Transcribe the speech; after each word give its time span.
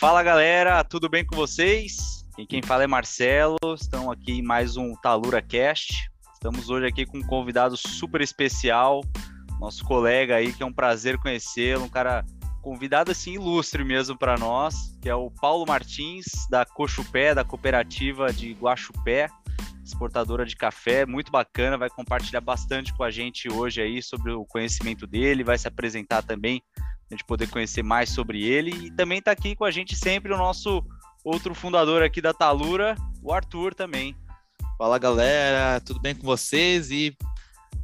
Fala 0.00 0.22
galera, 0.22 0.82
tudo 0.82 1.10
bem 1.10 1.22
com 1.26 1.36
vocês? 1.36 2.26
E 2.38 2.46
quem 2.46 2.62
fala 2.62 2.84
é 2.84 2.86
Marcelo, 2.86 3.58
estamos 3.74 4.10
aqui 4.10 4.32
em 4.32 4.42
mais 4.42 4.78
um 4.78 4.94
Talura 4.94 5.42
Cast. 5.42 5.92
Estamos 6.32 6.70
hoje 6.70 6.86
aqui 6.86 7.04
com 7.04 7.18
um 7.18 7.22
convidado 7.22 7.76
super 7.76 8.22
especial, 8.22 9.02
nosso 9.60 9.84
colega 9.84 10.36
aí, 10.36 10.54
que 10.54 10.62
é 10.62 10.66
um 10.66 10.72
prazer 10.72 11.18
conhecê-lo, 11.18 11.84
um 11.84 11.88
cara 11.90 12.24
convidado 12.62 13.10
assim 13.10 13.34
ilustre 13.34 13.84
mesmo 13.84 14.16
para 14.16 14.38
nós, 14.38 14.96
que 15.02 15.08
é 15.10 15.14
o 15.14 15.30
Paulo 15.30 15.66
Martins, 15.68 16.48
da 16.48 16.64
Cochupé, 16.64 17.34
da 17.34 17.44
cooperativa 17.44 18.32
de 18.32 18.54
Guaxupé, 18.54 19.28
exportadora 19.84 20.46
de 20.46 20.56
café, 20.56 21.04
muito 21.04 21.30
bacana, 21.30 21.76
vai 21.76 21.90
compartilhar 21.90 22.40
bastante 22.40 22.94
com 22.94 23.04
a 23.04 23.10
gente 23.10 23.52
hoje 23.52 23.82
aí 23.82 24.02
sobre 24.02 24.32
o 24.32 24.46
conhecimento 24.46 25.06
dele, 25.06 25.44
vai 25.44 25.58
se 25.58 25.68
apresentar 25.68 26.22
também, 26.22 26.62
a 27.10 27.14
gente 27.14 27.24
poder 27.24 27.48
conhecer 27.48 27.82
mais 27.82 28.10
sobre 28.10 28.44
ele, 28.44 28.70
e 28.86 28.90
também 28.92 29.18
está 29.18 29.32
aqui 29.32 29.56
com 29.56 29.64
a 29.64 29.70
gente 29.70 29.96
sempre 29.96 30.32
o 30.32 30.38
nosso 30.38 30.84
outro 31.24 31.54
fundador 31.54 32.02
aqui 32.02 32.20
da 32.20 32.32
Talura, 32.32 32.94
o 33.22 33.32
Arthur 33.32 33.74
também. 33.74 34.16
Fala 34.78 34.98
galera, 34.98 35.80
tudo 35.80 36.00
bem 36.00 36.14
com 36.14 36.22
vocês? 36.22 36.90
E 36.90 37.16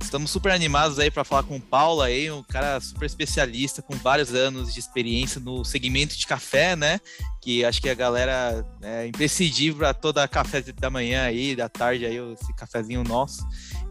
Estamos 0.01 0.31
super 0.31 0.53
animados 0.53 0.99
aí 0.99 1.11
para 1.11 1.25
falar 1.25 1.43
com 1.43 1.57
o 1.57 1.61
Paulo 1.61 2.01
aí, 2.01 2.31
um 2.31 2.43
cara 2.43 2.81
super 2.81 3.07
especialista 3.07 3.83
com 3.83 3.95
vários 3.97 4.35
anos 4.35 4.73
de 4.73 4.79
experiência 4.79 5.41
no 5.41 5.65
segmento 5.65 6.17
de 6.17 6.27
café, 6.27 6.77
né? 6.77 7.01
Que 7.43 7.65
acho 7.65 7.81
que 7.81 7.89
a 7.89 7.95
galera 7.95 8.65
é 8.83 9.07
imprescindível 9.07 9.79
para 9.79 9.95
toda 9.95 10.29
café 10.29 10.61
da 10.63 10.91
manhã 10.91 11.25
aí, 11.25 11.57
da 11.57 11.69
tarde 11.69 12.07
aí, 12.07 12.17
esse 12.33 12.55
cafezinho 12.55 13.03
nosso. 13.03 13.45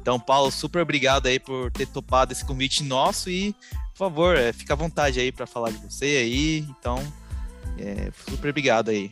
Então, 0.06 0.20
Paulo, 0.20 0.52
super 0.52 0.84
obrigado 0.84 1.26
aí 1.26 1.40
por 1.40 1.72
ter 1.72 1.88
topado 1.88 2.32
esse 2.32 2.46
convite 2.46 2.84
nosso 2.84 3.28
e, 3.28 3.54
por 3.92 3.98
favor, 3.98 4.38
é, 4.38 4.54
fica 4.54 4.74
à 4.74 4.78
vontade 4.78 5.20
aí 5.20 5.32
para 5.32 5.48
falar 5.48 5.72
de 5.72 5.80
você 5.80 6.06
aí. 6.06 6.60
Então, 6.60 7.00
é, 7.80 8.12
super 8.30 8.52
obrigado 8.52 8.90
aí. 8.90 9.12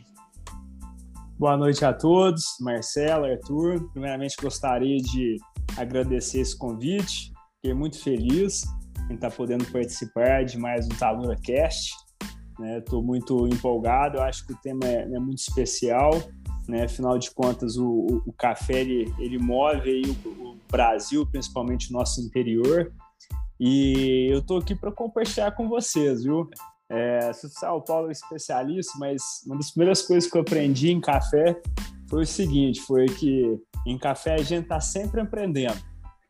Boa 1.36 1.56
noite 1.56 1.84
a 1.84 1.92
todos, 1.92 2.44
Marcelo, 2.60 3.24
Arthur. 3.24 3.90
Primeiramente, 3.90 4.36
gostaria 4.40 4.98
de 4.98 5.36
agradecer 5.76 6.38
esse 6.38 6.56
convite. 6.56 7.32
Fiquei 7.56 7.74
muito 7.74 8.00
feliz 8.00 8.62
em 9.10 9.14
estar 9.14 9.32
podendo 9.32 9.64
participar 9.64 10.44
de 10.44 10.56
mais 10.56 10.86
um 10.86 10.90
Talura 10.90 11.34
Cast. 11.42 11.92
Estou 12.78 13.00
né? 13.00 13.06
muito 13.08 13.48
empolgado, 13.48 14.18
eu 14.18 14.22
acho 14.22 14.46
que 14.46 14.52
o 14.52 14.58
tema 14.58 14.84
é, 14.84 15.02
é 15.02 15.18
muito 15.18 15.40
especial. 15.40 16.12
Né? 16.68 16.84
Afinal 16.84 17.18
de 17.18 17.30
contas, 17.30 17.76
o, 17.76 17.86
o, 17.86 18.22
o 18.26 18.32
café 18.32 18.80
ele, 18.80 19.14
ele 19.18 19.38
move 19.38 19.90
aí 19.90 20.02
o, 20.02 20.28
o, 20.28 20.58
Brasil, 20.70 21.26
principalmente 21.26 21.90
o 21.90 21.92
nosso 21.92 22.20
interior. 22.20 22.92
E 23.60 24.28
eu 24.30 24.38
estou 24.40 24.58
aqui 24.58 24.74
para 24.74 24.90
compartilhar 24.90 25.52
com 25.52 25.68
vocês, 25.68 26.24
viu? 26.24 26.48
É, 26.90 27.30
o 27.70 27.80
Paulo 27.80 28.08
é 28.08 28.12
especialista, 28.12 28.92
mas 28.98 29.42
uma 29.46 29.56
das 29.56 29.70
primeiras 29.70 30.02
coisas 30.02 30.30
que 30.30 30.36
eu 30.36 30.42
aprendi 30.42 30.90
em 30.90 31.00
café 31.00 31.60
foi 32.08 32.22
o 32.22 32.26
seguinte, 32.26 32.80
foi 32.80 33.06
que 33.06 33.58
em 33.86 33.98
café 33.98 34.34
a 34.34 34.42
gente 34.42 34.68
tá 34.68 34.80
sempre 34.80 35.20
aprendendo. 35.20 35.80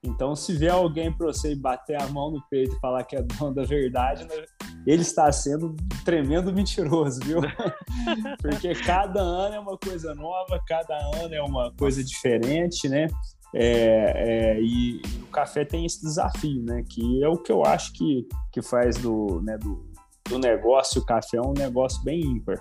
Então, 0.02 0.36
se 0.36 0.52
vier 0.52 0.72
alguém 0.72 1.10
para 1.10 1.26
você 1.26 1.54
bater 1.54 2.00
a 2.00 2.06
mão 2.08 2.30
no 2.30 2.42
peito 2.48 2.76
e 2.76 2.80
falar 2.80 3.04
que 3.04 3.16
é 3.16 3.22
dono 3.22 3.54
da 3.54 3.64
verdade, 3.64 4.24
né, 4.24 4.44
ele 4.86 5.02
está 5.02 5.30
sendo 5.32 5.68
um 5.68 5.76
tremendo 6.04 6.52
mentiroso, 6.52 7.20
viu? 7.20 7.40
Porque 8.40 8.74
cada 8.74 9.20
ano 9.20 9.54
é 9.54 9.60
uma 9.60 9.78
coisa 9.78 10.14
nova, 10.14 10.60
cada 10.66 10.96
ano 11.16 11.34
é 11.34 11.42
uma 11.42 11.72
coisa 11.72 12.02
diferente, 12.02 12.88
né? 12.88 13.06
É, 13.54 14.56
é, 14.56 14.60
e, 14.60 14.96
e, 14.96 15.22
o 15.22 15.26
café 15.26 15.64
tem 15.64 15.86
esse 15.86 16.02
desafio, 16.02 16.62
né? 16.62 16.84
Que 16.88 17.22
é 17.22 17.28
o 17.28 17.36
que 17.36 17.52
eu 17.52 17.64
acho 17.64 17.92
que, 17.92 18.26
que 18.52 18.60
faz 18.60 18.96
do, 18.96 19.40
né, 19.42 19.56
do, 19.56 19.88
do 20.28 20.38
negócio 20.38 21.00
o 21.00 21.06
café 21.06 21.40
um 21.40 21.52
negócio 21.52 22.02
bem 22.02 22.20
ímpar. 22.20 22.60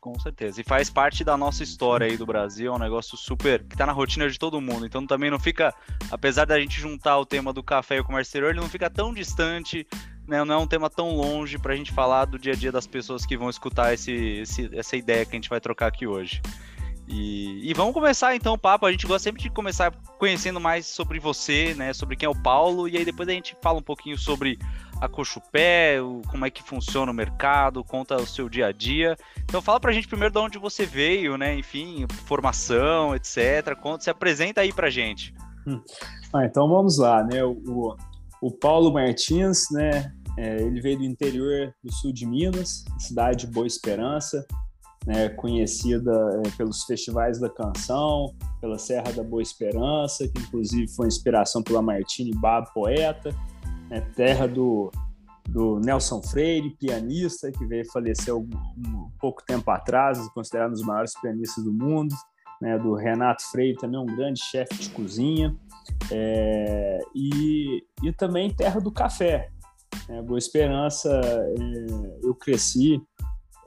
Com 0.00 0.18
certeza. 0.20 0.60
E 0.60 0.64
faz 0.64 0.88
parte 0.88 1.24
da 1.24 1.36
nossa 1.36 1.64
história 1.64 2.06
aí 2.06 2.16
do 2.16 2.24
Brasil, 2.24 2.72
é 2.72 2.76
um 2.76 2.78
negócio 2.78 3.16
super 3.16 3.64
que 3.64 3.76
tá 3.76 3.84
na 3.84 3.92
rotina 3.92 4.30
de 4.30 4.38
todo 4.38 4.60
mundo. 4.60 4.86
Então 4.86 5.04
também 5.04 5.32
não 5.32 5.38
fica, 5.38 5.74
apesar 6.12 6.44
da 6.44 6.60
gente 6.60 6.80
juntar 6.80 7.18
o 7.18 7.26
tema 7.26 7.52
do 7.52 7.60
café 7.60 7.96
e 7.96 8.00
o 8.00 8.04
comércio 8.04 8.28
exterior, 8.28 8.50
ele 8.50 8.60
não 8.60 8.68
fica 8.68 8.88
tão 8.88 9.12
distante, 9.12 9.84
né? 10.26 10.44
Não 10.44 10.54
é 10.54 10.58
um 10.58 10.66
tema 10.66 10.90
tão 10.90 11.14
longe 11.14 11.58
para 11.58 11.72
a 11.72 11.76
gente 11.76 11.92
falar 11.92 12.24
do 12.24 12.38
dia 12.38 12.52
a 12.52 12.56
dia 12.56 12.72
das 12.72 12.86
pessoas 12.86 13.24
que 13.24 13.36
vão 13.36 13.48
escutar 13.48 13.94
esse, 13.94 14.12
esse, 14.12 14.70
essa 14.72 14.96
ideia 14.96 15.24
que 15.24 15.32
a 15.32 15.36
gente 15.36 15.48
vai 15.48 15.60
trocar 15.60 15.86
aqui 15.86 16.06
hoje. 16.06 16.42
E, 17.08 17.70
e, 17.70 17.72
vamos 17.72 17.94
começar 17.94 18.34
então 18.34 18.54
o 18.54 18.58
papo. 18.58 18.84
A 18.84 18.90
gente 18.90 19.06
gosta 19.06 19.20
sempre 19.20 19.40
de 19.40 19.48
começar 19.48 19.92
conhecendo 20.18 20.60
mais 20.60 20.86
sobre 20.86 21.20
você, 21.20 21.72
né? 21.74 21.92
Sobre 21.92 22.16
quem 22.16 22.26
é 22.26 22.30
o 22.30 22.34
Paulo, 22.34 22.88
e 22.88 22.96
aí 22.96 23.04
depois 23.04 23.28
a 23.28 23.32
gente 23.32 23.56
fala 23.62 23.78
um 23.78 23.82
pouquinho 23.82 24.18
sobre 24.18 24.58
a 25.00 25.08
Cochupé, 25.08 26.00
o, 26.02 26.20
como 26.28 26.44
é 26.44 26.50
que 26.50 26.62
funciona 26.62 27.12
o 27.12 27.14
mercado, 27.14 27.84
conta 27.84 28.16
o 28.16 28.26
seu 28.26 28.48
dia 28.48 28.66
a 28.66 28.72
dia. 28.72 29.16
Então 29.44 29.62
fala 29.62 29.78
pra 29.78 29.92
gente 29.92 30.08
primeiro 30.08 30.32
de 30.32 30.40
onde 30.40 30.58
você 30.58 30.84
veio, 30.84 31.36
né? 31.36 31.56
Enfim, 31.56 32.06
formação, 32.24 33.14
etc. 33.14 33.76
Conta, 33.80 34.02
se 34.02 34.10
apresenta 34.10 34.62
aí 34.62 34.72
pra 34.72 34.90
gente. 34.90 35.32
Hum. 35.64 35.80
Ah, 36.32 36.44
então 36.44 36.68
vamos 36.68 36.98
lá, 36.98 37.22
né? 37.22 37.44
O, 37.44 37.52
o 37.52 37.96
Paulo 38.50 38.92
Martins, 38.92 39.64
né? 39.70 40.12
É, 40.38 40.60
ele 40.60 40.80
veio 40.80 40.98
do 40.98 41.04
interior 41.04 41.74
do 41.82 41.92
sul 41.92 42.12
de 42.12 42.26
Minas, 42.26 42.84
cidade 42.98 43.46
de 43.46 43.52
Boa 43.52 43.66
Esperança 43.66 44.46
né, 45.06 45.28
conhecida 45.28 46.12
é, 46.44 46.50
pelos 46.56 46.82
festivais 46.82 47.38
da 47.38 47.48
canção, 47.48 48.34
pela 48.60 48.76
Serra 48.76 49.12
da 49.12 49.22
Boa 49.22 49.40
Esperança, 49.40 50.26
que 50.26 50.42
inclusive 50.42 50.88
foi 50.88 51.06
inspiração 51.06 51.62
pela 51.62 51.80
Martini 51.80 52.32
Bab, 52.34 52.66
poeta, 52.74 53.30
né, 53.88 54.00
terra 54.16 54.48
do, 54.48 54.90
do 55.48 55.78
Nelson 55.78 56.20
Freire, 56.20 56.76
pianista, 56.76 57.52
que 57.52 57.64
veio 57.64 57.88
falecer 57.92 58.34
um, 58.34 58.48
um 58.76 59.08
pouco 59.20 59.44
tempo 59.46 59.70
atrás, 59.70 60.18
considerado 60.30 60.70
um 60.70 60.74
dos 60.74 60.82
maiores 60.82 61.12
pianistas 61.20 61.62
do 61.62 61.72
mundo, 61.72 62.12
né, 62.60 62.76
do 62.76 62.94
Renato 62.94 63.48
Freire, 63.52 63.78
também 63.78 64.00
um 64.00 64.06
grande 64.06 64.42
chefe 64.42 64.74
de 64.74 64.90
cozinha, 64.90 65.54
é, 66.10 67.00
e, 67.14 67.84
e 68.02 68.12
também 68.12 68.52
terra 68.52 68.80
do 68.80 68.90
café. 68.90 69.50
Né, 70.08 70.22
Boa 70.22 70.38
Esperança, 70.38 71.08
é, 71.10 72.26
eu 72.26 72.34
cresci 72.34 73.00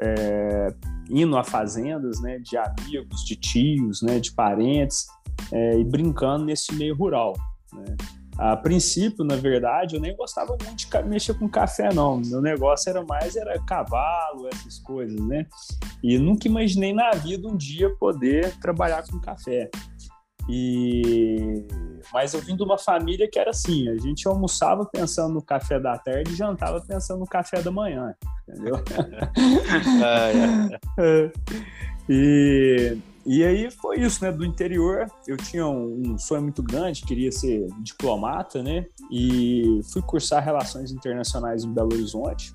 é, 0.02 0.74
indo 1.09 1.38
a 1.38 1.44
fazendas, 1.44 2.22
né, 2.22 2.40
de 2.40 2.58
amigos, 2.58 3.24
de 3.25 3.35
tios, 3.35 4.02
né, 4.02 4.19
de 4.19 4.31
parentes, 4.31 5.08
é, 5.52 5.78
e 5.78 5.84
brincando 5.84 6.46
nesse 6.46 6.74
meio 6.75 6.96
rural. 6.96 7.34
Né. 7.74 7.96
A 8.40 8.56
princípio, 8.56 9.25
na 9.25 9.35
verdade, 9.35 9.96
eu 9.96 10.02
nem 10.02 10.16
gostava 10.16 10.56
muito 10.63 10.74
de 10.74 11.03
mexer 11.03 11.34
com 11.38 11.50
café, 11.50 11.94
não. 11.94 12.22
Meu 12.22 12.41
negócio 12.41 12.90
era 12.90 13.03
mais 13.03 13.35
era 13.35 13.59
cavalo, 13.66 14.47
essas 14.47 14.79
coisas, 14.79 15.19
né? 15.19 15.46
E 16.02 16.18
nunca 16.18 16.47
imaginei 16.47 16.94
na 16.94 17.12
vida 17.12 17.50
um 17.50 17.58
dia 17.58 17.94
poder 17.97 18.58
trabalhar 18.62 19.06
com 19.06 19.19
café. 19.19 19.69
E 20.50 21.66
mas 22.12 22.34
eu 22.34 22.42
vim 22.42 22.56
de 22.56 22.64
uma 22.64 22.78
família 22.78 23.30
que 23.30 23.38
era 23.38 23.52
assim, 23.52 23.88
a 23.90 23.98
gente 23.98 24.28
almoçava 24.28 24.86
pensando 24.86 25.34
no 25.34 25.42
café 25.42 25.80
da 25.80 25.98
tarde 25.98 26.32
e 26.32 26.36
jantava 26.36 26.82
pensando 26.82 27.20
no 27.20 27.28
café 27.28 27.62
da 27.62 27.72
manhã, 27.72 28.16
entendeu? 28.48 28.76
é. 30.98 31.32
E, 32.09 32.98
e 33.26 33.44
aí 33.44 33.70
foi 33.70 34.00
isso, 34.00 34.24
né? 34.24 34.32
Do 34.32 34.44
interior, 34.44 35.06
eu 35.28 35.38
tinha 35.38 35.68
um, 35.68 36.14
um 36.14 36.18
sonho 36.18 36.42
muito 36.42 36.64
grande, 36.64 37.04
queria 37.04 37.32
ser 37.32 37.68
diplomata, 37.82 38.64
né? 38.64 38.88
E 39.12 39.82
fui 39.94 40.02
cursar 40.02 40.44
Relações 40.44 40.92
Internacionais 40.92 41.64
em 41.64 41.72
Belo 41.72 41.94
Horizonte, 41.94 42.54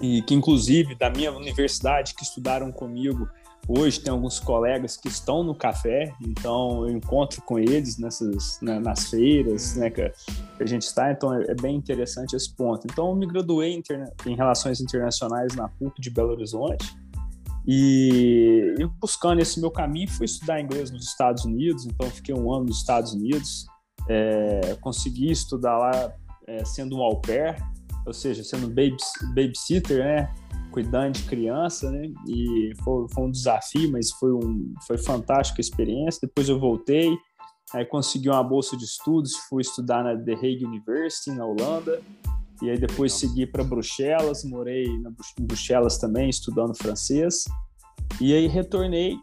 e 0.00 0.22
que 0.22 0.34
inclusive 0.34 0.94
da 0.94 1.10
minha 1.10 1.30
universidade 1.30 2.14
que 2.14 2.22
estudaram 2.22 2.72
comigo 2.72 3.28
Hoje 3.68 4.00
tem 4.00 4.12
alguns 4.12 4.40
colegas 4.40 4.96
que 4.96 5.06
estão 5.06 5.44
no 5.44 5.54
café, 5.54 6.12
então 6.20 6.86
eu 6.86 6.90
encontro 6.90 7.40
com 7.42 7.60
eles 7.60 7.96
nessas, 7.96 8.58
né, 8.60 8.80
nas 8.80 9.08
feiras 9.08 9.76
né, 9.76 9.88
que 9.88 10.02
a 10.02 10.66
gente 10.66 10.82
está, 10.82 11.12
então 11.12 11.32
é, 11.32 11.44
é 11.48 11.54
bem 11.54 11.76
interessante 11.76 12.34
esse 12.34 12.52
ponto. 12.54 12.86
Então 12.90 13.10
eu 13.10 13.14
me 13.14 13.26
graduei 13.26 13.80
em, 14.26 14.34
Relações 14.34 14.80
Internacionais 14.80 15.54
na 15.54 15.68
PUC 15.68 16.00
de 16.00 16.10
Belo 16.10 16.32
Horizonte 16.32 16.92
e, 17.64 18.74
e 18.80 18.86
buscando 19.00 19.40
esse 19.40 19.60
meu 19.60 19.70
caminho 19.70 20.10
fui 20.10 20.26
estudar 20.26 20.60
inglês 20.60 20.90
nos 20.90 21.04
Estados 21.04 21.44
Unidos, 21.44 21.86
então 21.86 22.10
fiquei 22.10 22.34
um 22.34 22.52
ano 22.52 22.64
nos 22.64 22.78
Estados 22.78 23.12
Unidos, 23.12 23.66
é, 24.08 24.76
consegui 24.80 25.30
estudar 25.30 25.78
lá 25.78 26.12
é, 26.48 26.64
sendo 26.64 26.96
um 26.96 27.02
au 27.02 27.20
pair, 27.20 27.56
ou 28.04 28.12
seja, 28.12 28.42
sendo 28.42 28.68
babysitter, 28.68 29.98
né? 29.98 30.34
Cuidando 30.72 31.12
de 31.12 31.22
criança, 31.24 31.90
né? 31.90 32.08
E 32.26 32.72
foi, 32.82 33.06
foi 33.12 33.24
um 33.24 33.30
desafio, 33.30 33.92
mas 33.92 34.10
foi, 34.12 34.32
um, 34.32 34.74
foi 34.86 34.98
fantástica 34.98 35.60
a 35.60 35.62
experiência. 35.62 36.20
Depois 36.22 36.48
eu 36.48 36.58
voltei, 36.58 37.16
aí 37.72 37.84
consegui 37.84 38.28
uma 38.28 38.42
bolsa 38.42 38.76
de 38.76 38.84
estudos, 38.84 39.36
fui 39.48 39.60
estudar 39.60 40.02
na 40.02 40.16
The 40.16 40.32
Hague 40.32 40.64
University, 40.64 41.30
na 41.30 41.46
Holanda. 41.46 42.00
E 42.62 42.70
aí 42.70 42.78
depois 42.78 43.12
segui 43.12 43.46
para 43.46 43.62
Bruxelas, 43.62 44.44
morei 44.44 44.84
em 44.86 45.02
Bruxelas 45.40 45.98
também, 45.98 46.30
estudando 46.30 46.76
francês. 46.76 47.44
E 48.20 48.32
aí 48.34 48.46
retornei, 48.46 49.16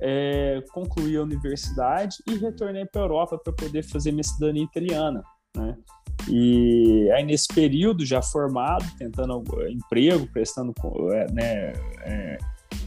é, 0.00 0.62
concluí 0.72 1.16
a 1.16 1.22
universidade 1.22 2.16
e 2.26 2.36
retornei 2.36 2.86
para 2.86 3.02
a 3.02 3.04
Europa 3.04 3.38
para 3.38 3.52
poder 3.52 3.82
fazer 3.82 4.10
minha 4.10 4.24
cidadania 4.24 4.64
italiana, 4.64 5.22
né? 5.56 5.76
E 6.26 7.10
aí, 7.12 7.24
nesse 7.24 7.48
período, 7.48 8.04
já 8.04 8.20
formado, 8.20 8.84
tentando 8.98 9.42
emprego, 9.68 10.26
prestando, 10.32 10.74
é, 11.12 11.32
né, 11.32 11.72
é, 12.02 12.38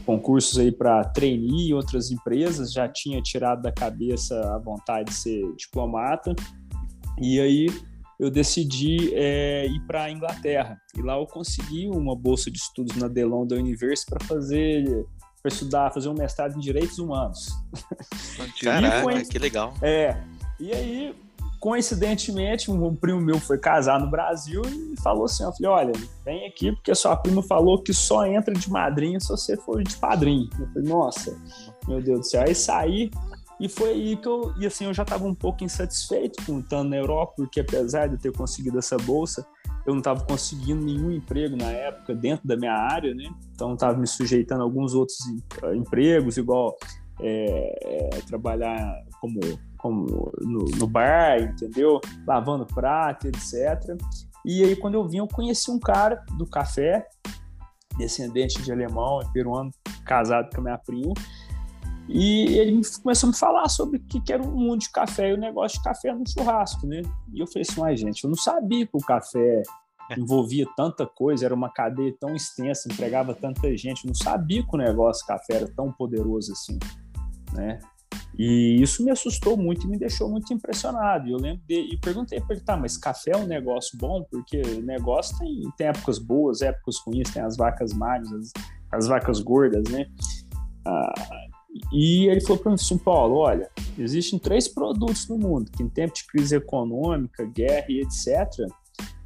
concursos 0.04 0.58
aí 0.58 0.70
para 0.70 1.04
trainee 1.04 1.70
em 1.70 1.72
outras 1.72 2.10
empresas, 2.10 2.72
já 2.72 2.88
tinha 2.88 3.22
tirado 3.22 3.62
da 3.62 3.72
cabeça 3.72 4.54
a 4.54 4.58
vontade 4.58 5.10
de 5.10 5.14
ser 5.14 5.56
diplomata. 5.56 6.34
E 7.20 7.40
aí 7.40 7.66
eu 8.18 8.30
decidi 8.30 9.12
é, 9.14 9.66
ir 9.66 9.80
para 9.86 10.04
a 10.04 10.10
Inglaterra. 10.10 10.80
E 10.96 11.02
lá 11.02 11.18
eu 11.18 11.26
consegui 11.26 11.88
uma 11.88 12.14
bolsa 12.14 12.50
de 12.50 12.58
estudos 12.58 12.96
na 12.96 13.08
The 13.08 13.24
London 13.24 13.56
University 13.56 14.08
para 14.10 14.24
fazer 14.24 15.06
para 15.42 15.52
estudar, 15.52 15.90
fazer 15.90 16.08
um 16.08 16.14
mestrado 16.14 16.56
em 16.56 16.60
direitos 16.60 17.00
humanos. 17.00 17.48
Caraca, 18.62 19.02
foi, 19.02 19.24
que 19.24 19.38
legal. 19.40 19.74
É. 19.82 20.22
E 20.60 20.72
aí, 20.72 21.14
coincidentemente, 21.62 22.72
um 22.72 22.96
primo 22.96 23.20
meu 23.20 23.38
foi 23.38 23.56
casar 23.56 24.00
no 24.00 24.10
Brasil 24.10 24.62
e 24.66 25.00
falou 25.00 25.26
assim: 25.26 25.44
eu 25.44 25.52
falei, 25.52 25.70
olha, 25.70 25.92
vem 26.24 26.44
aqui, 26.44 26.72
porque 26.72 26.92
sua 26.92 27.14
prima 27.14 27.40
falou 27.40 27.80
que 27.80 27.94
só 27.94 28.26
entra 28.26 28.52
de 28.52 28.68
madrinha 28.68 29.20
se 29.20 29.28
você 29.28 29.56
for 29.56 29.80
de 29.80 29.96
padrinho. 29.96 30.50
Eu 30.58 30.66
falei, 30.72 30.88
nossa, 30.88 31.38
meu 31.86 32.02
Deus 32.02 32.18
do 32.18 32.26
céu. 32.26 32.42
Aí 32.42 32.52
saí, 32.52 33.10
e 33.60 33.68
foi 33.68 33.90
aí 33.90 34.16
que 34.16 34.26
eu, 34.26 34.52
e 34.58 34.66
assim, 34.66 34.86
eu 34.86 34.92
já 34.92 35.04
estava 35.04 35.24
um 35.24 35.36
pouco 35.36 35.62
insatisfeito 35.62 36.44
com 36.44 36.58
estando 36.58 36.90
na 36.90 36.96
Europa, 36.96 37.34
porque 37.36 37.60
apesar 37.60 38.08
de 38.08 38.14
eu 38.14 38.18
ter 38.18 38.32
conseguido 38.32 38.80
essa 38.80 38.96
bolsa, 38.96 39.46
eu 39.86 39.92
não 39.92 39.98
estava 39.98 40.24
conseguindo 40.24 40.84
nenhum 40.84 41.12
emprego 41.12 41.56
na 41.56 41.70
época 41.70 42.12
dentro 42.12 42.44
da 42.44 42.56
minha 42.56 42.74
área, 42.74 43.14
né? 43.14 43.32
Então 43.54 43.74
estava 43.74 43.96
me 43.96 44.08
sujeitando 44.08 44.62
a 44.62 44.64
alguns 44.64 44.94
outros 44.94 45.18
empregos, 45.76 46.36
igual 46.36 46.76
é, 47.20 48.08
é, 48.16 48.20
trabalhar 48.22 49.00
como, 49.20 49.38
como 49.82 50.32
no, 50.40 50.64
no, 50.78 50.86
bar, 50.86 51.42
entendeu? 51.42 52.00
Lavando 52.26 52.64
prato, 52.64 53.26
etc. 53.26 53.96
E 54.46 54.64
aí 54.64 54.76
quando 54.76 54.94
eu 54.94 55.06
vim, 55.06 55.18
eu 55.18 55.28
conheci 55.28 55.70
um 55.70 55.78
cara 55.78 56.24
do 56.38 56.46
café, 56.46 57.06
descendente 57.98 58.62
de 58.62 58.72
alemão, 58.72 59.20
peruano, 59.32 59.70
casado 60.04 60.48
com 60.54 60.60
a 60.60 60.64
minha 60.64 60.78
prima, 60.78 61.12
e 62.08 62.58
ele 62.58 62.80
começou 63.02 63.28
a 63.28 63.32
me 63.32 63.38
falar 63.38 63.68
sobre 63.68 63.98
o 63.98 64.02
que 64.02 64.32
era 64.32 64.42
o 64.42 64.50
mundo 64.50 64.80
de 64.80 64.90
café 64.90 65.30
e 65.30 65.34
o 65.34 65.38
negócio 65.38 65.78
de 65.78 65.84
café 65.84 66.12
no 66.12 66.28
churrasco, 66.28 66.86
né? 66.86 67.02
E 67.32 67.40
eu 67.40 67.46
falei 67.46 67.62
assim, 67.68 67.82
ai 67.82 67.96
gente, 67.96 68.24
eu 68.24 68.30
não 68.30 68.36
sabia 68.36 68.86
que 68.86 68.96
o 68.96 69.00
café 69.00 69.62
envolvia 70.18 70.66
tanta 70.76 71.06
coisa, 71.06 71.46
era 71.46 71.54
uma 71.54 71.70
cadeia 71.70 72.14
tão 72.18 72.34
extensa, 72.34 72.88
empregava 72.92 73.34
tanta 73.34 73.74
gente, 73.76 74.04
eu 74.04 74.08
não 74.08 74.14
sabia 74.14 74.62
que 74.62 74.74
o 74.74 74.78
negócio 74.78 75.22
de 75.22 75.28
café 75.28 75.54
era 75.54 75.68
tão 75.74 75.92
poderoso 75.92 76.52
assim, 76.52 76.78
né? 77.52 77.78
E 78.38 78.80
isso 78.80 79.04
me 79.04 79.10
assustou 79.10 79.56
muito 79.56 79.86
e 79.86 79.90
me 79.90 79.98
deixou 79.98 80.28
muito 80.28 80.52
impressionado. 80.52 81.28
Eu 81.28 81.36
lembro 81.36 81.62
de, 81.68 81.74
e 81.74 81.98
perguntei 81.98 82.40
para 82.40 82.56
ele, 82.56 82.64
tá, 82.64 82.76
mas 82.76 82.96
café 82.96 83.32
é 83.32 83.36
um 83.36 83.46
negócio 83.46 83.98
bom? 83.98 84.24
Porque 84.30 84.60
negócio 84.82 85.36
tem, 85.38 85.62
tem 85.76 85.86
épocas 85.88 86.18
boas, 86.18 86.62
épocas 86.62 86.96
ruins, 87.06 87.30
tem 87.30 87.42
as 87.42 87.56
vacas 87.56 87.92
magras, 87.92 88.32
as, 88.32 88.52
as 88.92 89.06
vacas 89.06 89.40
gordas, 89.40 89.84
né? 89.90 90.06
Ah, 90.86 91.12
e 91.92 92.26
ele 92.26 92.40
falou 92.40 92.58
para 92.58 92.70
mim 92.70 92.74
assim, 92.74 92.98
Paulo, 92.98 93.36
olha, 93.36 93.70
existem 93.98 94.38
três 94.38 94.68
produtos 94.68 95.28
no 95.28 95.38
mundo 95.38 95.70
que 95.70 95.82
em 95.82 95.88
tempo 95.88 96.14
de 96.14 96.26
crise 96.26 96.56
econômica, 96.56 97.44
guerra 97.44 97.86
e 97.88 98.00
etc., 98.00 98.66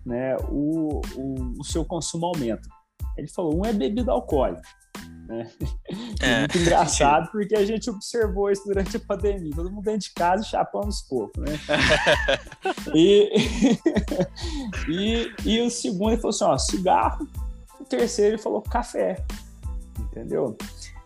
né, 0.05 0.37
o, 0.51 1.01
o, 1.17 1.61
o 1.61 1.65
seu 1.65 1.85
consumo 1.85 2.27
aumenta. 2.27 2.69
Ele 3.17 3.27
falou, 3.29 3.59
um 3.59 3.65
é 3.65 3.73
bebida 3.73 4.13
alcoólica. 4.13 4.63
Né? 5.27 5.51
É. 6.21 6.41
Muito 6.41 6.59
engraçado, 6.59 7.31
porque 7.31 7.55
a 7.55 7.65
gente 7.65 7.91
observou 7.91 8.51
isso 8.51 8.65
durante 8.65 8.97
a 8.97 9.01
pandemia. 9.01 9.53
Todo 9.55 9.71
mundo 9.71 9.85
dentro 9.85 10.09
de 10.09 10.15
casa 10.15 10.43
chapando 10.43 10.89
os 10.89 11.03
poucos, 11.03 11.43
né? 11.43 11.59
e, 12.95 13.31
e, 14.89 15.35
e 15.45 15.61
o 15.61 15.71
segundo, 15.71 16.13
ele 16.13 16.21
falou 16.21 16.31
assim, 16.31 16.45
ó, 16.45 16.59
cigarro. 16.59 17.29
O 17.79 17.85
terceiro, 17.85 18.37
ele 18.37 18.43
falou 18.43 18.63
café. 18.63 19.23
Entendeu? 19.99 20.57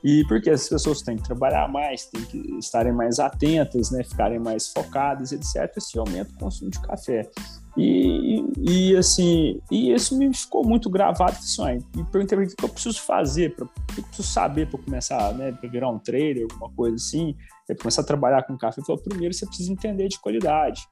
E 0.03 0.25
porque 0.27 0.49
as 0.49 0.69
pessoas 0.69 1.03
têm 1.03 1.17
que 1.17 1.25
trabalhar 1.25 1.69
mais, 1.69 2.07
têm 2.07 2.23
que 2.23 2.39
estarem 2.59 2.93
mais 2.93 3.19
atentas, 3.19 3.91
né, 3.91 4.03
ficarem 4.03 4.39
mais 4.39 4.69
focadas, 4.69 5.33
etc. 5.33 5.71
Esse 5.77 5.99
aumenta 5.99 6.33
o 6.33 6.39
consumo 6.39 6.71
de 6.71 6.81
café. 6.81 7.29
E, 7.77 8.45
e 8.59 8.97
assim, 8.97 9.61
e 9.71 9.93
isso 9.93 10.17
me 10.19 10.33
ficou 10.35 10.67
muito 10.67 10.91
gravado. 10.91 11.37
Assim, 11.37 11.79
e 11.97 12.05
perguntei 12.05 12.39
o 12.39 12.47
que 12.47 12.65
eu 12.65 12.69
preciso 12.69 13.01
fazer, 13.03 13.55
pra, 13.55 13.65
o 13.65 13.69
que 13.95 14.01
eu 14.01 14.05
preciso 14.05 14.29
saber 14.29 14.69
para 14.69 14.81
começar, 14.81 15.33
né, 15.35 15.53
para 15.53 15.69
virar 15.69 15.91
um 15.91 15.99
trader, 15.99 16.47
alguma 16.51 16.71
coisa 16.73 16.97
assim, 16.97 17.37
para 17.67 17.77
começar 17.77 18.03
a 18.03 18.05
trabalhar 18.05 18.43
com 18.43 18.57
café. 18.59 18.81
Ele 18.81 18.87
falou: 18.87 19.03
primeiro 19.03 19.33
você 19.33 19.47
precisa 19.47 19.73
entender 19.73 20.09
de 20.09 20.19
qualidade 20.21 20.83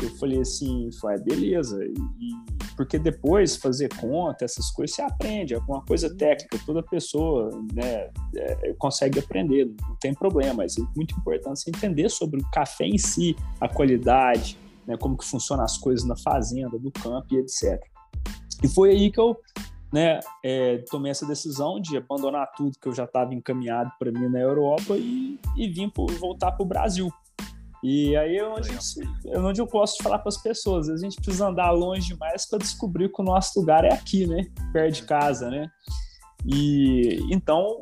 eu 0.00 0.10
falei 0.16 0.40
assim, 0.40 0.90
foi 1.00 1.14
é, 1.14 1.18
beleza. 1.18 1.84
E, 1.84 2.74
porque 2.76 2.98
depois 2.98 3.56
fazer 3.56 3.88
conta, 3.96 4.44
essas 4.44 4.70
coisas, 4.70 4.94
você 4.94 5.02
aprende, 5.02 5.54
é 5.54 5.58
uma 5.58 5.84
coisa 5.84 6.14
técnica, 6.14 6.58
toda 6.64 6.82
pessoa 6.82 7.50
né, 7.74 8.08
é, 8.36 8.74
consegue 8.78 9.18
aprender, 9.18 9.64
não 9.66 9.96
tem 10.00 10.14
problema, 10.14 10.54
mas 10.54 10.78
é 10.78 10.82
muito 10.94 11.16
importante 11.18 11.60
você 11.60 11.70
entender 11.70 12.08
sobre 12.08 12.40
o 12.40 12.50
café 12.50 12.86
em 12.86 12.98
si, 12.98 13.34
a 13.60 13.68
qualidade, 13.68 14.56
né, 14.88 14.96
como 14.96 15.18
que 15.18 15.24
funcionam 15.26 15.62
as 15.62 15.76
coisas 15.76 16.06
na 16.06 16.16
fazenda, 16.16 16.78
do 16.78 16.90
campo 16.90 17.26
e 17.34 17.36
etc. 17.36 17.78
E 18.64 18.68
foi 18.68 18.90
aí 18.90 19.12
que 19.12 19.20
eu 19.20 19.36
né, 19.92 20.18
é, 20.42 20.78
tomei 20.90 21.10
essa 21.10 21.26
decisão 21.26 21.78
de 21.78 21.98
abandonar 21.98 22.50
tudo 22.56 22.78
que 22.80 22.88
eu 22.88 22.94
já 22.94 23.04
estava 23.04 23.34
encaminhado 23.34 23.92
para 23.98 24.10
mim 24.10 24.28
na 24.28 24.40
Europa 24.40 24.96
e, 24.96 25.38
e 25.56 25.68
vim 25.68 25.90
por, 25.90 26.10
voltar 26.12 26.52
para 26.52 26.64
o 26.64 26.66
Brasil. 26.66 27.12
E 27.84 28.16
aí 28.16 28.38
é 28.38 28.48
onde, 28.48 28.70
é 29.26 29.38
onde 29.38 29.60
eu 29.60 29.66
posso 29.66 30.02
falar 30.02 30.18
para 30.18 30.30
as 30.30 30.38
pessoas. 30.38 30.88
A 30.88 30.96
gente 30.96 31.16
precisa 31.16 31.48
andar 31.48 31.70
longe 31.70 32.08
demais 32.08 32.48
para 32.48 32.58
descobrir 32.58 33.10
que 33.10 33.20
o 33.20 33.24
nosso 33.24 33.60
lugar 33.60 33.84
é 33.84 33.92
aqui, 33.92 34.26
né? 34.26 34.46
Perto 34.72 34.94
de 34.94 35.02
casa, 35.04 35.48
né? 35.48 35.70
E 36.44 37.20
então 37.30 37.78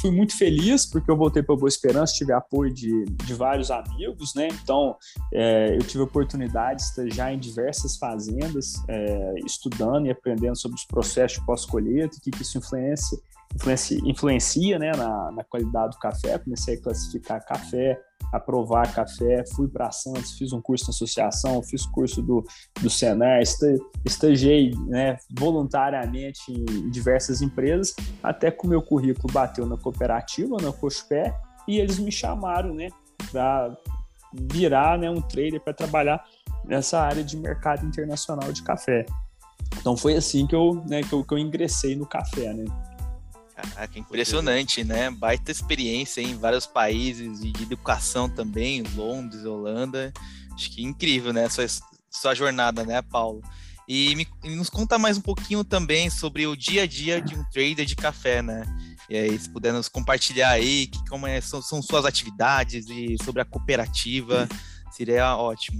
fui 0.00 0.10
muito 0.10 0.36
feliz 0.36 0.86
porque 0.86 1.10
eu 1.10 1.16
voltei 1.16 1.42
para 1.42 1.56
Boa 1.56 1.68
Esperança, 1.68 2.14
tive 2.14 2.32
apoio 2.32 2.72
de, 2.72 3.04
de 3.04 3.34
vários 3.34 3.70
amigos, 3.70 4.34
né? 4.34 4.48
Então 4.62 4.96
é, 5.32 5.76
eu 5.76 5.82
tive 5.82 6.02
oportunidade 6.02 6.80
de 6.80 6.84
estagiar 6.84 7.32
em 7.32 7.38
diversas 7.38 7.96
fazendas, 7.96 8.74
é, 8.88 9.34
estudando 9.44 10.06
e 10.06 10.10
aprendendo 10.10 10.56
sobre 10.56 10.76
os 10.76 10.84
processos 10.84 11.38
de 11.38 11.46
pós-colheita, 11.46 12.16
o 12.16 12.20
que, 12.20 12.30
que 12.30 12.42
isso 12.42 12.58
influencia, 12.58 13.18
influencia, 13.54 13.98
influencia 14.04 14.78
né, 14.78 14.92
na, 14.92 15.32
na 15.32 15.44
qualidade 15.44 15.92
do 15.92 15.98
café. 15.98 16.38
Comecei 16.38 16.76
a 16.76 16.82
classificar 16.82 17.44
café, 17.44 18.00
aprovar 18.32 18.92
café, 18.92 19.44
fui 19.54 19.68
para 19.68 19.90
Santos, 19.90 20.32
fiz 20.32 20.52
um 20.52 20.60
curso 20.60 20.86
na 20.86 20.90
associação, 20.90 21.62
fiz 21.62 21.86
curso 21.86 22.20
do, 22.20 22.44
do 22.80 22.90
Senar, 22.90 23.40
estagiei 24.04 24.72
né, 24.86 25.16
voluntariamente 25.38 26.52
em 26.52 26.90
diversas 26.90 27.40
empresas, 27.40 27.94
até 28.22 28.50
que 28.50 28.66
o 28.66 28.68
meu 28.68 28.82
currículo 28.82 29.32
bateu 29.32 29.66
na 29.66 29.76
cooperativa, 29.76 30.56
na 30.60 30.72
Cochupé, 30.72 31.34
e 31.66 31.78
eles 31.78 31.98
me 31.98 32.12
chamaram 32.12 32.74
né, 32.74 32.88
para 33.30 33.76
virar 34.32 34.98
né, 34.98 35.08
um 35.10 35.20
trader 35.20 35.60
para 35.60 35.72
trabalhar 35.72 36.24
nessa 36.64 37.00
área 37.00 37.22
de 37.22 37.36
mercado 37.36 37.86
internacional 37.86 38.52
de 38.52 38.62
café. 38.62 39.06
Então 39.78 39.96
foi 39.96 40.16
assim 40.16 40.46
que 40.46 40.54
eu, 40.54 40.82
né, 40.86 41.02
que 41.02 41.12
eu, 41.12 41.24
que 41.24 41.34
eu 41.34 41.38
ingressei 41.38 41.94
no 41.94 42.06
café, 42.06 42.52
né? 42.52 42.64
Caraca, 43.54 43.98
impressionante, 43.98 44.82
né? 44.82 45.10
Baita 45.10 45.52
experiência 45.52 46.20
em 46.20 46.36
vários 46.36 46.66
países 46.66 47.40
e 47.42 47.52
de 47.52 47.62
educação 47.62 48.28
também, 48.28 48.82
Londres, 48.94 49.44
Holanda. 49.44 50.12
Acho 50.52 50.70
que 50.70 50.82
incrível, 50.82 51.32
né? 51.32 51.48
Sua, 51.48 51.64
sua 52.10 52.34
jornada, 52.34 52.84
né, 52.84 53.00
Paulo? 53.00 53.42
E 53.86 54.16
me, 54.16 54.26
nos 54.56 54.70
conta 54.70 54.98
mais 54.98 55.18
um 55.18 55.20
pouquinho 55.20 55.62
também 55.62 56.10
sobre 56.10 56.46
o 56.46 56.56
dia 56.56 56.82
a 56.82 56.86
dia 56.86 57.20
de 57.20 57.34
um 57.34 57.44
trader 57.44 57.84
de 57.84 57.94
café, 57.94 58.42
né? 58.42 58.64
E 59.08 59.16
aí, 59.16 59.38
se 59.38 59.48
puder 59.50 59.72
nos 59.72 59.88
compartilhar 59.88 60.50
aí 60.50 60.86
que, 60.86 61.04
como 61.08 61.26
é, 61.26 61.40
são, 61.40 61.60
são 61.60 61.82
suas 61.82 62.04
atividades 62.04 62.86
e 62.88 63.16
sobre 63.22 63.42
a 63.42 63.44
cooperativa, 63.44 64.48
seria 64.90 65.36
ótimo. 65.36 65.78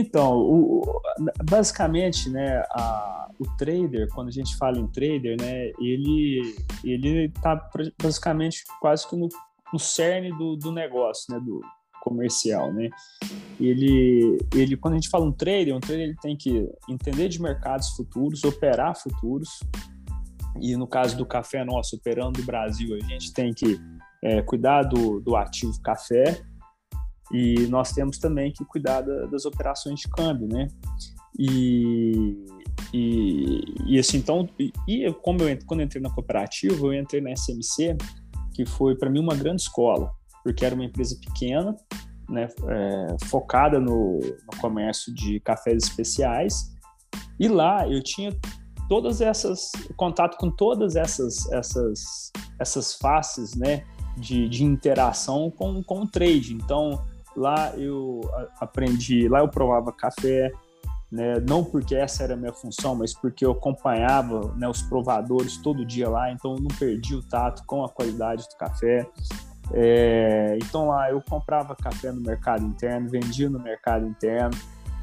Então, 0.00 0.38
o, 0.38 1.02
basicamente, 1.44 2.30
né, 2.30 2.62
a, 2.70 3.28
o 3.38 3.44
trader, 3.56 4.08
quando 4.14 4.28
a 4.28 4.32
gente 4.32 4.56
fala 4.56 4.78
em 4.78 4.86
trader, 4.86 5.36
né, 5.38 5.70
ele 5.78 6.56
ele 6.82 7.26
está 7.26 7.68
basicamente 8.00 8.64
quase 8.80 9.06
que 9.06 9.14
no, 9.14 9.28
no 9.72 9.78
cerne 9.78 10.30
do, 10.38 10.56
do 10.56 10.72
negócio, 10.72 11.32
né, 11.34 11.38
do 11.38 11.60
comercial, 12.02 12.72
né. 12.72 12.88
Ele, 13.60 14.38
ele, 14.54 14.74
quando 14.76 14.94
a 14.94 14.96
gente 14.96 15.10
fala 15.10 15.26
um 15.26 15.32
trader, 15.32 15.76
um 15.76 15.80
trader 15.80 16.08
ele 16.08 16.16
tem 16.22 16.34
que 16.34 16.66
entender 16.88 17.28
de 17.28 17.42
mercados 17.42 17.90
futuros, 17.90 18.42
operar 18.42 18.96
futuros. 18.96 19.60
E 20.58 20.74
no 20.76 20.86
caso 20.86 21.16
do 21.16 21.26
café 21.26 21.62
nosso, 21.62 21.96
operando 21.96 22.40
no 22.40 22.46
Brasil, 22.46 22.96
a 22.96 23.06
gente 23.06 23.32
tem 23.34 23.52
que 23.52 23.78
é, 24.22 24.40
cuidar 24.42 24.82
do, 24.82 25.20
do 25.20 25.36
ativo 25.36 25.80
café, 25.82 26.42
e 27.32 27.66
nós 27.68 27.92
temos 27.92 28.18
também 28.18 28.52
que 28.52 28.64
cuidar 28.64 29.02
da, 29.02 29.26
das 29.26 29.44
operações 29.44 30.00
de 30.00 30.08
câmbio, 30.08 30.48
né? 30.48 30.66
E, 31.38 32.36
e, 32.92 33.60
e 33.86 33.98
assim, 33.98 34.18
então, 34.18 34.48
e, 34.58 34.72
e 34.86 35.12
como 35.14 35.42
eu 35.42 35.58
quando 35.64 35.80
eu 35.80 35.86
entrei 35.86 36.02
na 36.02 36.10
cooperativa, 36.10 36.86
eu 36.86 36.94
entrei 36.94 37.20
na 37.20 37.32
SMC, 37.32 37.96
que 38.52 38.66
foi 38.66 38.96
para 38.96 39.08
mim 39.08 39.20
uma 39.20 39.34
grande 39.34 39.62
escola, 39.62 40.12
porque 40.42 40.64
era 40.64 40.74
uma 40.74 40.84
empresa 40.84 41.16
pequena, 41.24 41.74
né, 42.28 42.48
é, 42.68 43.16
focada 43.26 43.78
no, 43.78 44.18
no 44.18 44.60
comércio 44.60 45.14
de 45.14 45.40
cafés 45.40 45.84
especiais, 45.84 46.72
e 47.38 47.48
lá 47.48 47.88
eu 47.88 48.02
tinha 48.02 48.36
todas 48.88 49.20
essas 49.20 49.70
contato 49.96 50.36
com 50.36 50.50
todas 50.50 50.96
essas 50.96 51.50
essas 51.52 52.32
essas 52.58 52.94
faces, 52.94 53.54
né, 53.54 53.84
de, 54.18 54.48
de 54.48 54.64
interação 54.64 55.50
com, 55.50 55.82
com 55.82 56.02
o 56.02 56.06
trade. 56.06 56.52
Então, 56.52 57.02
lá 57.40 57.72
eu 57.76 58.20
aprendi, 58.60 59.28
lá 59.28 59.40
eu 59.40 59.48
provava 59.48 59.90
café, 59.92 60.52
né, 61.10 61.40
não 61.40 61.64
porque 61.64 61.96
essa 61.96 62.22
era 62.22 62.34
a 62.34 62.36
minha 62.36 62.52
função, 62.52 62.94
mas 62.94 63.12
porque 63.12 63.44
eu 63.44 63.50
acompanhava 63.50 64.54
né, 64.56 64.68
os 64.68 64.82
provadores 64.82 65.56
todo 65.56 65.84
dia 65.84 66.08
lá, 66.08 66.30
então 66.30 66.54
eu 66.54 66.60
não 66.60 66.68
perdi 66.78 67.16
o 67.16 67.22
tato 67.22 67.64
com 67.66 67.84
a 67.84 67.88
qualidade 67.88 68.46
do 68.48 68.56
café. 68.56 69.08
É, 69.72 70.58
então 70.62 70.88
lá 70.88 71.10
eu 71.10 71.22
comprava 71.22 71.74
café 71.74 72.12
no 72.12 72.20
mercado 72.20 72.64
interno, 72.64 73.08
vendia 73.08 73.48
no 73.48 73.58
mercado 73.58 74.06
interno, 74.06 74.56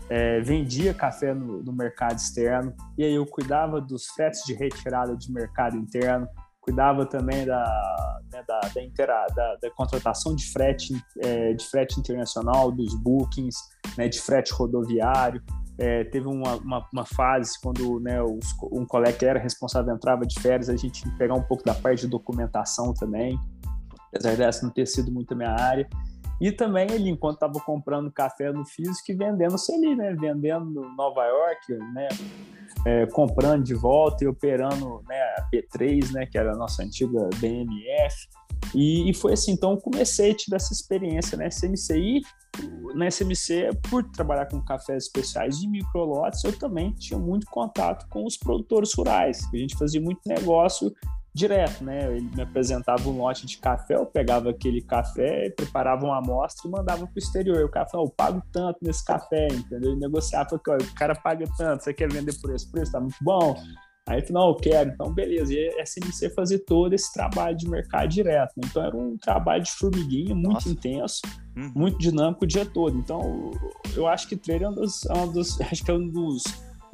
é, 0.09 0.39
vendia 0.41 0.93
café 0.93 1.33
no, 1.33 1.61
no, 1.63 1.73
mercado 1.73 2.17
externo, 2.17 2.73
e 2.97 3.03
aí 3.03 3.13
eu 3.13 3.25
cuidava 3.25 3.81
dos 3.81 4.07
fretes 4.07 4.43
de 4.45 4.53
retirada 4.53 5.15
de 5.15 5.31
mercado 5.31 5.75
interno, 5.75 6.27
cuidava 6.67 7.05
também 7.05 7.45
da, 7.45 8.19
né, 8.29 8.43
da, 8.45 8.59
da, 8.59 8.83
intera, 8.83 9.25
da, 9.33 9.55
da, 9.55 9.71
contratação 9.71 10.35
de 10.35 10.45
frete, 10.51 10.93
é, 11.23 11.53
de 11.53 11.65
frete 11.65 11.97
internacional, 11.97 12.73
dos 12.73 12.93
bookings, 12.93 13.55
né, 13.97 14.09
de 14.09 14.19
frete 14.19 14.53
rodoviário. 14.53 15.41
É, 15.79 16.03
teve 16.03 16.27
uma, 16.27 16.55
uma, 16.57 16.85
uma, 16.91 17.05
fase 17.05 17.53
quando 17.61 18.01
né, 18.01 18.21
os, 18.21 18.53
um 18.73 18.85
colega 18.85 19.17
que 19.17 19.25
era 19.25 19.39
responsável 19.39 19.95
entrava 19.95 20.25
de 20.25 20.37
férias, 20.41 20.69
a 20.69 20.75
gente 20.75 21.01
tinha 21.01 21.11
que 21.11 21.17
pegar 21.17 21.35
um 21.35 21.43
pouco 21.43 21.63
da 21.63 21.73
parte 21.73 22.01
de 22.01 22.07
documentação 22.07 22.93
também, 22.93 23.39
apesar 24.09 24.35
dessa 24.35 24.65
não 24.65 24.73
ter 24.73 24.87
sido 24.87 25.09
muito 25.09 25.33
a 25.33 25.37
minha 25.37 25.51
área. 25.51 25.87
E 26.39 26.51
também 26.51 26.87
ele, 26.91 27.09
enquanto 27.09 27.35
estava 27.35 27.59
comprando 27.59 28.11
café 28.11 28.51
no 28.51 28.65
físico 28.65 29.11
e 29.11 29.15
vendendo-se 29.15 29.73
ali, 29.73 29.95
né? 29.95 30.13
Vendendo 30.13 30.65
no 30.65 30.95
Nova 30.95 31.25
York, 31.25 31.73
né? 31.93 32.07
É, 32.85 33.05
comprando 33.07 33.63
de 33.63 33.73
volta 33.73 34.23
e 34.23 34.27
operando 34.27 35.01
né, 35.07 35.19
a 35.37 35.49
P3, 35.51 36.11
né? 36.11 36.25
Que 36.25 36.37
era 36.37 36.53
a 36.53 36.55
nossa 36.55 36.83
antiga 36.83 37.27
BMF. 37.37 38.27
E, 38.75 39.09
e 39.09 39.13
foi 39.13 39.33
assim, 39.33 39.51
então 39.51 39.77
comecei 39.77 40.31
a 40.31 40.35
ter 40.35 40.55
essa 40.55 40.73
experiência 40.73 41.37
na 41.37 41.49
SMC. 41.49 41.97
E 41.97 42.21
na 42.95 43.09
SMC, 43.09 43.69
por 43.89 44.03
trabalhar 44.11 44.45
com 44.47 44.61
cafés 44.61 45.05
especiais 45.05 45.59
de 45.59 45.67
microlotes, 45.67 46.43
eu 46.43 46.57
também 46.57 46.91
tinha 46.93 47.19
muito 47.19 47.47
contato 47.47 48.07
com 48.09 48.25
os 48.25 48.37
produtores 48.37 48.93
rurais. 48.93 49.41
A 49.53 49.57
gente 49.57 49.75
fazia 49.75 50.01
muito 50.01 50.21
negócio 50.25 50.93
direto, 51.33 51.83
né? 51.83 52.15
Ele 52.15 52.29
me 52.35 52.41
apresentava 52.41 53.07
um 53.07 53.17
lote 53.17 53.45
de 53.45 53.57
café, 53.57 53.95
eu 53.95 54.05
pegava 54.05 54.49
aquele 54.49 54.81
café, 54.81 55.49
preparava 55.51 56.05
uma 56.05 56.17
amostra 56.17 56.67
e 56.67 56.71
mandava 56.71 57.05
para 57.05 57.15
o 57.15 57.19
exterior. 57.19 57.63
O 57.63 57.69
cara 57.69 57.85
falava, 57.87 58.09
eu 58.09 58.13
pago 58.13 58.43
tanto 58.51 58.79
nesse 58.81 59.05
café, 59.05 59.47
entendeu? 59.47 59.91
Ele 59.91 59.99
negociava, 59.99 60.55
o 60.55 60.93
cara 60.95 61.15
paga 61.15 61.45
tanto, 61.57 61.83
você 61.83 61.93
quer 61.93 62.11
vender 62.11 62.33
por 62.41 62.53
esse 62.53 62.69
preço? 62.71 62.91
Tá 62.91 62.99
muito 62.99 63.17
bom. 63.21 63.55
Aí 64.07 64.25
falou, 64.25 64.43
não, 64.43 64.49
eu 64.51 64.55
quero, 64.55 64.89
então 64.89 65.13
beleza. 65.13 65.53
E 65.53 65.67
a 65.79 65.85
SMC 65.85 66.29
fazia 66.29 66.57
todo 66.65 66.93
esse 66.93 67.11
trabalho 67.11 67.57
de 67.57 67.69
mercado 67.69 68.07
direto. 68.07 68.53
Né? 68.55 68.63
Então 68.69 68.83
era 68.83 68.95
um 68.95 69.17
trabalho 69.17 69.61
de 69.61 69.71
formiguinha 69.71 70.33
muito 70.33 70.53
Nossa. 70.53 70.69
intenso, 70.69 71.21
uhum. 71.57 71.71
muito 71.75 71.97
dinâmico 71.97 72.45
o 72.45 72.47
dia 72.47 72.65
todo. 72.65 72.97
Então 72.97 73.51
eu 73.95 74.07
acho 74.07 74.29
que 74.29 74.37
trader 74.37 74.67
é 74.67 74.69
um 74.69 74.75
dos, 74.75 75.05
é 75.05 75.13
um 75.13 75.31
dos 75.31 75.59
acho 75.61 75.83
que 75.83 75.91
é 75.91 75.93
um 75.93 76.07
dos 76.07 76.43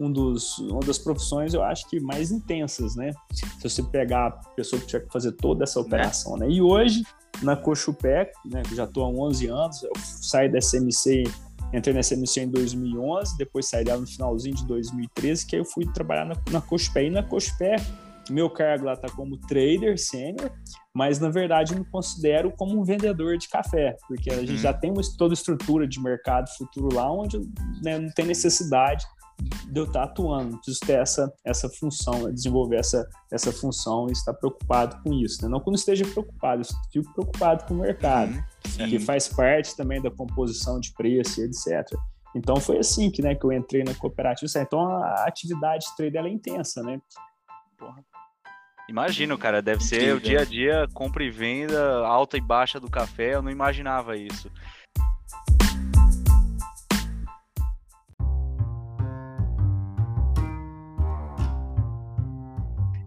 um 0.03 0.11
dos, 0.11 0.57
uma 0.59 0.81
das 0.81 0.97
profissões, 0.97 1.53
eu 1.53 1.63
acho 1.63 1.89
que 1.89 1.99
mais 1.99 2.31
intensas, 2.31 2.95
né? 2.95 3.11
Se 3.31 3.69
você 3.69 3.83
pegar 3.83 4.27
a 4.27 4.31
pessoa 4.31 4.79
que 4.81 4.87
tinha 4.87 5.01
que 5.01 5.11
fazer 5.11 5.31
toda 5.33 5.63
essa 5.63 5.79
operação, 5.79 6.37
né? 6.37 6.49
E 6.49 6.61
hoje, 6.61 7.03
na 7.41 7.55
Cochupé, 7.55 8.31
né, 8.45 8.61
que 8.63 8.75
já 8.75 8.83
estou 8.83 9.05
há 9.05 9.09
11 9.09 9.47
anos, 9.47 9.83
eu 9.83 9.91
saí 9.97 10.49
da 10.49 10.59
SMC, 10.59 11.23
entrei 11.73 11.93
na 11.93 12.01
SMC 12.01 12.41
em 12.41 12.49
2011, 12.49 13.37
depois 13.37 13.67
saí 13.67 13.83
dela 13.83 14.01
no 14.01 14.07
finalzinho 14.07 14.55
de 14.55 14.65
2013, 14.65 15.45
que 15.45 15.55
aí 15.55 15.61
eu 15.61 15.65
fui 15.65 15.85
trabalhar 15.93 16.25
na, 16.25 16.35
na 16.51 16.61
Cochupé. 16.61 17.05
E 17.05 17.09
na 17.09 17.23
Cochupé, 17.23 17.75
meu 18.29 18.49
cargo 18.49 18.85
lá 18.85 18.93
está 18.93 19.09
como 19.09 19.37
trader 19.37 19.97
sênior, 19.97 20.51
mas 20.93 21.19
na 21.19 21.29
verdade 21.29 21.73
eu 21.73 21.79
me 21.79 21.85
considero 21.85 22.51
como 22.51 22.79
um 22.79 22.83
vendedor 22.83 23.37
de 23.37 23.49
café, 23.49 23.97
porque 24.07 24.29
a 24.29 24.37
gente 24.37 24.51
uhum. 24.51 24.57
já 24.57 24.73
tem 24.73 24.91
uma, 24.91 25.01
toda 25.17 25.33
a 25.33 25.35
estrutura 25.35 25.87
de 25.87 25.99
mercado 25.99 26.47
futuro 26.57 26.95
lá, 26.95 27.11
onde 27.11 27.39
né, 27.81 27.99
não 27.99 28.09
tem 28.11 28.25
necessidade 28.25 29.05
de 29.43 29.79
eu 29.79 29.85
estar 29.85 30.03
atuando, 30.03 30.57
preciso 30.57 30.79
ter 30.81 30.93
essa, 30.93 31.31
essa 31.43 31.69
função, 31.69 32.23
né? 32.23 32.31
desenvolver 32.31 32.77
essa, 32.77 33.07
essa 33.31 33.51
função 33.51 34.07
e 34.07 34.11
estar 34.11 34.33
preocupado 34.33 35.01
com 35.03 35.13
isso. 35.13 35.41
Né? 35.43 35.49
Não 35.49 35.59
quando 35.59 35.75
esteja 35.75 36.05
preocupado, 36.05 36.61
estou 36.61 37.13
preocupado 37.13 37.65
com 37.65 37.73
o 37.75 37.77
mercado, 37.77 38.33
uhum, 38.33 38.89
que 38.89 38.99
faz 38.99 39.27
parte 39.27 39.75
também 39.75 40.01
da 40.01 40.11
composição 40.11 40.79
de 40.79 40.93
preço 40.93 41.41
e 41.41 41.45
etc. 41.45 41.87
Então 42.35 42.55
foi 42.57 42.79
assim 42.79 43.11
que, 43.11 43.21
né, 43.21 43.35
que 43.35 43.45
eu 43.45 43.51
entrei 43.51 43.83
na 43.83 43.93
cooperativa. 43.93 44.51
Então 44.57 44.87
a 44.87 45.25
atividade 45.25 45.85
de 45.85 45.95
trade 45.95 46.17
é 46.17 46.29
intensa, 46.29 46.81
né? 46.81 46.99
Porra. 47.77 48.03
Imagino, 48.89 49.37
cara, 49.37 49.61
deve 49.61 49.83
ser 49.83 50.13
o 50.13 50.19
dia 50.19 50.41
a 50.41 50.45
dia, 50.45 50.87
compra 50.93 51.23
e 51.23 51.29
venda, 51.29 52.05
alta 52.05 52.37
e 52.37 52.41
baixa 52.41 52.79
do 52.79 52.89
café, 52.89 53.35
eu 53.35 53.41
não 53.41 53.49
imaginava 53.49 54.17
isso. 54.17 54.51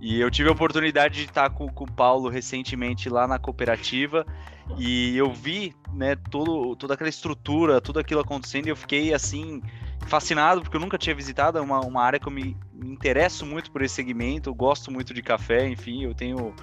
E 0.09 0.21
eu 0.21 0.31
tive 0.31 0.49
a 0.49 0.53
oportunidade 0.53 1.17
de 1.17 1.25
estar 1.25 1.51
com, 1.51 1.67
com 1.67 1.83
o 1.83 1.91
Paulo 1.91 2.29
recentemente 2.29 3.09
lá 3.09 3.27
na 3.27 3.41
cooperativa. 3.41 4.25
E 4.79 5.17
eu 5.17 5.33
vi, 5.33 5.75
né, 5.93 6.15
todo, 6.15 6.77
toda 6.77 6.95
aquela 6.95 7.11
estrutura, 7.11 7.81
tudo 7.81 7.99
aquilo 7.99 8.21
acontecendo. 8.21 8.67
E 8.67 8.69
eu 8.69 8.77
fiquei 8.77 9.13
assim 9.13 9.61
fascinado 10.07 10.61
porque 10.61 10.77
eu 10.77 10.81
nunca 10.81 10.97
tinha 10.97 11.13
visitado. 11.13 11.61
Uma, 11.61 11.81
uma 11.81 12.05
área 12.05 12.21
que 12.21 12.29
eu 12.29 12.31
me, 12.31 12.57
me 12.73 12.89
interesso 12.89 13.45
muito 13.45 13.69
por 13.73 13.83
esse 13.83 13.97
segmento, 13.97 14.49
eu 14.49 14.55
gosto 14.55 14.93
muito 14.93 15.13
de 15.13 15.21
café, 15.23 15.69
enfim, 15.69 16.05
eu 16.05 16.15
tenho 16.15 16.55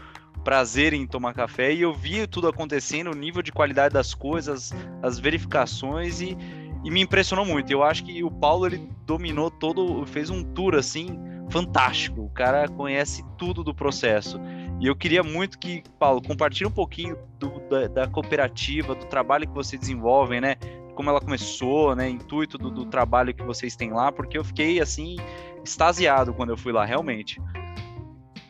prazer 0.46 0.94
em 0.94 1.06
tomar 1.06 1.34
café. 1.34 1.74
E 1.74 1.82
eu 1.82 1.94
vi 1.94 2.26
tudo 2.26 2.48
acontecendo, 2.48 3.12
o 3.12 3.14
nível 3.14 3.42
de 3.42 3.52
qualidade 3.52 3.94
das 3.94 4.14
coisas, 4.14 4.72
as 5.02 5.20
verificações 5.20 6.22
e, 6.22 6.38
e 6.82 6.90
me 6.90 7.02
impressionou 7.02 7.46
muito. 7.46 7.70
Eu 7.70 7.84
acho 7.84 8.06
que 8.06 8.24
o 8.24 8.32
Paulo 8.32 8.66
ele 8.68 8.90
dominou 9.06 9.52
todo, 9.52 10.06
fez 10.06 10.30
um 10.30 10.46
tour 10.46 10.76
assim 10.76 11.33
fantástico. 11.50 12.22
O 12.22 12.30
cara 12.30 12.68
conhece 12.68 13.24
tudo 13.38 13.64
do 13.64 13.74
processo. 13.74 14.40
E 14.80 14.88
eu 14.88 14.96
queria 14.96 15.24
muito 15.24 15.58
que, 15.60 15.84
Paulo, 16.00 16.22
compartilhe 16.22 16.68
um 16.68 16.72
pouquinho 16.72 17.18
do, 17.40 17.60
da, 17.70 17.88
da, 17.88 18.08
cooperativa, 18.08 18.96
do 18.96 19.06
trabalho 19.06 19.48
que 19.48 19.54
vocês 19.54 19.80
desenvolvem, 19.80 20.42
né? 20.42 20.56
Como 20.96 21.10
ela 21.10 21.22
começou, 21.22 21.96
né? 21.96 22.10
Intuito 22.10 22.58
do, 22.58 22.70
do 22.70 22.86
trabalho 22.86 23.34
que 23.34 23.44
vocês 23.44 23.76
têm 23.76 23.92
lá, 23.92 24.12
porque 24.12 24.38
eu 24.38 24.44
fiquei, 24.44 24.80
assim, 24.80 25.16
extasiado 25.64 26.34
quando 26.34 26.50
eu 26.50 26.58
fui 26.58 26.72
lá, 26.72 26.86
realmente. 26.86 27.42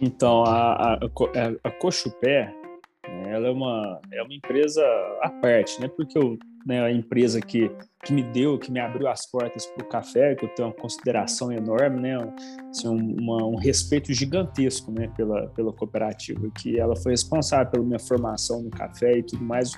Então, 0.02 0.44
a, 0.44 0.74
a, 0.74 0.94
a, 0.96 1.00
a 1.64 1.72
Cochupé, 1.72 2.54
né, 3.08 3.34
ela 3.34 3.48
é 3.48 3.52
uma, 3.52 4.02
é 4.12 4.24
uma 4.24 4.34
empresa 4.34 4.82
à 5.22 5.30
parte, 5.30 5.80
né? 5.80 5.88
Porque 5.88 6.18
eu 6.18 6.38
né, 6.66 6.82
a 6.82 6.92
empresa 6.92 7.42
que, 7.42 7.70
que 8.04 8.14
me 8.14 8.22
deu, 8.22 8.60
que 8.60 8.72
me 8.72 8.80
abriu 8.80 9.08
as 9.08 9.26
portas 9.26 9.66
para 9.66 9.86
o 9.86 9.88
café, 9.88 10.36
que 10.36 10.46
eu 10.46 10.50
tenho 10.50 10.68
uma 10.68 10.74
consideração 10.76 11.52
enorme, 11.52 12.02
né, 12.02 12.18
assim, 12.70 12.88
um, 12.88 13.16
uma, 13.20 13.46
um 13.46 13.56
respeito 13.56 14.14
gigantesco 14.14 14.92
né, 14.92 15.08
pela, 15.16 15.48
pela 15.50 15.72
cooperativa, 15.72 16.50
que 16.52 16.80
ela 16.80 16.96
foi 16.96 17.14
responsável 17.14 17.72
pela 17.72 17.84
minha 17.84 18.00
formação 18.00 18.62
no 18.62 18.70
café 18.70 19.18
e 19.18 19.24
tudo 19.24 19.44
mais, 19.44 19.72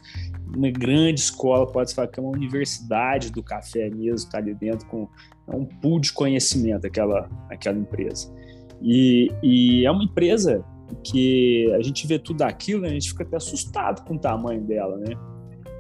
uma 0.55 0.71
grande 0.71 1.21
escola, 1.21 1.71
pode 1.71 1.93
falar 1.93 2.07
que 2.07 2.19
é 2.19 2.23
uma 2.23 2.31
universidade 2.31 3.31
do 3.31 3.43
café 3.43 3.89
mesmo, 3.89 4.15
está 4.15 4.39
ali 4.39 4.53
dentro 4.53 4.87
com 4.87 5.07
é 5.47 5.55
um 5.55 5.65
pool 5.65 5.99
de 5.99 6.11
conhecimento 6.11 6.87
aquela, 6.87 7.29
aquela 7.51 7.77
empresa. 7.77 8.33
E, 8.81 9.31
e 9.43 9.85
é 9.85 9.91
uma 9.91 10.03
empresa 10.03 10.65
que 11.03 11.71
a 11.73 11.81
gente 11.81 12.07
vê 12.07 12.17
tudo 12.17 12.41
aquilo, 12.41 12.81
né, 12.81 12.89
a 12.89 12.93
gente 12.93 13.09
fica 13.09 13.23
até 13.23 13.37
assustado 13.37 14.03
com 14.03 14.15
o 14.15 14.19
tamanho 14.19 14.61
dela, 14.61 14.97
né? 14.97 15.15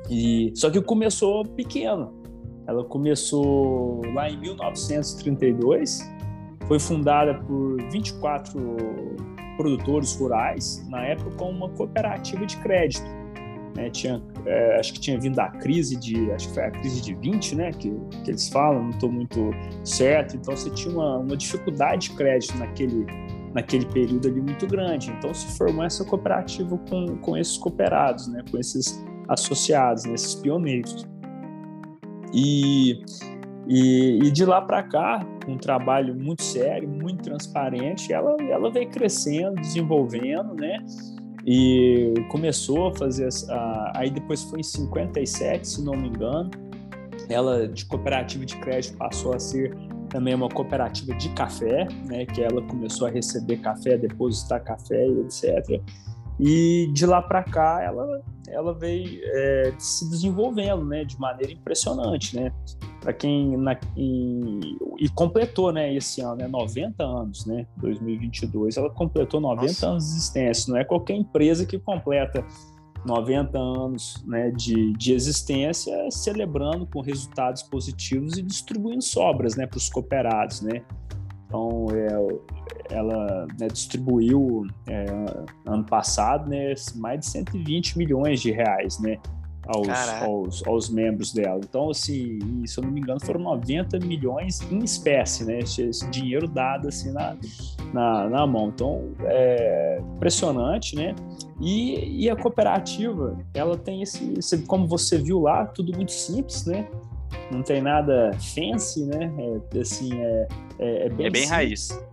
E 0.09 0.51
só 0.55 0.69
que 0.69 0.79
começou 0.81 1.43
pequeno. 1.43 2.24
Ela 2.67 2.83
começou 2.83 4.01
lá 4.13 4.29
em 4.29 4.37
1932, 4.37 5.99
foi 6.67 6.79
fundada 6.79 7.35
por 7.35 7.77
24 7.91 8.59
produtores 9.57 10.15
rurais, 10.15 10.85
na 10.89 11.05
época 11.05 11.31
com 11.37 11.51
uma 11.51 11.69
cooperativa 11.69 12.45
de 12.45 12.57
crédito. 12.57 13.05
Né? 13.75 13.89
Tinha, 13.89 14.21
é, 14.45 14.79
acho 14.79 14.93
que 14.93 14.99
tinha 14.99 15.19
vindo 15.19 15.37
a 15.39 15.49
crise 15.49 15.97
de, 15.97 16.31
acho 16.31 16.47
que 16.47 16.53
foi 16.53 16.63
a 16.63 16.71
crise 16.71 17.01
de 17.01 17.13
20, 17.13 17.55
né? 17.55 17.71
Que, 17.71 17.91
que 18.23 18.31
eles 18.31 18.47
falam, 18.47 18.83
não 18.83 18.89
estou 18.91 19.11
muito 19.11 19.51
certo. 19.83 20.37
Então 20.37 20.55
você 20.55 20.69
tinha 20.69 20.93
uma, 20.93 21.17
uma 21.17 21.35
dificuldade 21.35 22.09
de 22.09 22.15
crédito 22.15 22.57
naquele, 22.57 23.05
naquele 23.53 23.85
período 23.87 24.29
ali 24.29 24.41
muito 24.41 24.65
grande. 24.65 25.11
Então 25.11 25.33
se 25.33 25.57
formou 25.57 25.83
essa 25.83 26.05
cooperativa 26.05 26.77
com, 26.89 27.17
com 27.17 27.37
esses 27.37 27.57
cooperados, 27.57 28.27
né? 28.27 28.43
Com 28.49 28.57
esses 28.57 29.03
associados, 29.27 30.05
nesses 30.05 30.35
pioneiros. 30.35 31.05
E, 32.33 33.03
e, 33.67 34.19
e 34.23 34.31
de 34.31 34.45
lá 34.45 34.61
para 34.61 34.83
cá, 34.83 35.25
um 35.47 35.57
trabalho 35.57 36.15
muito 36.15 36.43
sério, 36.43 36.87
muito 36.87 37.23
transparente, 37.23 38.11
ela, 38.11 38.35
ela 38.49 38.71
veio 38.71 38.89
crescendo, 38.89 39.55
desenvolvendo, 39.61 40.53
né? 40.55 40.83
E 41.45 42.13
começou 42.29 42.87
a 42.87 42.95
fazer. 42.95 43.29
A, 43.49 43.91
aí 43.95 44.09
depois 44.09 44.43
foi 44.43 44.59
em 44.59 44.63
57, 44.63 45.67
se 45.67 45.83
não 45.83 45.93
me 45.93 46.09
engano. 46.09 46.49
Ela, 47.29 47.67
de 47.67 47.85
cooperativa 47.85 48.45
de 48.45 48.55
crédito, 48.57 48.97
passou 48.97 49.33
a 49.33 49.39
ser 49.39 49.75
também 50.09 50.33
uma 50.33 50.49
cooperativa 50.49 51.13
de 51.15 51.29
café, 51.29 51.87
né, 52.05 52.25
que 52.25 52.41
ela 52.41 52.61
começou 52.61 53.07
a 53.07 53.09
receber 53.09 53.57
café, 53.57 53.97
depositar 53.97 54.63
café 54.63 55.07
e 55.07 55.19
etc. 55.21 55.81
E 56.39 56.89
de 56.93 57.05
lá 57.05 57.21
para 57.21 57.43
cá 57.43 57.81
ela, 57.83 58.21
ela 58.47 58.73
veio 58.73 59.21
é, 59.23 59.73
se 59.77 60.09
desenvolvendo 60.09 60.85
né, 60.85 61.03
de 61.03 61.19
maneira 61.19 61.51
impressionante. 61.51 62.35
Né? 62.35 62.51
Para 63.01 63.13
quem. 63.13 63.57
Na, 63.57 63.77
e, 63.95 64.77
e, 64.99 65.09
completou 65.09 65.71
né, 65.71 65.93
esse 65.93 66.21
ano, 66.21 66.35
né, 66.37 66.47
90 66.47 67.03
anos, 67.03 67.45
né? 67.45 67.65
2022. 67.77 68.77
Ela 68.77 68.89
completou 68.89 69.39
90 69.39 69.67
Nossa. 69.67 69.87
anos 69.87 70.05
de 70.05 70.11
existência. 70.11 70.71
Não 70.71 70.79
é 70.79 70.83
qualquer 70.83 71.15
empresa 71.15 71.65
que 71.65 71.77
completa 71.77 72.45
90 73.05 73.57
anos 73.57 74.23
né, 74.25 74.51
de, 74.51 74.93
de 74.93 75.13
existência, 75.13 75.93
celebrando 76.09 76.87
com 76.87 77.01
resultados 77.01 77.61
positivos 77.63 78.37
e 78.37 78.41
distribuindo 78.41 79.03
sobras 79.03 79.55
né, 79.55 79.67
para 79.67 79.77
os 79.77 79.89
cooperados. 79.89 80.61
Né? 80.61 80.81
Então, 81.55 81.87
é, 81.91 82.93
ela 82.93 83.47
né, 83.57 83.67
distribuiu 83.67 84.67
é, 84.87 85.05
ano 85.65 85.85
passado 85.85 86.49
né, 86.49 86.73
mais 86.95 87.21
de 87.21 87.25
120 87.27 87.97
milhões 87.97 88.41
de 88.41 88.51
reais 88.51 88.99
né, 88.99 89.17
aos, 89.65 89.87
aos, 90.21 90.67
aos, 90.67 90.89
membros 90.89 91.31
dela. 91.31 91.61
Então, 91.63 91.89
assim, 91.89 92.65
se 92.65 92.77
eu 92.77 92.83
não 92.83 92.91
me 92.91 92.99
engano, 92.99 93.21
foram 93.23 93.39
90 93.39 93.99
milhões 93.99 94.61
em 94.69 94.79
espécie, 94.79 95.45
né? 95.45 95.59
Esse, 95.59 95.83
esse 95.83 96.07
dinheiro 96.09 96.47
dado 96.47 96.89
assim 96.89 97.11
na, 97.11 97.37
na, 97.93 98.29
na, 98.29 98.45
mão. 98.45 98.67
Então, 98.67 99.13
é 99.21 100.01
impressionante, 100.15 100.95
né? 100.95 101.15
E, 101.61 102.25
e 102.25 102.29
a 102.29 102.35
cooperativa, 102.35 103.37
ela 103.53 103.77
tem 103.77 104.01
esse, 104.01 104.33
esse, 104.37 104.59
como 104.63 104.85
você 104.87 105.17
viu 105.17 105.39
lá, 105.39 105.65
tudo 105.65 105.95
muito 105.95 106.11
simples, 106.11 106.65
né? 106.65 106.85
Não 107.51 107.61
tem 107.61 107.81
nada 107.81 108.31
fancy, 108.33 109.05
né? 109.05 109.31
É, 109.73 109.79
assim, 109.79 110.19
é, 110.19 110.47
é, 110.79 111.05
é 111.05 111.09
bem, 111.09 111.27
é 111.27 111.29
bem 111.29 111.41
simples, 111.43 111.49
raiz. 111.49 112.05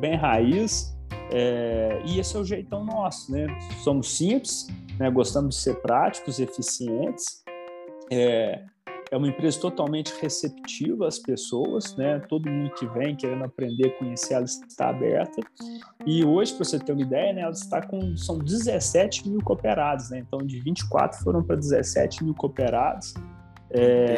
Bem 0.00 0.16
raiz. 0.16 0.98
É, 1.30 2.00
e 2.06 2.18
esse 2.18 2.36
é 2.36 2.40
o 2.40 2.44
jeitão 2.44 2.84
nosso, 2.84 3.30
né? 3.32 3.46
Somos 3.82 4.16
simples, 4.16 4.66
né? 4.98 5.10
gostamos 5.10 5.56
de 5.56 5.62
ser 5.62 5.74
práticos, 5.82 6.40
eficientes. 6.40 7.44
É, 8.10 8.62
é 9.10 9.16
uma 9.16 9.28
empresa 9.28 9.60
totalmente 9.60 10.12
receptiva 10.20 11.06
às 11.06 11.18
pessoas, 11.18 11.96
né? 11.96 12.20
Todo 12.28 12.50
mundo 12.50 12.70
que 12.74 12.86
vem 12.86 13.16
querendo 13.16 13.44
aprender, 13.44 13.90
conhecer, 13.98 14.34
ela 14.34 14.44
está 14.44 14.90
aberta. 14.90 15.40
E 16.06 16.24
hoje, 16.24 16.54
para 16.54 16.64
você 16.64 16.78
ter 16.78 16.92
uma 16.92 17.02
ideia, 17.02 17.32
né, 17.32 17.42
ela 17.42 17.52
está 17.52 17.80
com 17.86 18.16
são 18.16 18.38
17 18.38 19.28
mil 19.28 19.42
cooperados, 19.42 20.10
né? 20.10 20.18
Então, 20.18 20.38
de 20.40 20.60
24 20.60 21.22
foram 21.22 21.42
para 21.42 21.56
17 21.56 22.24
mil 22.24 22.34
cooperados. 22.34 23.14
É, 23.70 24.16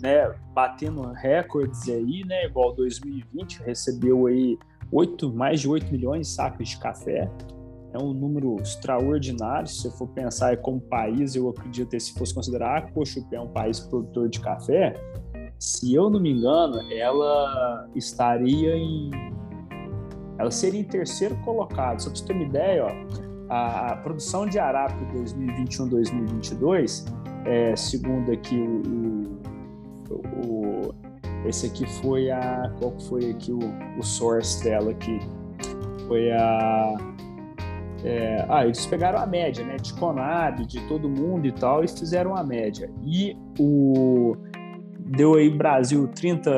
né, 0.00 0.34
batendo 0.52 1.02
recordes 1.12 1.88
aí, 1.88 2.24
né? 2.26 2.44
Igual 2.46 2.74
2020 2.74 3.62
recebeu 3.62 4.26
aí 4.26 4.58
8, 4.92 5.32
mais 5.32 5.60
de 5.60 5.68
8 5.68 5.90
milhões 5.90 6.26
de 6.26 6.32
sacos 6.34 6.68
de 6.68 6.78
café 6.78 7.30
é 7.96 8.02
um 8.02 8.12
número 8.12 8.56
extraordinário. 8.60 9.66
Se 9.66 9.82
você 9.82 9.90
for 9.90 10.08
pensar 10.08 10.56
como 10.58 10.80
país, 10.80 11.34
eu 11.34 11.48
acredito 11.48 11.88
que 11.88 12.00
se 12.00 12.12
fosse 12.14 12.34
considerar 12.34 12.78
a 12.78 12.82
Cochupé 12.82 13.40
um 13.40 13.48
país 13.48 13.80
produtor 13.80 14.28
de 14.28 14.40
café, 14.40 14.94
se 15.58 15.94
eu 15.94 16.10
não 16.10 16.20
me 16.20 16.32
engano, 16.32 16.80
ela 16.92 17.88
estaria 17.94 18.76
em. 18.76 19.10
Ela 20.38 20.50
seria 20.50 20.80
em 20.80 20.84
terceiro 20.84 21.34
colocado. 21.38 22.00
Só 22.00 22.10
para 22.10 22.18
você 22.18 22.26
ter 22.26 22.34
uma 22.34 22.44
ideia, 22.44 22.84
ó, 22.84 22.90
a, 23.48 23.92
a 23.92 23.96
produção 23.96 24.46
de 24.46 24.58
Arábica 24.58 25.00
2021-2022, 25.14 27.06
é, 27.46 27.76
segundo 27.76 28.32
aqui 28.32 28.58
o, 28.58 30.14
o, 30.44 30.94
esse 31.46 31.66
aqui 31.66 31.86
foi 32.00 32.30
a 32.30 32.72
qual 32.78 32.98
foi 33.00 33.30
aqui 33.30 33.52
o, 33.52 33.60
o 33.98 34.02
source 34.02 34.62
dela 34.62 34.90
aqui 34.90 35.18
foi 36.06 36.30
a 36.32 36.96
é, 38.04 38.46
ah, 38.48 38.64
eles 38.64 38.86
pegaram 38.86 39.18
a 39.18 39.26
média, 39.26 39.64
né, 39.64 39.76
de 39.76 39.92
Conab, 39.94 40.64
de 40.64 40.80
todo 40.86 41.08
mundo 41.08 41.46
e 41.46 41.52
tal, 41.52 41.82
e 41.82 41.88
fizeram 41.88 42.36
a 42.36 42.44
média. 42.44 42.88
E 43.04 43.36
o 43.58 44.36
deu 44.98 45.34
aí 45.34 45.50
Brasil 45.50 46.06
30 46.08 46.50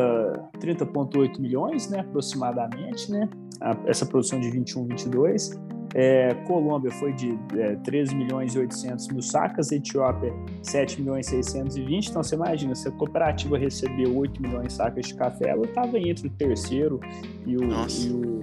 30.8 0.59 1.41
milhões, 1.41 1.89
né, 1.89 2.01
aproximadamente, 2.01 3.11
né, 3.11 3.31
a, 3.61 3.77
essa 3.87 4.05
produção 4.05 4.41
de 4.41 4.51
21, 4.51 4.87
22. 4.87 5.59
É, 5.94 6.35
Colômbia 6.46 6.90
foi 6.92 7.12
de 7.12 7.38
é, 7.57 7.77
13 7.77 8.14
milhões 8.14 8.55
e 8.55 8.59
800 8.59 9.09
mil 9.09 9.22
sacas, 9.22 9.72
Etiópia 9.72 10.33
7 10.62 11.01
milhões 11.01 11.27
e 11.29 11.42
620. 11.42 12.09
Então 12.09 12.22
você 12.22 12.35
imagina, 12.35 12.74
se 12.74 12.88
a 12.88 12.90
cooperativa 12.92 13.57
recebeu 13.57 14.16
8 14.16 14.40
milhões 14.40 14.68
de 14.68 14.72
sacas 14.74 15.07
de 15.07 15.14
café, 15.14 15.51
ela 15.51 15.64
estava 15.64 15.98
entre 15.98 16.29
o 16.29 16.31
terceiro 16.31 17.01
e 17.46 17.57
o, 17.57 17.62
e 17.62 18.11
o, 18.11 18.40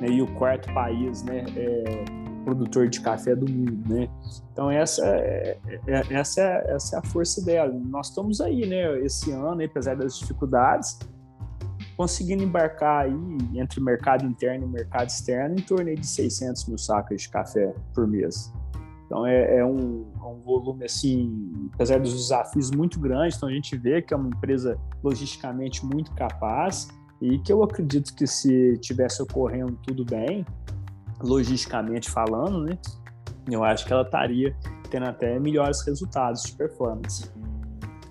né, 0.00 0.08
e 0.08 0.22
o 0.22 0.26
quarto 0.34 0.72
país, 0.72 1.22
né? 1.24 1.44
É, 1.56 2.24
produtor 2.44 2.88
de 2.88 3.00
café 3.00 3.34
do 3.34 3.50
mundo, 3.50 3.88
né? 3.88 4.08
Então 4.52 4.70
essa 4.70 5.04
é, 5.06 5.56
é, 5.86 6.02
essa 6.10 6.40
é, 6.42 6.74
essa 6.74 6.96
é 6.96 6.98
a 6.98 7.02
força 7.02 7.42
dela. 7.42 7.72
Nós 7.86 8.08
estamos 8.08 8.40
aí, 8.40 8.66
né? 8.66 8.98
Esse 9.00 9.32
ano, 9.32 9.64
apesar 9.64 9.96
das 9.96 10.18
dificuldades, 10.18 10.98
conseguindo 11.96 12.42
embarcar 12.42 13.04
aí 13.04 13.58
entre 13.58 13.80
mercado 13.80 14.24
interno 14.24 14.66
e 14.66 14.68
mercado 14.68 15.08
externo 15.08 15.56
em 15.58 15.62
torno 15.62 15.94
de 15.94 16.06
600 16.06 16.66
mil 16.66 16.78
sacas 16.78 17.22
de 17.22 17.28
café 17.28 17.74
por 17.94 18.06
mês. 18.06 18.52
Então 19.06 19.26
é, 19.26 19.58
é 19.58 19.64
um, 19.64 20.10
é 20.16 20.26
um, 20.26 20.40
volume 20.40 20.84
assim, 20.84 21.70
apesar 21.74 22.00
dos 22.00 22.12
desafios 22.12 22.70
muito 22.70 22.98
grandes, 22.98 23.36
então 23.36 23.48
a 23.48 23.52
gente 23.52 23.76
vê 23.76 24.02
que 24.02 24.14
é 24.14 24.16
uma 24.16 24.28
empresa 24.28 24.78
logisticamente 25.02 25.84
muito 25.84 26.12
capaz 26.12 26.88
e 27.20 27.38
que 27.38 27.52
eu 27.52 27.62
acredito 27.62 28.14
que 28.14 28.26
se 28.26 28.76
tivesse 28.78 29.22
ocorrendo 29.22 29.78
tudo 29.86 30.04
bem, 30.04 30.44
logisticamente 31.22 32.10
falando, 32.10 32.64
né? 32.64 32.78
Eu 33.50 33.62
acho 33.62 33.84
que 33.86 33.92
ela 33.92 34.02
estaria 34.02 34.56
tendo 34.90 35.06
até 35.06 35.38
melhores 35.38 35.82
resultados 35.82 36.42
de 36.42 36.52
performance. 36.52 37.30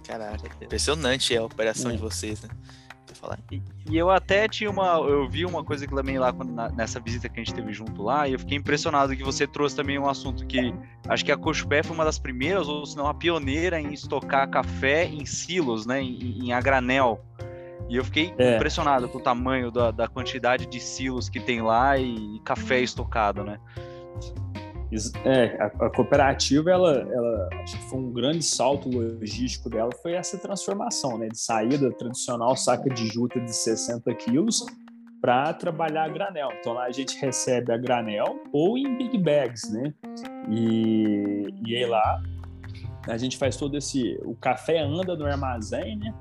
Caraca, 0.05 0.47
impressionante 0.63 1.35
a 1.35 1.43
operação 1.43 1.91
é. 1.91 1.95
de 1.95 2.01
vocês, 2.01 2.41
né? 2.43 2.49
Falar. 3.23 3.39
E, 3.49 3.61
e, 3.89 3.97
eu 3.97 4.09
até 4.09 4.49
tinha 4.49 4.69
uma. 4.69 4.97
Eu 4.97 5.29
vi 5.29 5.45
uma 5.45 5.63
coisa 5.63 5.87
que 5.87 5.95
também 5.95 6.19
lá 6.19 6.33
quando, 6.33 6.51
na, 6.51 6.67
nessa 6.69 6.99
visita 6.99 7.29
que 7.29 7.39
a 7.39 7.43
gente 7.43 7.55
teve 7.55 7.71
junto 7.71 8.03
lá, 8.03 8.27
e 8.27 8.33
eu 8.33 8.39
fiquei 8.39 8.57
impressionado 8.57 9.15
que 9.15 9.23
você 9.23 9.47
trouxe 9.47 9.77
também 9.77 9.97
um 9.97 10.09
assunto 10.09 10.45
que 10.45 10.73
acho 11.07 11.23
que 11.23 11.31
a 11.31 11.37
Cochupé 11.37 11.81
foi 11.83 11.95
uma 11.95 12.03
das 12.03 12.19
primeiras, 12.19 12.67
ou 12.67 12.85
se 12.85 12.97
não 12.97 13.07
a 13.07 13.13
pioneira 13.13 13.79
em 13.79 13.93
estocar 13.93 14.49
café 14.49 15.05
em 15.05 15.25
silos, 15.25 15.85
né? 15.85 16.01
Em, 16.01 16.47
em 16.47 16.51
a 16.51 16.59
granel. 16.59 17.23
E 17.89 17.95
eu 17.95 18.03
fiquei 18.03 18.33
é. 18.37 18.55
impressionado 18.55 19.07
com 19.07 19.19
o 19.19 19.21
tamanho 19.21 19.71
da, 19.71 19.91
da, 19.91 20.07
quantidade 20.07 20.65
de 20.65 20.79
silos 20.81 21.29
que 21.29 21.39
tem 21.39 21.61
lá 21.61 21.97
e, 21.97 22.35
e 22.35 22.39
café 22.41 22.81
estocado, 22.81 23.43
né? 23.43 23.57
É, 25.25 25.57
a, 25.61 25.65
a, 25.65 25.89
cooperativa, 25.89 26.69
ela, 26.71 26.99
ela, 27.11 27.49
acho 27.63 27.77
que 27.77 27.83
foi 27.89 27.99
um 27.99 28.11
grande 28.11 28.43
salto 28.43 28.89
logístico 28.89 29.69
dela, 29.69 29.89
foi 30.01 30.13
essa 30.13 30.37
transformação, 30.37 31.17
né? 31.17 31.27
De 31.27 31.39
sair 31.39 31.77
da 31.77 31.91
tradicional 31.91 32.55
saca 32.55 32.89
de 32.89 33.07
juta 33.07 33.39
de 33.39 33.53
60 33.53 34.13
quilos 34.15 34.65
para 35.21 35.53
trabalhar 35.53 36.05
a 36.05 36.09
granel. 36.09 36.49
Então 36.59 36.73
lá 36.73 36.85
a 36.85 36.91
gente 36.91 37.17
recebe 37.19 37.71
a 37.71 37.77
granel 37.77 38.39
ou 38.51 38.77
em 38.77 38.97
big 38.97 39.17
bags, 39.17 39.71
né? 39.71 39.93
E, 40.49 41.53
e 41.65 41.75
aí 41.75 41.85
lá 41.85 42.21
a 43.07 43.17
gente 43.17 43.37
faz 43.37 43.55
todo 43.55 43.77
esse. 43.77 44.19
O 44.23 44.35
café 44.35 44.79
anda 44.79 45.15
no 45.15 45.25
armazém, 45.25 45.97
né? 45.97 46.13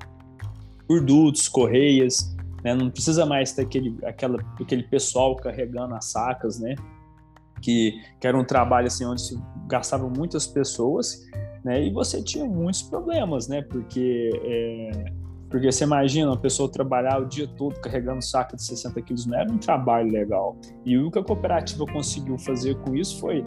por 0.87 1.03
correias, 1.51 2.35
né? 2.63 2.73
Não 2.73 2.89
precisa 2.89 3.25
mais 3.25 3.51
ter 3.51 3.63
aquele, 3.63 3.97
aquela, 4.05 4.39
aquele 4.59 4.83
pessoal 4.83 5.35
carregando 5.35 5.95
as 5.95 6.11
sacas, 6.11 6.59
né? 6.59 6.75
Que, 7.63 7.93
que 8.19 8.27
era 8.27 8.37
um 8.37 8.43
trabalho 8.43 8.87
assim 8.87 9.05
onde 9.05 9.21
se 9.21 9.39
gastavam 9.67 10.11
muitas 10.15 10.45
pessoas, 10.45 11.19
né? 11.63 11.85
E 11.85 11.91
você 11.91 12.21
tinha 12.21 12.45
muitos 12.45 12.83
problemas, 12.83 13.47
né? 13.47 13.61
Porque 13.61 14.29
é, 14.43 15.05
porque 15.53 15.71
você 15.71 15.83
imagina 15.83 16.31
uma 16.31 16.37
pessoa 16.37 16.67
trabalhar 16.67 17.21
o 17.21 17.25
dia 17.25 17.47
todo 17.47 17.79
carregando 17.79 18.23
saco 18.23 18.55
de 18.55 18.63
60 18.63 18.99
quilos, 19.03 19.27
não 19.27 19.37
era 19.37 19.51
um 19.51 19.59
trabalho 19.59 20.11
legal. 20.11 20.57
E 20.83 20.97
o 20.97 21.11
que 21.11 21.19
a 21.19 21.23
cooperativa 21.23 21.85
conseguiu 21.85 22.39
fazer 22.39 22.75
com 22.79 22.95
isso 22.95 23.19
foi 23.19 23.43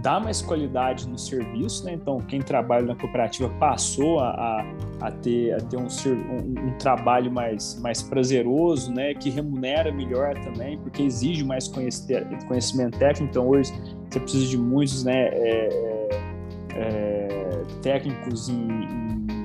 dá 0.00 0.18
mais 0.18 0.40
qualidade 0.40 1.08
no 1.08 1.18
serviço, 1.18 1.84
né? 1.84 1.92
Então, 1.92 2.18
quem 2.18 2.40
trabalha 2.40 2.86
na 2.86 2.94
cooperativa 2.94 3.48
passou 3.58 4.20
a, 4.20 4.64
a, 5.00 5.10
ter, 5.10 5.52
a 5.52 5.60
ter 5.60 5.76
um, 5.76 5.86
um, 5.86 6.68
um, 6.68 6.78
trabalho 6.78 7.30
mais, 7.30 7.78
mais 7.80 8.02
prazeroso, 8.02 8.92
né? 8.92 9.14
Que 9.14 9.28
remunera 9.28 9.92
melhor 9.92 10.34
também, 10.42 10.78
porque 10.78 11.02
exige 11.02 11.44
mais 11.44 11.68
conhecimento 11.68 12.98
técnico. 12.98 13.30
Então, 13.30 13.48
hoje 13.48 13.72
você 14.08 14.20
precisa 14.20 14.46
de 14.46 14.58
muitos, 14.58 15.04
né? 15.04 15.28
É, 15.28 16.08
é, 16.70 16.78
é 16.78 17.62
técnicos 17.82 18.48
em, 18.48 18.68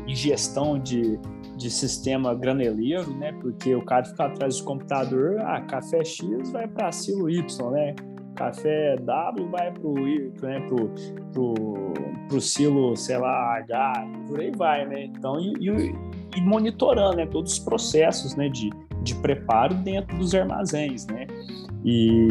em, 0.08 0.16
gestão 0.16 0.80
de, 0.80 1.20
de 1.58 1.70
sistema 1.70 2.34
graneleiro, 2.34 3.14
né? 3.18 3.34
Porque 3.42 3.76
o 3.76 3.82
cara 3.82 4.06
fica 4.06 4.26
atrás 4.26 4.60
do 4.60 4.64
computador, 4.64 5.40
ah, 5.42 5.60
café 5.62 6.04
X 6.06 6.52
vai 6.52 6.68
para 6.68 6.92
silo 6.94 7.30
Y, 7.30 7.72
né? 7.72 7.96
Café 8.36 8.96
W 8.98 9.50
vai 9.50 9.72
pro, 9.72 9.94
né, 9.94 10.60
pro, 10.68 10.92
pro, 11.32 11.94
pro 12.28 12.42
silo, 12.42 12.96
sei 12.96 13.18
lá, 13.18 13.58
H, 13.58 14.08
por 14.28 14.40
aí 14.40 14.52
vai, 14.52 14.86
né? 14.86 15.06
Então, 15.06 15.40
e, 15.40 15.54
e, 15.60 15.96
e 16.38 16.42
monitorando 16.42 17.18
né, 17.18 17.26
todos 17.26 17.54
os 17.54 17.60
processos 17.60 18.36
né, 18.36 18.50
de 18.50 18.70
de 19.06 19.16
preparo 19.16 19.76
dentro 19.76 20.18
dos 20.18 20.34
armazéns, 20.34 21.06
né? 21.06 21.28
E 21.86 22.28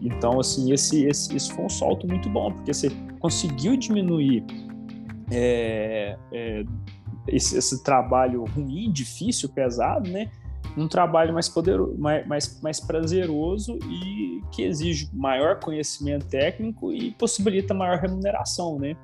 então, 0.00 0.38
assim, 0.38 0.72
esse, 0.72 1.04
esse, 1.06 1.34
isso 1.34 1.52
foi 1.54 1.64
um 1.64 1.68
salto 1.68 2.06
muito 2.06 2.28
bom, 2.28 2.52
porque 2.52 2.72
você 2.72 2.90
conseguiu 3.18 3.76
diminuir 3.76 4.44
é, 5.30 6.16
é, 6.30 6.64
esse, 7.26 7.58
esse, 7.58 7.82
trabalho 7.82 8.44
ruim, 8.44 8.92
difícil, 8.92 9.48
pesado, 9.48 10.08
né? 10.08 10.30
Um 10.78 10.88
trabalho 10.88 11.34
mais 11.34 11.48
poderoso, 11.48 11.96
mais, 11.98 12.26
mais, 12.26 12.60
mais 12.62 12.80
prazeroso 12.80 13.78
e 13.84 14.42
que 14.52 14.62
exige 14.62 15.10
maior 15.12 15.58
conhecimento 15.58 16.26
técnico 16.26 16.92
e 16.92 17.10
possibilita 17.12 17.74
maior 17.74 17.98
remuneração, 17.98 18.78
né? 18.78 18.96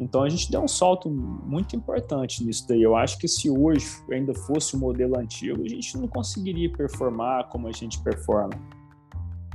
Então 0.00 0.22
a 0.22 0.28
gente 0.28 0.50
deu 0.50 0.62
um 0.62 0.68
salto 0.68 1.10
muito 1.10 1.74
importante 1.74 2.44
nisso 2.44 2.66
daí. 2.68 2.82
Eu 2.82 2.96
acho 2.96 3.18
que 3.18 3.26
se 3.26 3.50
hoje 3.50 3.86
ainda 4.10 4.32
fosse 4.32 4.76
o 4.76 4.78
modelo 4.78 5.18
antigo, 5.18 5.64
a 5.64 5.68
gente 5.68 5.96
não 5.98 6.06
conseguiria 6.06 6.70
performar 6.70 7.48
como 7.48 7.66
a 7.66 7.72
gente 7.72 8.00
performa. 8.00 8.54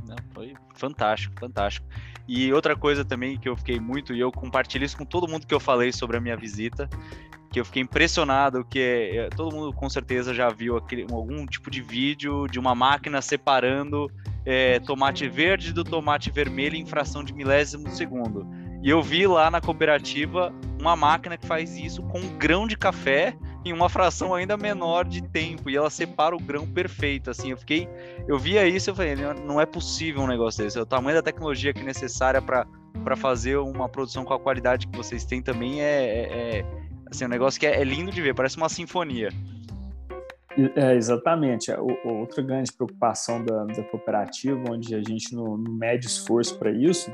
Não, 0.06 0.18
foi 0.34 0.54
fantástico, 0.76 1.40
fantástico. 1.40 1.88
E 2.28 2.52
outra 2.54 2.76
coisa 2.76 3.04
também 3.04 3.38
que 3.38 3.48
eu 3.48 3.56
fiquei 3.56 3.80
muito, 3.80 4.14
e 4.14 4.20
eu 4.20 4.32
compartilho 4.32 4.86
isso 4.86 4.98
com 4.98 5.06
todo 5.06 5.28
mundo 5.28 5.48
que 5.48 5.54
eu 5.54 5.60
falei 5.60 5.92
sobre 5.92 6.18
a 6.18 6.22
minha 6.22 6.38
visita, 6.38 6.90
que 7.54 7.60
eu 7.60 7.66
fiquei 7.66 7.84
impressionado, 7.84 8.66
que 8.66 8.80
é, 8.80 9.16
é 9.18 9.30
todo 9.30 9.56
mundo 9.56 9.72
com 9.72 9.88
certeza 9.88 10.34
já 10.34 10.50
viu 10.50 10.76
aquele, 10.76 11.06
algum 11.12 11.46
tipo 11.46 11.70
de 11.70 11.84
vídeo 11.84 12.48
de 12.48 12.58
uma 12.58 12.74
máquina 12.74 13.22
separando 13.22 14.12
é, 14.44 14.80
tomate 14.80 15.30
verde 15.30 15.72
do 15.72 15.84
tomate 15.84 16.32
vermelho 16.32 16.76
em 16.76 16.86
fração 16.86 17.24
de 17.24 17.32
milésimo 17.32 17.84
de 17.84 17.96
segundo. 17.96 18.48
E 18.82 18.90
eu 18.90 19.04
vi 19.04 19.28
lá 19.28 19.52
na 19.52 19.62
cooperativa 19.62 20.52
uma 20.82 20.96
máquina 20.96 21.38
que 21.38 21.46
faz 21.46 21.78
isso 21.78 22.02
com 22.04 22.20
um 22.20 22.38
grão 22.40 22.68
de 22.68 22.76
café 22.76 23.38
em 23.64 23.72
uma 23.72 23.88
fração 23.88 24.34
ainda 24.34 24.58
menor 24.58 25.06
de 25.06 25.22
tempo 25.22 25.70
e 25.70 25.78
ela 25.78 25.92
separa 25.92 26.36
o 26.36 26.40
grão 26.40 26.68
perfeito. 26.68 27.30
Assim, 27.30 27.52
eu 27.52 27.58
fiquei, 27.58 27.88
eu 28.28 28.40
via 28.40 28.68
isso, 28.68 28.90
eu 28.90 28.96
falei, 28.96 29.16
não 29.16 29.62
é 29.62 29.66
possível 29.66 30.24
um 30.24 30.28
negócio 30.28 30.64
desse. 30.64 30.80
O 30.80 30.86
tamanho 30.88 31.18
da 31.18 31.22
tecnologia 31.22 31.72
que 31.72 31.82
é 31.82 31.84
necessária 31.84 32.42
para 32.42 32.66
para 33.04 33.16
fazer 33.18 33.58
uma 33.58 33.90
produção 33.90 34.24
com 34.24 34.34
a 34.34 34.40
qualidade 34.40 34.88
que 34.88 34.96
vocês 34.96 35.26
têm 35.26 35.42
também 35.42 35.82
é, 35.82 35.86
é, 35.86 36.60
é 36.60 36.66
assim, 37.14 37.26
um 37.26 37.30
negócio 37.30 37.60
que 37.60 37.66
é, 37.66 37.80
é, 37.80 37.84
lindo 37.84 38.12
de 38.12 38.22
ver, 38.22 38.34
parece 38.34 38.58
uma 38.58 38.70
sinfonia. 38.70 39.30
É, 40.76 40.94
exatamente. 40.96 41.72
O, 41.72 42.20
outra 42.20 42.42
grande 42.44 42.72
preocupação 42.72 43.44
da, 43.44 43.66
da 43.66 43.84
cooperativa, 43.84 44.62
onde 44.70 44.94
a 44.94 45.02
gente 45.02 45.34
não, 45.36 45.58
não 45.58 45.74
mede 45.74 46.08
esforço 46.08 46.58
para 46.60 46.72
isso, 46.72 47.12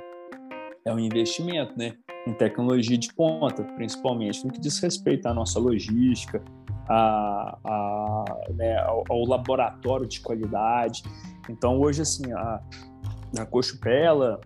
é 0.85 0.93
o 0.93 0.99
investimento, 0.99 1.77
né? 1.77 1.93
Em 2.27 2.33
tecnologia 2.33 2.97
de 2.97 3.13
ponta, 3.13 3.63
principalmente 3.75 4.45
no 4.45 4.51
que 4.51 4.59
diz 4.59 4.79
respeito 4.79 5.27
à 5.27 5.33
nossa 5.33 5.59
logística, 5.59 6.43
a, 6.88 7.57
a, 7.63 8.25
né, 8.53 8.77
ao, 8.79 9.03
ao, 9.09 9.25
laboratório 9.25 10.07
de 10.07 10.19
qualidade. 10.19 11.03
Então, 11.47 11.79
hoje, 11.79 12.01
assim, 12.01 12.31
a, 12.33 12.62
a 13.39 13.45
Cochupela, 13.45 14.41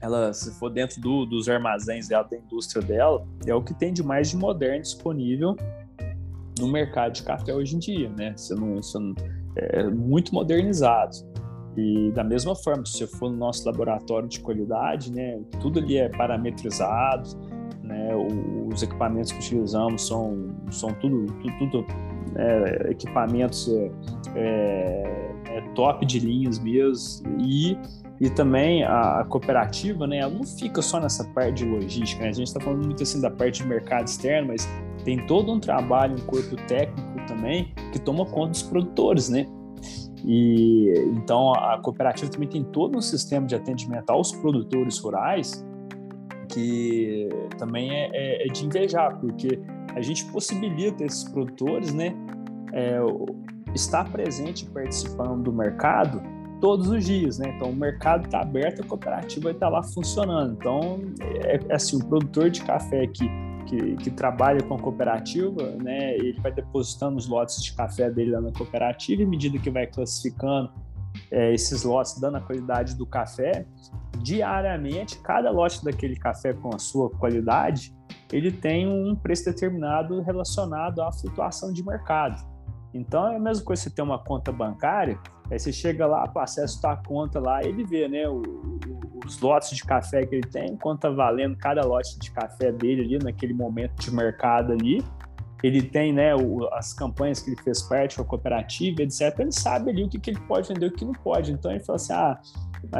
ela, 0.00 0.32
se 0.32 0.50
for 0.58 0.70
dentro 0.70 1.00
do, 1.00 1.26
dos 1.26 1.48
armazéns 1.48 2.08
dela, 2.08 2.24
da 2.24 2.36
indústria 2.36 2.82
dela, 2.82 3.26
é 3.46 3.54
o 3.54 3.62
que 3.62 3.74
tem 3.74 3.92
de 3.92 4.02
mais 4.02 4.30
de 4.30 4.36
moderno 4.36 4.82
disponível 4.82 5.56
no 6.58 6.68
mercado 6.68 7.12
de 7.12 7.22
café 7.22 7.54
hoje 7.54 7.76
em 7.76 7.78
dia, 7.78 8.08
né? 8.10 8.34
Você 8.36 8.54
não, 8.54 8.76
você 8.76 8.98
não, 8.98 9.14
é 9.56 9.84
muito 9.84 10.34
modernizado. 10.34 11.16
E 11.76 12.10
da 12.12 12.24
mesma 12.24 12.54
forma, 12.54 12.84
se 12.84 12.98
você 12.98 13.06
for 13.06 13.30
no 13.30 13.36
nosso 13.36 13.64
laboratório 13.66 14.28
de 14.28 14.40
qualidade, 14.40 15.12
né, 15.12 15.40
tudo 15.60 15.78
ali 15.78 15.98
é 15.98 16.08
parametrizado, 16.08 17.30
né, 17.82 18.10
os 18.72 18.82
equipamentos 18.82 19.32
que 19.32 19.38
utilizamos 19.38 20.06
são, 20.06 20.54
são 20.70 20.92
tudo, 20.94 21.26
tudo, 21.26 21.58
tudo 21.58 21.86
é, 22.36 22.90
equipamentos 22.90 23.68
é, 23.68 23.90
é, 24.34 25.56
é 25.56 25.60
top 25.74 26.04
de 26.04 26.18
linhas 26.18 26.58
mesmo 26.58 27.40
e 27.40 27.76
e 28.20 28.28
também 28.28 28.84
a, 28.84 29.24
cooperativa, 29.28 30.06
né, 30.06 30.18
ela 30.18 30.32
não 30.32 30.44
fica 30.44 30.82
só 30.82 31.00
nessa 31.00 31.24
parte 31.24 31.64
de 31.64 31.64
logística, 31.64 32.22
né? 32.22 32.28
a 32.28 32.32
gente 32.32 32.48
está 32.48 32.60
falando 32.60 32.84
muito 32.84 33.02
assim 33.02 33.20
da 33.20 33.30
parte 33.30 33.62
de 33.62 33.68
mercado 33.68 34.06
externo, 34.06 34.48
mas 34.48 34.68
tem 35.04 35.24
todo 35.26 35.50
um 35.50 35.58
trabalho, 35.58 36.14
um 36.14 36.26
corpo 36.26 36.54
técnico 36.68 37.26
também 37.26 37.72
que 37.92 37.98
toma 37.98 38.26
conta 38.26 38.50
dos 38.50 38.62
produtores, 38.62 39.30
né? 39.30 39.46
E 40.22 40.92
então 41.16 41.54
a 41.54 41.78
cooperativa 41.78 42.30
também 42.30 42.48
tem 42.48 42.62
todo 42.62 42.98
um 42.98 43.00
sistema 43.00 43.46
de 43.46 43.54
atendimento 43.54 44.10
aos 44.10 44.32
produtores 44.32 44.98
rurais 44.98 45.64
que 46.50 47.28
também 47.56 47.90
é, 47.90 48.10
é, 48.12 48.46
é 48.46 48.52
de 48.52 48.66
invejar, 48.66 49.18
porque 49.18 49.58
a 49.94 50.02
gente 50.02 50.26
possibilita 50.26 51.04
esses 51.04 51.24
produtores, 51.24 51.94
né, 51.94 52.14
é, 52.72 52.98
estar 53.74 54.10
presente 54.10 54.66
participando 54.66 55.44
do 55.44 55.52
mercado 55.52 56.20
todos 56.60 56.88
os 56.88 57.04
dias, 57.04 57.38
né? 57.38 57.52
Então 57.56 57.70
o 57.70 57.74
mercado 57.74 58.26
está 58.26 58.40
aberto, 58.40 58.82
a 58.82 58.86
cooperativa 58.86 59.44
vai 59.44 59.52
estar 59.52 59.66
tá 59.66 59.72
lá 59.72 59.82
funcionando. 59.82 60.52
Então 60.52 61.00
é, 61.44 61.60
é 61.68 61.74
assim, 61.74 61.96
o 61.96 62.04
produtor 62.04 62.50
de 62.50 62.62
café 62.62 63.06
que 63.06 63.28
que, 63.66 63.96
que, 63.96 64.10
trabalha 64.10 64.60
com 64.64 64.74
a 64.74 64.78
cooperativa, 64.78 65.62
né, 65.76 66.16
ele 66.16 66.40
vai 66.40 66.50
depositando 66.50 67.16
os 67.16 67.28
lotes 67.28 67.62
de 67.62 67.72
café 67.72 68.10
dele 68.10 68.32
lá 68.32 68.40
na 68.40 68.50
cooperativa, 68.50 69.22
e 69.22 69.24
à 69.24 69.28
medida 69.28 69.58
que 69.58 69.70
vai 69.70 69.86
classificando 69.86 70.72
é, 71.30 71.54
esses 71.54 71.84
lotes, 71.84 72.18
dando 72.18 72.38
a 72.38 72.40
qualidade 72.40 72.96
do 72.96 73.06
café, 73.06 73.64
diariamente, 74.18 75.18
cada 75.20 75.50
lote 75.50 75.84
daquele 75.84 76.16
café 76.16 76.52
com 76.52 76.74
a 76.74 76.78
sua 76.78 77.10
qualidade, 77.10 77.94
ele 78.32 78.50
tem 78.50 78.88
um 78.88 79.14
preço 79.14 79.44
determinado 79.44 80.20
relacionado 80.20 81.00
à 81.00 81.12
flutuação 81.12 81.72
de 81.72 81.84
mercado. 81.84 82.44
Então 82.92 83.28
é 83.28 83.36
a 83.36 83.40
mesma 83.40 83.64
coisa 83.64 83.82
você 83.82 83.90
ter 83.90 84.02
uma 84.02 84.18
conta 84.18 84.50
bancária, 84.50 85.18
aí 85.50 85.58
você 85.58 85.72
chega 85.72 86.06
lá, 86.06 86.30
acessa 86.36 86.90
a 86.90 86.96
conta 86.96 87.40
lá, 87.40 87.62
ele 87.62 87.84
vê, 87.84 88.08
né, 88.08 88.28
o, 88.28 88.40
o, 88.40 89.20
os 89.26 89.40
lotes 89.40 89.76
de 89.76 89.84
café 89.84 90.24
que 90.24 90.34
ele 90.36 90.48
tem, 90.48 90.76
quanto 90.76 91.00
tá 91.00 91.10
valendo 91.10 91.56
cada 91.56 91.84
lote 91.84 92.18
de 92.18 92.30
café 92.30 92.72
dele 92.72 93.02
ali 93.02 93.18
naquele 93.18 93.52
momento 93.52 93.94
de 94.00 94.14
mercado 94.14 94.72
ali. 94.72 95.04
Ele 95.62 95.82
tem, 95.82 96.12
né, 96.12 96.34
o, 96.34 96.66
as 96.72 96.94
campanhas 96.94 97.40
que 97.40 97.50
ele 97.50 97.60
fez 97.62 97.82
parte 97.82 98.16
com 98.16 98.22
a 98.22 98.24
cooperativa, 98.24 99.02
etc. 99.02 99.38
Ele 99.38 99.52
sabe 99.52 99.90
ali 99.90 100.04
o 100.04 100.08
que, 100.08 100.18
que 100.18 100.30
ele 100.30 100.40
pode 100.40 100.68
vender 100.68 100.86
e 100.86 100.88
o 100.88 100.92
que 100.92 101.04
não 101.04 101.12
pode. 101.12 101.52
Então 101.52 101.70
ele 101.70 101.80
fala 101.80 101.96
assim: 101.96 102.12
ah, 102.14 102.40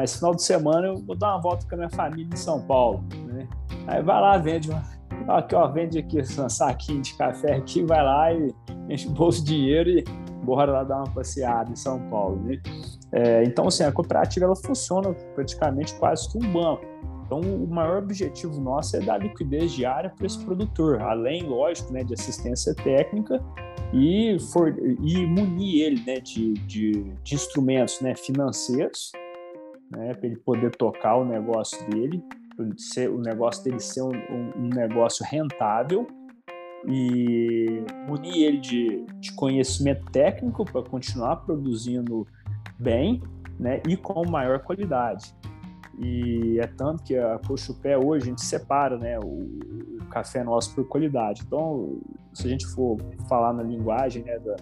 esse 0.03 0.19
final 0.19 0.35
de 0.35 0.43
semana 0.43 0.89
eu 0.89 0.97
vou 0.99 1.17
dar 1.17 1.35
uma 1.35 1.41
volta 1.41 1.67
com 1.67 1.75
a 1.75 1.79
minha 1.79 1.91
família 1.91 2.29
em 2.31 2.37
São 2.37 2.61
Paulo, 2.67 3.03
né? 3.27 3.49
Aí 3.87 4.03
vai 4.03 4.21
lá, 4.21 4.37
vende 4.37 4.71
uma, 4.71 4.83
aqui, 5.29 5.55
ó, 5.55 5.67
vende 5.69 5.99
aqui 5.99 6.21
um 6.21 6.49
saquinho 6.49 7.01
de 7.01 7.15
café 7.15 7.57
aqui, 7.57 7.83
vai 7.83 8.05
lá 8.05 8.33
e 8.33 8.55
enche 8.91 9.09
o 9.09 9.11
bolso 9.11 9.43
de 9.43 9.55
dinheiro 9.55 9.91
e 9.91 10.05
bora 10.43 10.73
lá 10.73 10.85
dar 10.85 10.97
uma 10.99 11.15
passeada 11.15 11.71
em 11.71 11.77
São 11.77 12.01
Paulo, 12.11 12.37
né? 12.45 12.61
É, 13.13 13.45
então, 13.45 13.67
assim, 13.67 13.85
a 13.85 13.93
cooperativa 13.93 14.47
ela 14.47 14.57
funciona 14.57 15.13
praticamente 15.35 15.95
quase 15.95 16.31
que 16.31 16.39
um 16.39 16.53
banco. 16.53 16.85
Então, 17.25 17.39
o 17.39 17.69
maior 17.69 17.99
objetivo 17.99 18.61
nosso 18.61 18.97
é 18.97 19.01
dar 19.01 19.19
liquidez 19.19 19.71
diária 19.73 20.11
para 20.11 20.27
esse 20.27 20.45
produtor, 20.45 21.01
além, 21.01 21.45
lógico, 21.45 21.93
né, 21.93 22.03
de 22.03 22.13
assistência 22.15 22.75
técnica 22.75 23.41
e, 23.93 24.37
for, 24.53 24.77
e 24.77 25.27
munir 25.27 25.85
ele 25.85 26.03
né, 26.05 26.15
de, 26.19 26.55
de, 26.55 27.05
de 27.23 27.35
instrumentos 27.35 28.01
né, 28.01 28.17
financeiros, 28.17 29.13
né, 29.93 30.13
para 30.15 30.27
ele 30.27 30.39
poder 30.39 30.75
tocar 30.75 31.19
o 31.19 31.25
negócio 31.25 31.79
dele, 31.89 32.21
ser, 32.77 33.09
o 33.09 33.19
negócio 33.19 33.63
dele 33.63 33.79
ser 33.79 34.03
um, 34.03 34.13
um 34.57 34.69
negócio 34.69 35.25
rentável 35.25 36.09
e 36.87 37.85
munir 38.09 38.45
ele 38.45 38.59
de, 38.59 39.05
de 39.21 39.33
conhecimento 39.33 40.05
técnico 40.11 40.65
para 40.65 40.83
continuar 40.83 41.37
produzindo 41.37 42.27
bem 42.79 43.23
né, 43.59 43.83
e 43.89 43.97
com 43.97 44.27
maior 44.29 44.61
qualidade. 44.61 45.35
E 45.99 46.59
é 46.59 46.67
tanto 46.67 47.03
que 47.03 47.17
a 47.17 47.39
Cochupé 47.47 47.99
hoje 47.99 48.25
a 48.25 48.29
gente 48.29 48.43
separa 48.43 48.97
né, 48.97 49.19
o, 49.19 49.49
o, 50.01 50.07
café 50.11 50.43
nosso 50.43 50.75
por 50.75 50.89
qualidade. 50.89 51.43
Então, 51.47 52.01
se 52.33 52.47
a 52.47 52.51
gente 52.51 52.67
for 52.69 52.97
falar 53.29 53.53
na 53.53 53.63
linguagem 53.63 54.25
né, 54.25 54.39
da, 54.39 54.57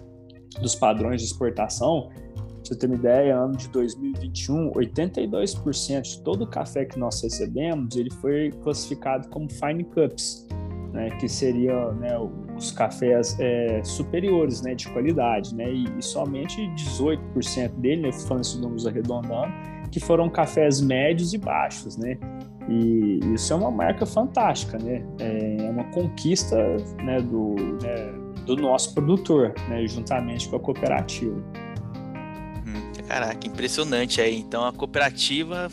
dos 0.59 0.75
padrões 0.75 1.21
de 1.21 1.27
exportação, 1.27 2.09
você 2.61 2.75
ter 2.75 2.87
uma 2.87 2.95
ideia, 2.95 3.37
ano 3.37 3.55
de 3.55 3.69
2021, 3.69 4.71
82% 4.73 6.01
de 6.01 6.21
todo 6.21 6.43
o 6.43 6.47
café 6.47 6.83
que 6.83 6.99
nós 6.99 7.21
recebemos, 7.21 7.95
ele 7.95 8.11
foi 8.15 8.51
classificado 8.61 9.29
como 9.29 9.49
fine 9.49 9.85
cups, 9.85 10.45
né, 10.93 11.09
que 11.11 11.27
seria 11.27 11.91
né, 11.93 12.17
os 12.57 12.71
cafés 12.71 13.37
é, 13.39 13.81
superiores, 13.83 14.61
né, 14.61 14.75
de 14.75 14.87
qualidade, 14.89 15.55
né, 15.55 15.71
e, 15.71 15.85
e 15.97 16.03
somente 16.03 16.61
18% 16.75 17.69
dele, 17.75 18.03
né, 18.03 18.11
falando 18.11 18.43
esses 18.43 18.59
números 18.59 18.87
arredondando, 18.87 19.51
que 19.91 19.99
foram 19.99 20.29
cafés 20.29 20.81
médios 20.81 21.33
e 21.33 21.37
baixos, 21.37 21.97
né, 21.97 22.17
e 22.67 23.19
isso 23.33 23.53
é 23.53 23.55
uma 23.55 23.71
marca 23.71 24.05
fantástica, 24.05 24.77
né, 24.77 25.03
é 25.19 25.69
uma 25.69 25.85
conquista, 25.85 26.57
né, 27.03 27.19
do, 27.21 27.55
né, 27.81 28.13
do 28.45 28.55
nosso 28.55 28.93
produtor, 28.93 29.53
né, 29.67 29.85
juntamente 29.87 30.49
com 30.49 30.55
a 30.55 30.59
cooperativa. 30.59 31.35
Caraca, 33.09 33.47
impressionante 33.47 34.21
aí. 34.21 34.37
Então 34.37 34.63
a 34.63 34.71
cooperativa 34.71 35.67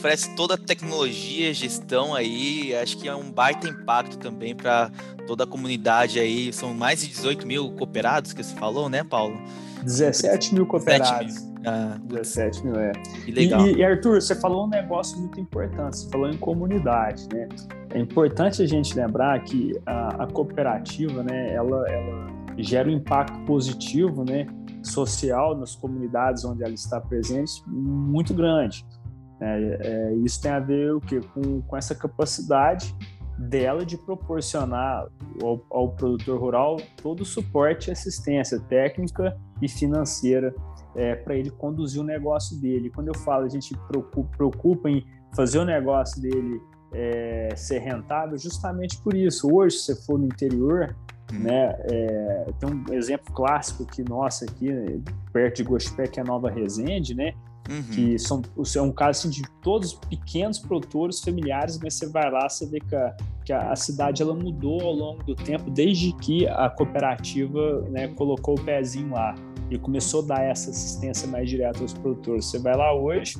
oferece 0.00 0.34
toda 0.34 0.54
a 0.54 0.58
tecnologia, 0.58 1.52
gestão 1.52 2.14
aí, 2.14 2.74
acho 2.74 2.96
que 2.96 3.06
é 3.06 3.14
um 3.14 3.30
baita 3.30 3.68
impacto 3.68 4.16
também 4.16 4.54
para 4.54 4.90
toda 5.26 5.44
a 5.44 5.46
comunidade 5.46 6.18
aí. 6.18 6.52
São 6.52 6.72
mais 6.74 7.02
de 7.02 7.08
18 7.08 7.46
mil 7.46 7.70
cooperados 7.72 8.32
que 8.32 8.42
você 8.42 8.54
falou, 8.56 8.88
né, 8.88 9.04
Paulo? 9.04 9.38
17 9.84 10.54
mil 10.54 10.66
cooperados. 10.66 11.10
17 11.10 11.44
mil. 11.44 11.50
Ah, 11.66 11.98
17 12.04 12.64
mil, 12.64 12.76
é. 12.76 12.92
que 13.24 13.30
legal. 13.30 13.66
E, 13.66 13.76
e, 13.76 13.84
Arthur, 13.84 14.20
você 14.20 14.34
falou 14.34 14.64
um 14.64 14.68
negócio 14.68 15.18
muito 15.18 15.38
importante, 15.38 15.98
você 15.98 16.08
falou 16.08 16.30
em 16.30 16.36
comunidade, 16.38 17.28
né? 17.34 17.46
É 17.90 17.98
importante 17.98 18.62
a 18.62 18.66
gente 18.66 18.96
lembrar 18.96 19.38
que 19.44 19.78
a, 19.84 20.24
a 20.24 20.26
cooperativa, 20.26 21.22
né, 21.22 21.52
ela, 21.52 21.86
ela 21.90 22.26
gera 22.56 22.88
um 22.88 22.92
impacto 22.92 23.38
positivo, 23.40 24.24
né, 24.24 24.46
social 24.82 25.54
nas 25.54 25.74
comunidades 25.74 26.44
onde 26.46 26.62
ela 26.62 26.72
está 26.72 26.98
presente 26.98 27.62
muito 27.66 28.32
grande. 28.32 28.86
É, 29.40 29.78
é, 29.80 30.14
isso 30.16 30.40
tem 30.40 30.50
a 30.50 30.60
ver 30.60 30.94
o 30.94 31.00
quê? 31.00 31.20
Com, 31.32 31.62
com 31.62 31.76
essa 31.76 31.94
capacidade 31.94 32.94
dela 33.38 33.86
de 33.86 33.96
proporcionar 33.96 35.08
ao, 35.42 35.64
ao, 35.70 35.88
produtor 35.92 36.38
rural 36.38 36.76
todo 37.02 37.22
o 37.22 37.24
suporte 37.24 37.88
e 37.88 37.92
assistência 37.92 38.60
técnica 38.60 39.34
e 39.62 39.68
financeira 39.68 40.54
é, 40.94 41.14
para 41.14 41.34
ele 41.34 41.50
conduzir 41.50 42.02
o 42.02 42.04
negócio 42.04 42.60
dele. 42.60 42.90
Quando 42.90 43.08
eu 43.08 43.16
falo 43.16 43.46
a 43.46 43.48
gente 43.48 43.74
preocupa, 43.88 44.36
preocupa 44.36 44.90
em 44.90 45.06
fazer 45.34 45.58
o 45.58 45.64
negócio 45.64 46.20
dele 46.20 46.60
é, 46.92 47.54
ser 47.56 47.78
rentável, 47.78 48.36
justamente 48.36 49.00
por 49.00 49.14
isso. 49.14 49.48
Hoje, 49.50 49.76
se 49.76 49.94
você 49.94 50.06
for 50.06 50.18
no 50.18 50.26
interior, 50.26 50.94
hum. 51.32 51.38
né, 51.38 51.76
é, 51.90 52.46
tem 52.58 52.68
um 52.68 52.92
exemplo 52.92 53.32
clássico 53.32 53.86
que 53.86 54.02
nossa 54.02 54.44
aqui 54.44 54.68
perto 55.32 55.56
de 55.56 55.64
Gospé, 55.64 56.06
que 56.06 56.20
é 56.20 56.22
a 56.22 56.26
Nova 56.26 56.50
Resende, 56.50 57.14
né? 57.14 57.32
Uhum. 57.68 57.82
Que 57.82 58.18
são, 58.18 58.42
é 58.76 58.82
um 58.82 58.90
caso 58.90 59.20
assim, 59.20 59.30
de 59.30 59.42
todos 59.62 59.94
pequenos 59.94 60.58
produtores 60.58 61.20
familiares, 61.20 61.78
mas 61.80 61.94
você 61.94 62.08
vai 62.08 62.30
lá, 62.30 62.48
você 62.48 62.66
vê 62.66 62.80
que 62.80 62.96
a, 62.96 63.16
que 63.44 63.52
a, 63.52 63.76
cidade 63.76 64.22
ela 64.22 64.34
mudou 64.34 64.80
ao 64.80 64.92
longo 64.92 65.22
do 65.22 65.34
tempo, 65.34 65.70
desde 65.70 66.12
que 66.14 66.48
a 66.48 66.68
cooperativa 66.68 67.82
né, 67.90 68.08
colocou 68.08 68.58
o 68.58 68.60
pezinho 68.60 69.10
lá 69.12 69.34
e 69.70 69.78
começou 69.78 70.22
a 70.24 70.26
dar 70.26 70.42
essa 70.42 70.70
assistência 70.70 71.28
mais 71.28 71.48
direta 71.48 71.80
aos 71.80 71.92
produtores. 71.92 72.46
Você 72.46 72.58
vai 72.58 72.76
lá 72.76 72.92
hoje, 72.92 73.36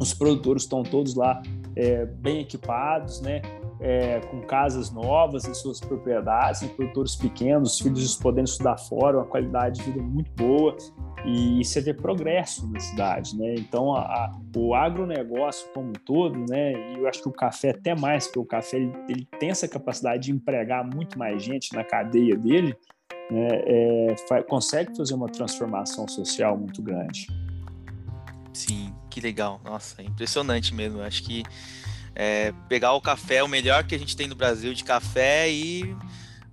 os 0.00 0.12
produtores 0.12 0.64
estão 0.64 0.82
todos 0.82 1.14
lá 1.14 1.40
é, 1.76 2.04
bem 2.04 2.40
equipados, 2.40 3.20
né? 3.20 3.40
É, 3.84 4.20
com 4.20 4.40
casas 4.42 4.92
novas 4.92 5.44
em 5.44 5.52
suas 5.52 5.80
propriedades, 5.80 6.62
em 6.62 6.68
produtores 6.68 7.16
pequenos, 7.16 7.72
os 7.72 7.80
filhos 7.80 8.14
podendo 8.14 8.46
estudar 8.46 8.76
fora, 8.78 9.18
uma 9.18 9.26
qualidade 9.26 9.80
de 9.80 9.90
vida 9.90 10.00
muito 10.00 10.30
boa 10.36 10.76
e 11.24 11.64
você 11.64 11.80
vê 11.80 11.94
progresso 11.94 12.68
na 12.68 12.80
cidade, 12.80 13.36
né? 13.36 13.54
Então, 13.54 13.94
a, 13.94 14.00
a, 14.00 14.32
o 14.56 14.74
agronegócio 14.74 15.68
como 15.72 15.88
um 15.88 15.92
todo, 15.92 16.38
né? 16.48 16.72
E 16.92 16.98
eu 16.98 17.08
acho 17.08 17.22
que 17.22 17.28
o 17.28 17.32
café 17.32 17.70
até 17.70 17.94
mais, 17.94 18.26
porque 18.26 18.38
o 18.40 18.44
café 18.44 18.78
ele, 18.78 18.92
ele 19.08 19.28
tem 19.38 19.50
essa 19.50 19.68
capacidade 19.68 20.24
de 20.24 20.32
empregar 20.32 20.84
muito 20.84 21.18
mais 21.18 21.42
gente 21.42 21.74
na 21.74 21.84
cadeia 21.84 22.36
dele, 22.36 22.76
né? 23.30 23.48
É, 23.66 24.42
consegue 24.48 24.96
fazer 24.96 25.14
uma 25.14 25.28
transformação 25.28 26.08
social 26.08 26.58
muito 26.58 26.82
grande. 26.82 27.26
Sim, 28.52 28.92
que 29.08 29.20
legal. 29.20 29.60
Nossa, 29.64 30.02
é 30.02 30.04
impressionante 30.04 30.74
mesmo. 30.74 31.00
Acho 31.00 31.22
que 31.22 31.44
é, 32.14 32.52
pegar 32.68 32.92
o 32.92 33.00
café, 33.00 33.42
o 33.42 33.48
melhor 33.48 33.84
que 33.84 33.94
a 33.94 33.98
gente 33.98 34.16
tem 34.16 34.26
no 34.26 34.34
Brasil 34.34 34.72
de 34.74 34.84
café 34.84 35.50
e 35.50 35.96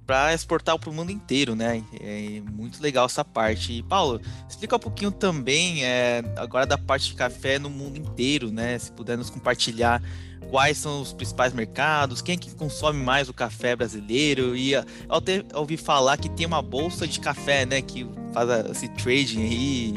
para 0.10 0.34
exportar 0.34 0.78
para 0.80 0.90
o 0.90 0.94
mundo 0.94 1.12
inteiro, 1.12 1.56
né? 1.56 1.84
É 2.02 2.42
muito 2.52 2.82
legal 2.82 3.06
essa 3.06 3.24
parte. 3.24 3.74
E, 3.74 3.84
Paulo, 3.84 4.20
explica 4.50 4.76
um 4.76 4.80
pouquinho 4.80 5.12
também 5.12 5.86
é, 5.86 6.24
agora 6.36 6.66
da 6.66 6.80
parte 6.80 7.10
de 7.10 7.14
café 7.14 7.60
no 7.60 7.70
mundo 7.70 7.96
inteiro, 7.96 8.50
né? 8.50 8.80
Se 8.80 8.92
puder 8.92 9.16
nos 9.16 9.30
compartilhar 9.30 10.02
quais 10.50 10.80
são 10.80 11.00
os 11.00 11.14
principais 11.14 11.54
mercados, 11.54 12.24
quem 12.24 12.34
é 12.34 12.38
que 12.40 12.56
consome 12.56 13.00
mais 13.00 13.30
o 13.30 13.34
café 13.36 13.76
brasileiro. 13.76 14.56
E 14.56 14.72
eu 14.72 14.84
até 15.08 15.46
ouvi 15.54 15.78
falar 15.78 16.18
que 16.18 16.28
tem 16.28 16.48
uma 16.48 16.64
bolsa 16.64 17.08
de 17.08 17.20
café, 17.20 17.64
né? 17.68 17.80
Que 17.80 18.10
faz 18.34 18.50
esse 18.72 18.90
trading 18.90 19.44
aí 19.44 19.94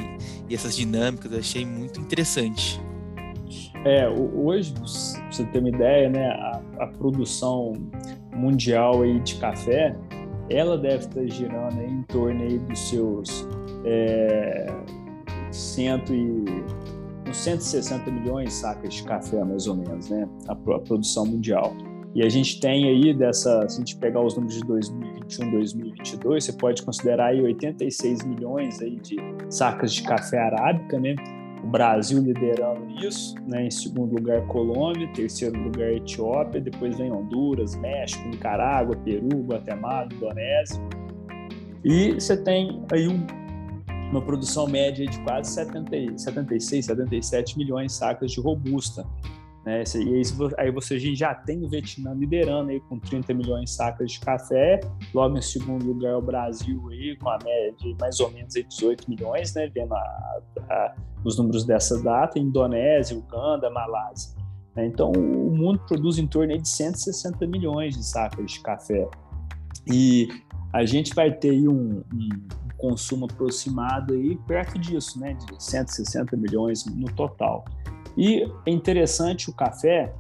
e 0.46 0.54
essas 0.54 0.76
dinâmicas. 0.76 1.32
Eu 1.32 1.38
achei 1.38 1.64
muito 1.64 1.98
interessante. 1.98 2.78
É, 3.84 4.08
hoje, 4.08 4.72
pra 4.72 4.82
você 4.82 5.44
ter 5.46 5.58
uma 5.58 5.68
ideia, 5.68 6.08
né, 6.08 6.28
a, 6.28 6.60
a 6.80 6.86
produção 6.86 7.72
mundial 8.32 9.02
aí 9.02 9.18
de 9.20 9.36
café, 9.36 9.96
ela 10.48 10.78
deve 10.78 11.04
estar 11.04 11.26
girando 11.26 11.80
aí 11.80 11.90
em 11.90 12.02
torno 12.02 12.42
aí 12.42 12.58
dos 12.58 12.78
seus 12.88 13.48
é, 13.84 14.66
cento 15.50 16.14
e, 16.14 16.44
uns 17.28 17.36
160 17.38 18.10
milhões 18.10 18.50
de 18.50 18.54
sacas 18.54 18.94
de 18.94 19.02
café, 19.04 19.42
mais 19.42 19.66
ou 19.66 19.74
menos, 19.74 20.08
né, 20.10 20.28
a, 20.48 20.52
a 20.52 20.78
produção 20.78 21.26
mundial. 21.26 21.74
E 22.14 22.22
a 22.22 22.28
gente 22.28 22.60
tem 22.60 22.88
aí 22.88 23.14
dessa, 23.14 23.66
se 23.68 23.76
a 23.76 23.78
gente 23.78 23.96
pegar 23.96 24.20
os 24.20 24.34
números 24.34 24.56
de 24.56 24.64
2021, 24.66 25.50
2022, 25.50 26.44
você 26.44 26.52
pode 26.52 26.82
considerar 26.82 27.28
aí 27.28 27.42
86 27.42 28.24
milhões 28.24 28.80
aí 28.82 28.96
de 28.96 29.16
sacas 29.48 29.94
de 29.94 30.02
café 30.02 30.38
arábica, 30.38 31.00
né? 31.00 31.14
O 31.62 31.66
Brasil 31.66 32.20
liderando 32.20 32.88
isso, 33.04 33.34
né? 33.46 33.66
em 33.66 33.70
segundo 33.70 34.14
lugar 34.14 34.44
Colômbia, 34.46 35.06
terceiro 35.12 35.58
lugar 35.58 35.92
Etiópia, 35.92 36.60
depois 36.60 36.98
vem 36.98 37.12
Honduras, 37.12 37.76
México, 37.76 38.26
Nicarágua, 38.28 38.96
Peru, 38.96 39.42
Guatemala, 39.42 40.08
Indonésia. 40.12 40.80
E 41.84 42.14
você 42.14 42.36
tem 42.36 42.82
aí 42.92 43.08
um, 43.08 43.24
uma 44.10 44.20
produção 44.20 44.66
média 44.66 45.06
de 45.06 45.18
quase 45.20 45.50
70, 45.52 46.18
76, 46.18 46.86
77 46.86 47.58
milhões 47.58 47.92
de 47.92 47.98
sacas 47.98 48.32
de 48.32 48.40
robusta. 48.40 49.06
Né? 49.64 49.84
E 49.94 49.98
aí, 49.98 50.22
aí 50.58 50.70
você 50.70 50.98
já 51.14 51.34
tem 51.34 51.64
o 51.64 51.68
Vietnã 51.68 52.14
liderando 52.14 52.70
aí 52.70 52.80
com 52.80 52.98
30 52.98 53.32
milhões 53.32 53.70
de 53.70 53.76
sacas 53.76 54.12
de 54.12 54.20
café, 54.20 54.80
logo 55.14 55.38
em 55.38 55.42
segundo 55.42 55.86
lugar 55.86 56.16
o 56.16 56.22
Brasil 56.22 56.82
aí 56.90 57.16
com 57.16 57.28
a 57.28 57.38
média 57.44 57.72
de 57.78 57.96
mais 58.00 58.18
ou 58.18 58.30
menos 58.30 58.54
18 58.54 59.08
milhões, 59.08 59.54
né? 59.54 59.70
vendo 59.72 59.94
a, 59.94 60.40
a, 60.68 60.94
os 61.24 61.38
números 61.38 61.64
dessa 61.64 62.02
data, 62.02 62.38
Indonésia, 62.38 63.16
Uganda, 63.16 63.70
Malásia. 63.70 64.36
Né? 64.74 64.86
Então 64.86 65.12
o 65.12 65.56
mundo 65.56 65.78
produz 65.86 66.18
em 66.18 66.26
torno 66.26 66.58
de 66.58 66.68
160 66.68 67.46
milhões 67.46 67.96
de 67.96 68.04
sacas 68.04 68.50
de 68.50 68.60
café. 68.60 69.08
E 69.86 70.28
a 70.72 70.84
gente 70.84 71.14
vai 71.14 71.30
ter 71.30 71.68
um, 71.68 72.02
um 72.12 72.28
consumo 72.76 73.26
aproximado 73.26 74.14
aí 74.14 74.36
perto 74.48 74.76
disso, 74.76 75.20
né? 75.20 75.34
de 75.34 75.62
160 75.62 76.36
milhões 76.36 76.84
no 76.86 77.06
total. 77.12 77.64
E 78.16 78.42
é 78.66 78.70
interessante 78.70 79.50
o 79.50 79.52
café, 79.52 80.12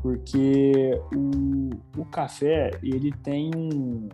porque 0.00 1.00
o, 1.14 2.00
o 2.00 2.04
café 2.04 2.70
ele 2.82 3.12
tem 3.22 3.50
um 3.54 4.08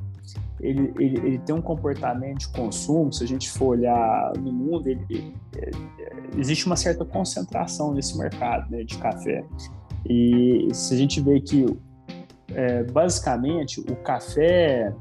ele, 0.61 0.93
ele, 0.99 1.19
ele, 1.27 1.39
tem 1.39 1.55
um 1.55 1.63
comportamento 1.63 2.41
de 2.41 2.49
consumo, 2.49 3.13
se 3.13 3.23
a 3.23 3.27
gente 3.27 3.49
for 3.49 3.69
olhar 3.69 4.33
no 4.37 4.53
mundo, 4.53 4.89
ele, 4.89 5.07
ele, 5.09 5.35
existe 6.37 6.67
uma 6.67 6.77
certa 6.77 7.05
concentração 7.05 7.95
nesse 7.95 8.19
mercado 8.19 8.69
né, 8.71 8.83
de 8.83 8.99
café. 8.99 9.45
E 10.05 10.69
se 10.73 10.95
a 10.95 10.97
gente 10.97 11.21
vê 11.21 11.41
que, 11.41 11.65
é, 12.53 12.83
basicamente, 12.83 13.81
o 13.81 13.97
café, 13.97 14.93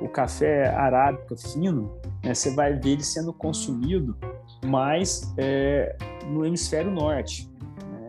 o 0.00 0.08
café 0.08 0.68
arábica 0.68 1.36
fino, 1.36 1.92
né, 2.24 2.32
você 2.32 2.54
vai 2.54 2.72
ver 2.74 2.90
ele 2.90 3.04
sendo 3.04 3.32
consumido 3.32 4.16
mais 4.64 5.32
é, 5.36 5.94
no 6.26 6.44
hemisfério 6.44 6.90
norte. 6.90 7.48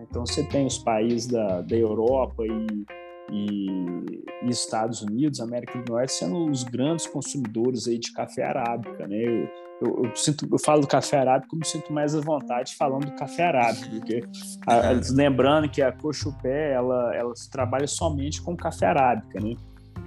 Então 0.10 0.26
você 0.26 0.44
tem 0.44 0.66
os 0.66 0.78
países 0.78 1.28
da, 1.28 1.62
da 1.62 1.76
Europa 1.76 2.44
e, 2.46 2.86
e, 3.32 4.24
e, 4.44 4.50
Estados 4.50 5.02
Unidos, 5.02 5.40
América 5.40 5.78
do 5.80 5.92
Norte, 5.92 6.14
sendo 6.14 6.50
os 6.50 6.64
grandes 6.64 7.06
consumidores 7.08 7.88
aí 7.88 7.98
de 7.98 8.12
café 8.14 8.44
arábica, 8.44 9.08
né? 9.08 9.18
Eu, 9.18 9.50
eu, 9.82 10.06
eu, 10.06 10.16
sinto, 10.16 10.48
eu 10.52 10.58
falo 10.58 10.82
do 10.82 10.88
café 10.88 11.20
arábico 11.20 11.52
como 11.52 11.66
sinto 11.66 11.94
mais 11.94 12.16
à 12.16 12.22
vontade 12.22 12.76
falando 12.76 13.06
do 13.06 13.16
café 13.16 13.46
arábico, 13.46 13.90
porque 13.90 14.24
a, 14.66 14.90
a, 14.90 15.02
lembrando 15.12 15.70
que 15.70 15.82
a 15.82 15.92
Cochupé, 15.92 16.74
ela, 16.74 17.16
ela 17.16 17.34
trabalha 17.52 17.88
somente 17.88 18.42
com 18.42 18.56
café 18.56 18.88
arábica, 18.88 19.40
né? 19.40 19.56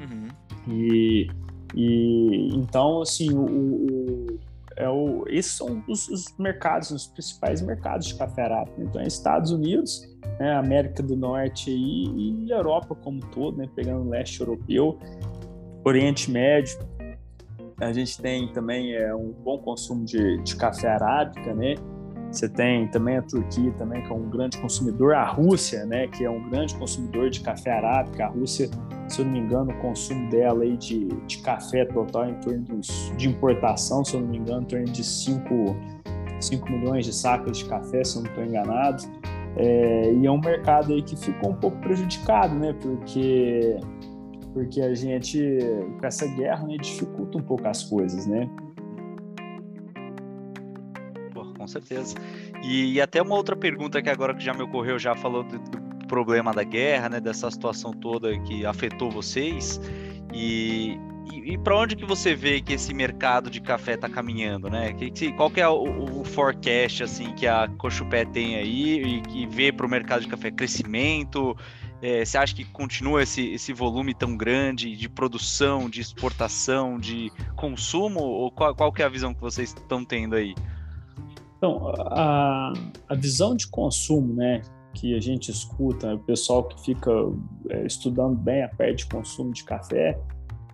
Uhum. 0.01 0.29
E, 0.67 1.31
e 1.75 2.49
então, 2.55 3.03
assim, 3.03 3.33
o, 3.33 3.45
o 3.45 4.41
é 4.76 4.88
o, 4.88 5.24
esses 5.28 5.52
são 5.52 5.83
os, 5.88 6.09
os, 6.09 6.37
mercados, 6.38 6.90
os 6.90 7.06
principais 7.06 7.61
mercados 7.61 8.06
de 8.06 8.14
café 8.14 8.42
arábica. 8.42 8.80
Então, 8.80 9.00
é 9.00 9.06
Estados 9.06 9.50
Unidos, 9.50 10.09
né, 10.38 10.54
América 10.54 11.02
do 11.02 11.16
Norte 11.16 11.70
e, 11.70 12.46
e 12.46 12.50
Europa 12.50 12.94
como 12.94 13.18
um 13.18 13.30
todo, 13.30 13.59
né, 13.59 13.68
pegando 13.74 14.06
o 14.06 14.09
leste 14.09 14.40
europeu, 14.40 14.98
Oriente 15.85 16.30
Médio. 16.30 16.78
A 17.80 17.92
gente 17.92 18.20
tem 18.20 18.52
também 18.52 18.94
é, 18.94 19.14
um 19.14 19.33
bom 19.33 19.59
consumo 19.59 20.04
de, 20.04 20.38
de 20.42 20.54
café 20.56 20.88
arábica, 20.88 21.54
né? 21.54 21.74
Você 22.31 22.49
tem 22.49 22.87
também 22.88 23.16
a 23.16 23.23
Turquia, 23.23 23.73
também, 23.73 24.03
que 24.03 24.12
é 24.12 24.14
um 24.14 24.31
grande 24.31 24.57
consumidor, 24.59 25.14
a 25.14 25.25
Rússia, 25.25 25.85
né, 25.85 26.07
que 26.07 26.25
é 26.25 26.31
um 26.31 26.49
grande 26.49 26.75
consumidor 26.77 27.29
de 27.29 27.40
café 27.40 27.73
arábica. 27.73 28.27
A 28.27 28.29
Rússia, 28.29 28.71
se 29.09 29.21
eu 29.21 29.25
não 29.25 29.33
me 29.33 29.40
engano, 29.40 29.73
o 29.73 29.79
consumo 29.79 30.31
dela 30.31 30.62
aí 30.62 30.77
de, 30.77 31.09
de 31.27 31.38
café 31.38 31.85
total 31.85 32.29
em 32.29 32.35
torno 32.35 32.61
dos, 32.61 33.12
de 33.16 33.29
importação, 33.29 34.05
se 34.05 34.14
eu 34.14 34.21
não 34.21 34.29
me 34.29 34.38
engano, 34.38 34.62
em 34.62 34.66
torno 34.66 34.85
de 34.85 35.03
5, 35.03 35.49
5 36.40 36.71
milhões 36.71 37.05
de 37.05 37.12
sacas 37.12 37.59
de 37.59 37.64
café, 37.64 38.05
se 38.05 38.16
eu 38.16 38.23
não 38.23 38.31
estou 38.31 38.45
enganado. 38.45 39.03
É, 39.57 40.12
e 40.12 40.25
é 40.25 40.31
um 40.31 40.40
mercado 40.40 40.93
aí 40.93 41.03
que 41.03 41.16
ficou 41.16 41.51
um 41.51 41.57
pouco 41.57 41.77
prejudicado, 41.79 42.55
né, 42.55 42.73
porque 42.81 43.77
porque 44.53 44.81
a 44.81 44.93
gente 44.95 45.59
com 46.01 46.07
essa 46.07 46.27
guerra 46.27 46.66
né, 46.66 46.77
dificulta 46.77 47.38
um 47.38 47.43
pouco 47.43 47.66
as 47.69 47.85
coisas, 47.85 48.27
né? 48.27 48.49
Certeza. 51.70 52.14
E, 52.62 52.94
e, 52.94 53.00
até 53.00 53.22
uma 53.22 53.35
outra 53.35 53.56
pergunta 53.56 54.02
que 54.02 54.11
agora 54.11 54.35
que 54.35 54.44
já 54.44 54.52
me 54.52 54.62
ocorreu, 54.62 54.98
já 54.98 55.14
falou 55.14 55.42
do, 55.42 55.59
do 55.59 56.06
problema 56.06 56.52
da 56.52 56.64
guerra, 56.64 57.09
né, 57.09 57.20
dessa 57.20 57.50
situação 57.50 57.92
toda 57.92 58.37
que 58.40 58.66
afetou 58.66 59.11
vocês. 59.11 59.80
E, 60.35 60.98
e, 61.33 61.52
e 61.52 61.59
para 61.59 61.76
onde 61.76 61.94
que 61.96 62.04
você 62.04 62.35
vê 62.35 62.61
que 62.61 62.72
esse 62.72 62.92
mercado 62.92 63.48
de 63.48 63.61
café 63.61 63.94
está 63.94 64.09
caminhando, 64.09 64.68
né? 64.68 64.92
Que, 64.92 65.33
qual 65.33 65.50
que 65.50 65.61
é 65.61 65.68
o, 65.68 66.20
o, 66.20 66.24
forecast 66.24 67.04
assim 67.04 67.33
que 67.35 67.46
a 67.46 67.68
Cochupé 67.78 68.24
tem 68.24 68.56
aí 68.56 69.02
e 69.02 69.20
que 69.22 69.46
vê 69.46 69.72
para 69.72 69.87
o 69.87 69.88
mercado 69.88 70.22
de 70.22 70.28
café 70.28 70.50
crescimento? 70.50 71.56
É, 72.02 72.24
você 72.24 72.38
acha 72.38 72.54
que 72.54 72.64
continua 72.64 73.22
esse, 73.22 73.52
esse 73.52 73.72
volume 73.72 74.14
tão 74.14 74.37
grande 74.37 74.96
de 74.96 75.09
produção, 75.09 75.88
de 75.88 76.00
exportação, 76.00 76.98
de 76.98 77.30
consumo? 77.54 78.20
Ou 78.20 78.50
qual, 78.50 78.74
qual 78.74 78.92
que 78.92 79.02
é 79.02 79.04
a 79.04 79.09
visão 79.09 79.35
que 79.35 79.40
vocês 79.40 79.68
estão 79.68 80.04
tendo 80.04 80.35
aí? 80.35 80.54
Então, 81.61 81.92
a, 81.99 82.73
a 83.07 83.14
visão 83.14 83.55
de 83.55 83.68
consumo, 83.68 84.33
né, 84.33 84.62
que 84.94 85.14
a 85.14 85.20
gente 85.20 85.51
escuta, 85.51 86.14
o 86.14 86.18
pessoal 86.20 86.64
que 86.64 86.83
fica 86.83 87.11
é, 87.68 87.85
estudando 87.85 88.35
bem 88.35 88.62
a 88.62 88.68
parte 88.68 89.05
de 89.05 89.07
consumo 89.07 89.53
de 89.53 89.62
café, 89.62 90.18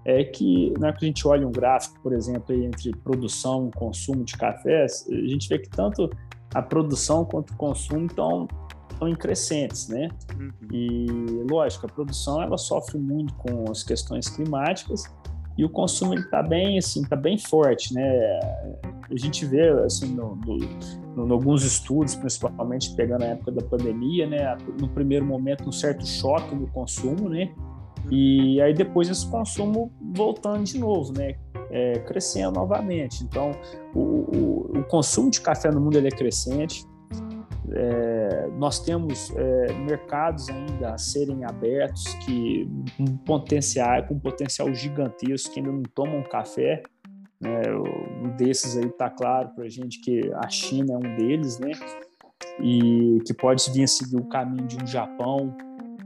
é 0.04 0.22
que 0.22 0.72
na 0.78 0.86
hora 0.86 0.96
que 0.96 1.04
a 1.04 1.08
gente 1.08 1.26
olha 1.26 1.44
um 1.44 1.50
gráfico, 1.50 1.98
por 2.00 2.12
exemplo, 2.12 2.54
entre 2.54 2.92
produção 2.98 3.68
e 3.68 3.76
consumo 3.76 4.22
de 4.22 4.34
cafés, 4.36 5.04
a 5.10 5.28
gente 5.28 5.48
vê 5.48 5.58
que 5.58 5.68
tanto 5.68 6.08
a 6.54 6.62
produção 6.62 7.24
quanto 7.24 7.52
o 7.52 7.56
consumo 7.56 8.06
estão 8.06 8.46
estão 8.92 9.08
em 9.08 9.14
crescentes, 9.14 9.88
né? 9.88 10.08
Uhum. 10.38 10.50
E 10.72 11.06
lógico, 11.50 11.84
a 11.84 11.88
produção 11.88 12.40
ela 12.40 12.56
sofre 12.56 12.96
muito 12.96 13.34
com 13.34 13.70
as 13.70 13.82
questões 13.82 14.28
climáticas 14.28 15.02
e 15.58 15.64
o 15.64 15.68
consumo 15.68 16.14
está 16.14 16.42
bem 16.42 16.78
assim, 16.78 17.02
tá 17.02 17.16
bem 17.16 17.36
forte, 17.36 17.92
né? 17.92 18.40
A 19.10 19.16
gente 19.16 19.44
vê 19.46 19.68
assim 19.84 20.14
no, 20.14 20.36
no, 20.36 21.26
no, 21.26 21.34
alguns 21.34 21.62
estudos, 21.62 22.14
principalmente 22.16 22.94
pegando 22.94 23.22
a 23.22 23.26
época 23.26 23.52
da 23.52 23.62
pandemia, 23.62 24.26
né? 24.26 24.56
No 24.80 24.88
primeiro 24.88 25.24
momento 25.24 25.68
um 25.68 25.72
certo 25.72 26.06
choque 26.06 26.54
no 26.54 26.66
consumo, 26.68 27.28
né? 27.28 27.52
E 28.10 28.60
aí 28.60 28.72
depois 28.72 29.08
esse 29.08 29.28
consumo 29.28 29.92
voltando 30.14 30.64
de 30.64 30.78
novo, 30.78 31.12
né? 31.12 31.36
É, 31.70 31.98
crescendo 32.00 32.52
novamente. 32.52 33.24
Então, 33.24 33.50
o, 33.94 34.00
o, 34.00 34.78
o, 34.78 34.84
consumo 34.84 35.30
de 35.30 35.40
café 35.40 35.70
no 35.70 35.80
mundo 35.80 35.96
ele 35.98 36.08
é 36.08 36.10
crescente. 36.10 36.84
É, 37.72 38.48
nós 38.56 38.78
temos 38.78 39.32
é, 39.36 39.72
mercados 39.72 40.48
ainda 40.48 40.94
a 40.94 40.98
serem 40.98 41.44
abertos 41.44 42.04
que 42.24 42.68
com 42.96 43.04
potencial, 43.18 44.04
com 44.04 44.18
potencial 44.18 44.72
gigantesco 44.72 45.52
que 45.52 45.60
ainda 45.60 45.72
não 45.72 45.82
tomam 45.94 46.22
café. 46.22 46.82
Né? 47.40 47.62
Um 48.22 48.36
desses 48.36 48.76
aí 48.76 48.86
está 48.86 49.10
claro 49.10 49.50
para 49.50 49.64
a 49.64 49.68
gente 49.68 50.00
que 50.00 50.30
a 50.34 50.48
China 50.48 50.94
é 50.94 50.96
um 50.96 51.16
deles, 51.16 51.58
né? 51.58 51.72
E 52.60 53.18
que 53.26 53.34
pode 53.34 53.70
vir 53.72 53.84
a 53.84 53.86
seguir 53.86 54.16
o 54.16 54.24
caminho 54.24 54.66
de 54.66 54.76
um 54.82 54.86
Japão, 54.86 55.54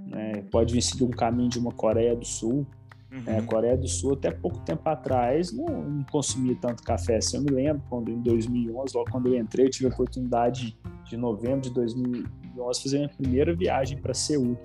né? 0.07 0.43
pode 0.51 0.75
vir 0.75 0.83
seguir 0.83 1.05
um 1.05 1.11
caminho 1.11 1.49
de 1.49 1.59
uma 1.59 1.73
Coreia 1.73 2.15
do 2.15 2.27
Sul. 2.27 2.67
Uhum. 3.13 3.23
É, 3.27 3.39
a 3.39 3.43
Coreia 3.43 3.77
do 3.77 3.89
Sul, 3.89 4.15
até 4.15 4.31
pouco 4.31 4.61
tempo 4.61 4.89
atrás, 4.89 5.53
não, 5.53 5.67
não, 5.67 6.05
consumia 6.05 6.57
tanto 6.61 6.83
café. 6.83 7.17
Assim, 7.17 7.39
eu 7.39 7.43
me 7.43 7.51
lembro 7.51 7.83
quando 7.89 8.11
em 8.11 8.21
2011, 8.21 8.97
logo 8.97 9.11
quando 9.11 9.29
eu 9.29 9.37
entrei, 9.37 9.67
eu 9.67 9.71
tive 9.71 9.87
a 9.87 9.93
oportunidade 9.93 10.79
de 11.05 11.17
novembro 11.17 11.63
de 11.63 11.75
2011 11.75 12.83
fazer 12.83 12.99
minha 12.99 13.09
primeira 13.09 13.55
viagem 13.55 13.99
para 13.99 14.15
Seul. 14.15 14.57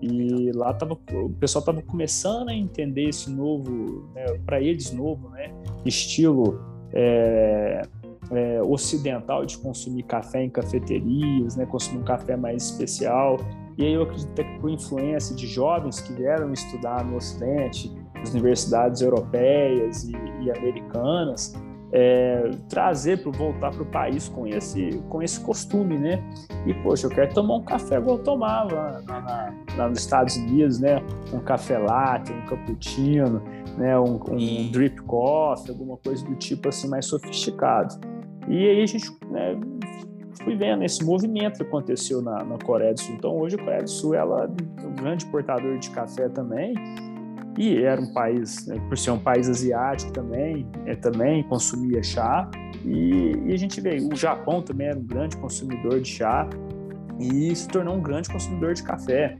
E 0.00 0.52
lá 0.52 0.72
tava, 0.74 0.94
o 0.94 1.30
pessoal 1.30 1.60
estava 1.60 1.82
começando 1.82 2.50
a 2.50 2.54
entender 2.54 3.08
esse 3.08 3.30
novo, 3.30 4.08
né, 4.14 4.26
para 4.44 4.60
eles 4.60 4.92
novo, 4.92 5.30
né, 5.30 5.48
estilo 5.88 6.60
é, 6.92 7.82
é, 8.30 8.62
ocidental 8.62 9.44
de 9.44 9.58
consumir 9.58 10.02
café 10.04 10.42
em 10.42 10.50
cafeterias, 10.50 11.56
né, 11.56 11.66
consumir 11.66 12.00
um 12.00 12.04
café 12.04 12.36
mais 12.36 12.64
especial. 12.64 13.38
E 13.78 13.84
aí 13.84 13.92
eu 13.92 14.02
acredito 14.02 14.32
que 14.34 14.58
por 14.60 14.70
influência 14.70 15.34
de 15.36 15.46
jovens 15.46 16.00
que 16.00 16.12
vieram 16.12 16.52
estudar 16.52 17.04
no 17.04 17.16
Ocidente, 17.16 17.92
nas 18.14 18.32
universidades 18.32 19.02
europeias 19.02 20.04
e, 20.04 20.12
e 20.42 20.50
americanas, 20.50 21.54
é, 21.92 22.50
trazer 22.68 23.22
para 23.22 23.30
voltar 23.30 23.70
para 23.70 23.82
o 23.82 23.86
país 23.86 24.28
com 24.28 24.46
esse 24.46 25.00
com 25.08 25.22
esse 25.22 25.40
costume, 25.40 25.98
né? 25.98 26.22
E 26.66 26.74
poxa, 26.74 27.06
eu 27.06 27.10
quero 27.10 27.32
tomar 27.32 27.56
um 27.56 27.64
café 27.64 27.96
igual 27.96 28.18
eu 28.18 28.22
tomava 28.22 28.74
lá, 28.74 29.18
lá, 29.18 29.54
lá 29.76 29.88
nos 29.88 30.00
Estados 30.00 30.36
Unidos, 30.36 30.80
né? 30.80 31.02
Um 31.32 31.40
café 31.40 31.78
latte, 31.78 32.32
um 32.32 32.46
cappuccino, 32.46 33.42
né? 33.76 33.98
Um, 33.98 34.20
um 34.30 34.70
drip 34.70 35.00
coffee, 35.02 35.70
alguma 35.70 35.96
coisa 35.96 36.24
do 36.24 36.34
tipo 36.34 36.68
assim 36.68 36.88
mais 36.88 37.06
sofisticado. 37.06 37.94
E 38.48 38.68
aí 38.68 38.82
a 38.82 38.86
gente 38.86 39.10
né, 39.28 39.58
fui 40.42 40.56
vendo 40.56 40.84
esse 40.84 41.04
movimento 41.04 41.56
que 41.56 41.62
aconteceu 41.64 42.22
na, 42.22 42.44
na, 42.44 42.58
Coreia 42.58 42.94
do 42.94 43.00
Sul. 43.00 43.14
Então, 43.16 43.36
hoje 43.36 43.56
a 43.56 43.58
Coreia 43.58 43.82
do 43.82 43.90
Sul 43.90 44.14
ela 44.14 44.44
é 44.44 44.86
um 44.86 44.94
grande 44.94 45.26
portador 45.26 45.78
de 45.78 45.90
café 45.90 46.28
também. 46.28 46.74
E 47.58 47.82
era 47.82 48.00
um 48.00 48.12
país, 48.12 48.66
né, 48.66 48.78
por 48.88 48.98
ser 48.98 49.10
um 49.12 49.18
país 49.18 49.48
asiático 49.48 50.12
também, 50.12 50.68
é, 50.84 50.94
também 50.94 51.42
consumia 51.44 52.02
chá. 52.02 52.50
E, 52.84 53.32
e, 53.46 53.52
a 53.52 53.56
gente 53.56 53.80
vê, 53.80 53.96
o 53.96 54.14
Japão 54.14 54.60
também 54.62 54.88
era 54.88 54.98
um 54.98 55.04
grande 55.04 55.36
consumidor 55.38 56.00
de 56.00 56.08
chá 56.08 56.48
e 57.18 57.54
se 57.56 57.66
tornou 57.68 57.96
um 57.96 58.02
grande 58.02 58.28
consumidor 58.28 58.74
de 58.74 58.82
café. 58.82 59.38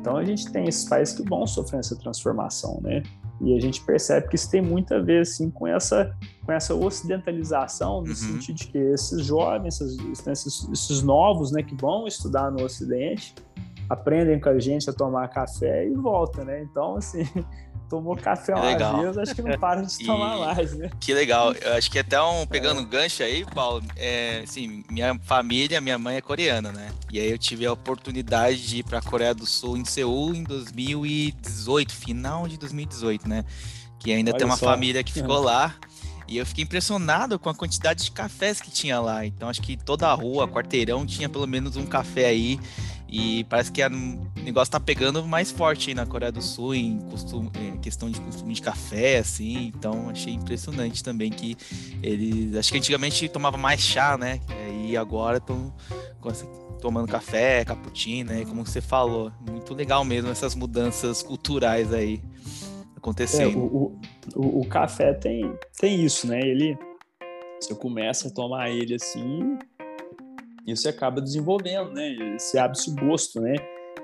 Então 0.00 0.16
a 0.16 0.24
gente 0.24 0.50
tem 0.50 0.68
esses 0.68 0.84
países 0.84 1.14
que 1.14 1.28
vão 1.28 1.46
sofrer 1.46 1.78
essa 1.78 1.96
transformação, 1.96 2.80
né? 2.82 3.02
E 3.40 3.56
a 3.56 3.60
gente 3.60 3.80
percebe 3.84 4.28
que 4.28 4.36
isso 4.36 4.50
tem 4.50 4.62
muito 4.62 4.94
a 4.94 5.00
ver 5.00 5.22
assim, 5.22 5.50
com, 5.50 5.66
essa, 5.66 6.14
com 6.44 6.52
essa 6.52 6.74
ocidentalização, 6.74 8.02
no 8.02 8.08
uhum. 8.08 8.14
sentido 8.14 8.56
de 8.56 8.66
que 8.68 8.78
esses 8.78 9.24
jovens, 9.26 9.80
esses, 9.80 10.26
esses, 10.26 10.68
esses, 10.72 11.02
novos 11.02 11.50
né, 11.50 11.62
que 11.62 11.74
vão 11.74 12.06
estudar 12.06 12.50
no 12.50 12.62
Ocidente, 12.62 13.34
aprendem 13.88 14.40
com 14.40 14.48
a 14.48 14.58
gente 14.58 14.88
a 14.88 14.92
tomar 14.92 15.28
café 15.28 15.86
e 15.86 15.94
voltam, 15.94 16.44
né? 16.44 16.62
Então, 16.62 16.96
assim, 16.96 17.26
tomou 17.88 18.16
café 18.16 18.54
uma 18.54 18.64
legal. 18.64 19.02
vez, 19.02 19.18
acho 19.18 19.34
que 19.34 19.42
não 19.42 19.58
para 19.58 19.82
de 19.82 19.94
e... 20.02 20.06
tomar 20.06 20.38
mais, 20.38 20.74
né? 20.74 20.90
Que 21.00 21.14
legal. 21.14 21.52
Eu 21.52 21.74
acho 21.74 21.90
que 21.90 21.98
até 21.98 22.20
um 22.20 22.46
pegando 22.46 22.80
é. 22.80 22.84
gancho 22.84 23.22
aí, 23.22 23.44
Paulo, 23.44 23.82
é, 23.96 24.40
assim, 24.44 24.82
minha 24.90 25.18
família, 25.22 25.80
minha 25.80 25.98
mãe 25.98 26.16
é 26.16 26.20
coreana, 26.20 26.72
né? 26.72 26.90
E 27.12 27.20
aí 27.20 27.30
eu 27.30 27.38
tive 27.38 27.66
a 27.66 27.72
oportunidade 27.72 28.66
de 28.66 28.78
ir 28.78 28.82
para 28.82 28.98
a 28.98 29.02
Coreia 29.02 29.34
do 29.34 29.46
Sul 29.46 29.76
em 29.76 29.84
Seul 29.84 30.34
em 30.34 30.42
2018, 30.42 31.92
final 31.92 32.48
de 32.48 32.58
2018, 32.58 33.28
né? 33.28 33.44
Que 33.98 34.12
ainda 34.12 34.30
Olha 34.30 34.38
tem 34.38 34.46
uma 34.46 34.56
só. 34.56 34.66
família 34.66 35.02
que 35.02 35.12
ficou 35.12 35.40
lá. 35.42 35.74
E 36.26 36.38
eu 36.38 36.46
fiquei 36.46 36.64
impressionado 36.64 37.38
com 37.38 37.50
a 37.50 37.54
quantidade 37.54 38.04
de 38.04 38.10
cafés 38.10 38.60
que 38.60 38.70
tinha 38.70 38.98
lá. 38.98 39.26
Então 39.26 39.48
acho 39.48 39.60
que 39.60 39.76
toda 39.76 40.08
a 40.08 40.14
rua, 40.14 40.48
quarteirão, 40.48 41.04
tinha 41.04 41.28
pelo 41.28 41.46
menos 41.46 41.76
um 41.76 41.84
café 41.84 42.26
aí. 42.26 42.58
E 43.16 43.44
parece 43.44 43.70
que 43.70 43.80
o 43.80 44.42
negócio 44.42 44.72
tá 44.72 44.80
pegando 44.80 45.24
mais 45.24 45.52
forte 45.52 45.90
aí 45.90 45.94
na 45.94 46.04
Coreia 46.04 46.32
do 46.32 46.42
Sul 46.42 46.74
em, 46.74 46.98
costume, 46.98 47.48
questão 47.80 48.10
de 48.10 48.20
costume 48.20 48.52
de 48.52 48.60
café, 48.60 49.18
assim. 49.18 49.72
Então 49.72 50.10
achei 50.10 50.34
impressionante 50.34 51.04
também 51.04 51.30
que 51.30 51.56
eles. 52.02 52.56
Acho 52.56 52.72
que 52.72 52.78
antigamente 52.78 53.28
tomava 53.28 53.56
mais 53.56 53.80
chá, 53.80 54.18
né? 54.18 54.40
E 54.84 54.96
agora 54.96 55.36
estão 55.36 55.72
tomando 56.80 57.06
café, 57.06 57.64
cappuccino, 57.64 58.32
né? 58.32 58.44
Como 58.44 58.66
você 58.66 58.80
falou. 58.80 59.30
Muito 59.48 59.74
legal 59.74 60.04
mesmo 60.04 60.28
essas 60.32 60.56
mudanças 60.56 61.22
culturais 61.22 61.92
aí 61.92 62.20
acontecendo. 62.96 63.52
É, 63.52 63.56
o, 63.56 63.96
o, 64.34 64.60
o, 64.62 64.66
café 64.66 65.14
tem, 65.14 65.56
tem 65.78 66.04
isso, 66.04 66.26
né? 66.26 66.40
Ele. 66.40 66.76
Você 67.60 67.76
começa 67.76 68.26
a 68.26 68.30
tomar 68.32 68.70
ele 68.70 68.96
assim, 68.96 69.56
e 70.66 70.76
você 70.76 70.88
acaba 70.88 71.20
desenvolvendo, 71.20 71.92
né? 71.92 72.36
Você 72.38 72.58
abre 72.58 72.78
esse 72.78 72.94
gosto, 72.94 73.40
né? 73.40 73.54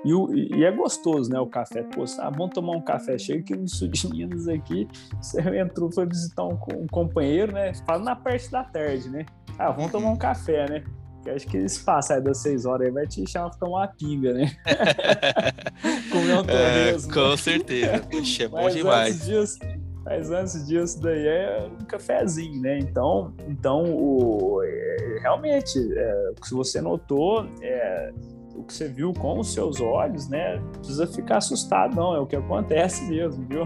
E, 0.03 0.13
o, 0.13 0.33
e, 0.33 0.63
é 0.63 0.71
gostoso, 0.71 1.29
né? 1.29 1.39
O 1.39 1.47
café. 1.47 1.83
Pô, 1.83 2.03
ah, 2.19 2.29
vamos 2.29 2.53
tomar 2.53 2.75
um 2.75 2.81
café. 2.81 3.17
Chega 3.17 3.39
aqui 3.39 3.55
no 3.55 3.67
sul 3.67 3.87
de 3.87 4.07
Minas 4.09 4.47
aqui, 4.47 4.87
você 5.21 5.41
entrou, 5.57 5.91
foi 5.91 6.07
visitar 6.07 6.43
um, 6.43 6.57
um 6.75 6.87
companheiro, 6.87 7.51
né? 7.51 7.73
Fala 7.85 8.03
na 8.03 8.15
parte 8.15 8.49
da 8.49 8.63
tarde, 8.63 9.09
né? 9.09 9.25
Ah, 9.59 9.71
vamos 9.71 9.91
tomar 9.91 10.09
um 10.09 10.17
café, 10.17 10.67
né? 10.69 10.83
Que 11.23 11.29
acho 11.29 11.47
que 11.47 11.57
esse 11.57 11.83
passar 11.83 12.19
das 12.19 12.39
seis 12.39 12.65
horas 12.65 12.87
aí 12.87 12.93
vai 12.93 13.05
te 13.05 13.29
chamar 13.29 13.51
pra 13.51 13.59
tomar 13.59 13.77
uma 13.77 13.87
pinga, 13.87 14.33
né? 14.33 14.51
Comer 16.11 16.37
um 16.39 16.43
torresmo. 16.43 17.11
É, 17.11 17.13
com 17.13 17.37
certeza. 17.37 17.99
Puxa, 18.09 18.43
é 18.43 18.47
bom 18.47 18.63
Mas 18.63 18.73
demais. 18.73 19.15
Antes 19.15 19.27
disso, 19.27 19.59
mas 20.03 20.31
antes 20.31 20.67
disso 20.67 21.01
daí 21.01 21.27
é 21.27 21.69
um 21.79 21.85
cafezinho, 21.85 22.61
né? 22.61 22.79
Então, 22.79 23.33
então 23.47 23.83
o, 23.83 24.61
é, 24.63 25.19
realmente, 25.21 25.77
é, 25.95 26.31
se 26.43 26.53
você 26.53 26.81
notou, 26.81 27.45
é, 27.61 28.11
o 28.55 28.63
que 28.63 28.73
você 28.73 28.87
viu 28.87 29.13
com 29.13 29.39
os 29.39 29.53
seus 29.53 29.79
olhos, 29.79 30.27
né? 30.27 30.61
Precisa 30.77 31.07
ficar 31.07 31.37
assustado, 31.37 31.95
não. 31.95 32.15
É 32.15 32.19
o 32.19 32.25
que 32.25 32.35
acontece 32.35 33.03
mesmo, 33.09 33.45
viu? 33.47 33.63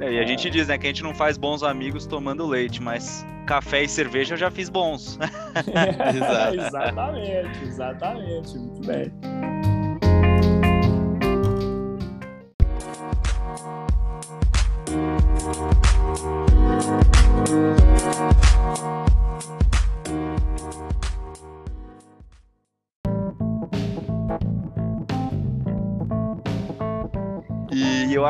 É. 0.00 0.12
e 0.12 0.18
a 0.18 0.24
gente 0.24 0.48
diz, 0.48 0.68
né, 0.68 0.78
que 0.78 0.86
a 0.86 0.90
gente 0.90 1.02
não 1.02 1.14
faz 1.14 1.36
bons 1.36 1.62
amigos 1.62 2.06
tomando 2.06 2.46
leite, 2.46 2.82
mas 2.82 3.24
café 3.46 3.82
e 3.82 3.88
cerveja 3.88 4.34
eu 4.34 4.38
já 4.38 4.50
fiz 4.50 4.68
bons. 4.68 5.18
exatamente, 6.54 7.64
exatamente. 7.64 8.58
Muito 8.58 8.86
bem. 8.86 9.49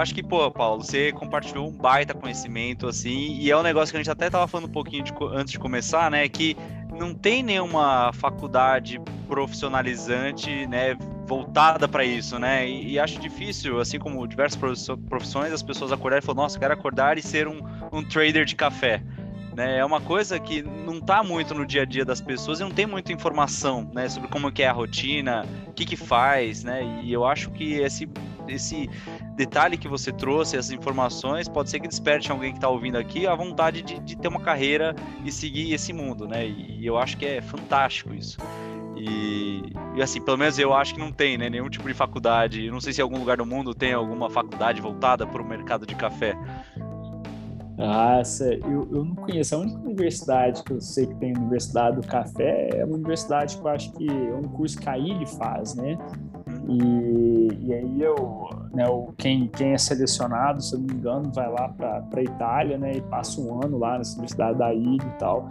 Acho 0.01 0.15
que, 0.15 0.23
pô, 0.23 0.51
Paulo, 0.51 0.83
você 0.83 1.13
compartilhou 1.13 1.69
um 1.69 1.73
baita 1.73 2.15
conhecimento, 2.15 2.87
assim, 2.87 3.37
e 3.39 3.51
é 3.51 3.57
um 3.57 3.63
negócio 3.63 3.93
que 3.93 3.97
a 3.97 4.01
gente 4.01 4.11
até 4.11 4.31
tava 4.31 4.47
falando 4.49 4.69
um 4.69 4.73
pouquinho 4.73 5.05
de, 5.05 5.13
antes 5.33 5.53
de 5.53 5.59
começar, 5.59 6.11
né? 6.11 6.29
Que 6.29 6.57
não 6.99 7.15
tem 7.15 7.43
nenhuma 7.43 8.13
faculdade 8.13 9.01
profissionalizante, 9.29 10.67
né, 10.67 10.97
voltada 11.25 11.87
para 11.87 12.05
isso, 12.05 12.39
né? 12.39 12.69
E, 12.69 12.93
e, 12.93 12.99
acho 12.99 13.19
difícil, 13.21 13.79
assim 13.79 13.99
como 13.99 14.27
diversas 14.27 14.59
profissões, 15.09 15.53
as 15.53 15.63
pessoas 15.63 15.93
acordarem 15.93 16.23
e 16.23 16.27
falar, 16.27 16.43
nossa, 16.43 16.59
quero 16.59 16.75
acordar 16.75 17.17
e 17.17 17.23
ser 17.23 17.47
um, 17.47 17.61
um 17.93 18.03
trader 18.03 18.45
de 18.45 18.57
café. 18.57 19.03
Né, 19.55 19.79
é 19.79 19.85
uma 19.85 20.01
coisa 20.01 20.39
que 20.39 20.63
não 20.63 20.99
está 20.99 21.25
muito 21.25 21.55
no 21.55 21.67
dia 21.67 21.83
a 21.83 21.85
dia 21.85 22.05
das 22.05 22.21
pessoas 22.21 22.61
e 22.61 22.63
não 22.63 22.71
tem 22.71 22.87
muita 22.87 23.13
informação 23.13 23.91
né, 23.93 24.09
sobre 24.09 24.29
como 24.29 24.51
que 24.53 24.63
é 24.63 24.69
a 24.69 24.73
rotina, 24.73 25.45
o 25.67 25.73
que, 25.73 25.85
que 25.85 25.97
faz, 25.97 26.63
né? 26.63 27.01
E 27.03 27.13
eu 27.13 27.27
acho 27.27 27.51
que 27.51 27.75
esse, 27.75 28.09
esse 28.47 28.89
detalhe 29.35 29.77
que 29.77 29.89
você 29.89 30.13
trouxe, 30.13 30.57
essas 30.57 30.71
informações, 30.71 31.49
pode 31.49 31.69
ser 31.69 31.81
que 31.81 31.89
desperte 31.89 32.31
alguém 32.31 32.53
que 32.53 32.59
está 32.59 32.69
ouvindo 32.69 32.97
aqui 32.97 33.27
a 33.27 33.35
vontade 33.35 33.83
de, 33.83 33.99
de, 33.99 34.17
ter 34.17 34.29
uma 34.29 34.41
carreira 34.41 34.95
e 35.25 35.33
seguir 35.33 35.73
esse 35.73 35.93
mundo, 35.93 36.29
né? 36.29 36.47
E, 36.47 36.81
e 36.81 36.87
eu 36.87 36.97
acho 36.97 37.17
que 37.17 37.27
é 37.27 37.43
fantástico 37.43 38.15
isso. 38.15 38.39
E, 38.97 39.63
e, 39.97 40.03
assim, 40.03 40.21
pelo 40.21 40.37
menos 40.37 40.59
eu 40.59 40.75
acho 40.75 40.95
que 40.95 41.01
não 41.01 41.11
tem, 41.11 41.39
né? 41.39 41.49
Nenhum 41.49 41.71
tipo 41.71 41.89
de 41.89 41.95
faculdade. 41.95 42.71
Não 42.71 42.81
sei 42.81 42.93
se 42.93 43.01
em 43.01 43.03
algum 43.03 43.19
lugar 43.19 43.39
do 43.39 43.47
mundo 43.47 43.75
tem 43.75 43.95
alguma 43.95 44.29
faculdade 44.29 44.81
voltada 44.81 45.27
para 45.27 45.41
o 45.41 45.45
mercado 45.45 45.87
de 45.87 45.95
café. 45.95 46.37
Nossa, 47.81 48.53
eu, 48.53 48.87
eu 48.93 49.05
não 49.05 49.15
conheço. 49.15 49.55
A 49.55 49.59
única 49.59 49.79
universidade 49.79 50.63
que 50.63 50.73
eu 50.73 50.81
sei 50.83 51.07
que 51.07 51.15
tem 51.15 51.35
Universidade 51.35 51.97
do 51.97 52.07
Café 52.07 52.69
é 52.75 52.85
uma 52.85 52.97
universidade 52.97 53.57
que 53.57 53.63
eu 53.63 53.69
acho 53.69 53.93
que 53.93 54.07
é 54.07 54.35
um 54.35 54.43
curso 54.43 54.79
que 54.79 54.87
a 54.87 54.99
ILE 54.99 55.27
faz, 55.27 55.75
né? 55.75 55.97
E, 56.69 57.49
e 57.67 57.73
aí 57.73 58.03
eu, 58.03 58.51
né, 58.75 58.87
o, 58.87 59.13
quem, 59.17 59.49
quem 59.49 59.73
é 59.73 59.79
selecionado, 59.79 60.63
se 60.63 60.75
eu 60.75 60.79
não 60.79 60.87
me 60.89 60.93
engano, 60.93 61.33
vai 61.33 61.51
lá 61.51 61.69
para 61.69 62.05
a 62.15 62.23
Itália, 62.23 62.77
né, 62.77 62.93
e 62.97 63.01
passa 63.01 63.41
um 63.41 63.65
ano 63.65 63.79
lá 63.79 63.99
na 63.99 64.05
Universidade 64.05 64.59
da 64.59 64.75
ilha 64.75 65.03
e 65.03 65.19
tal. 65.19 65.49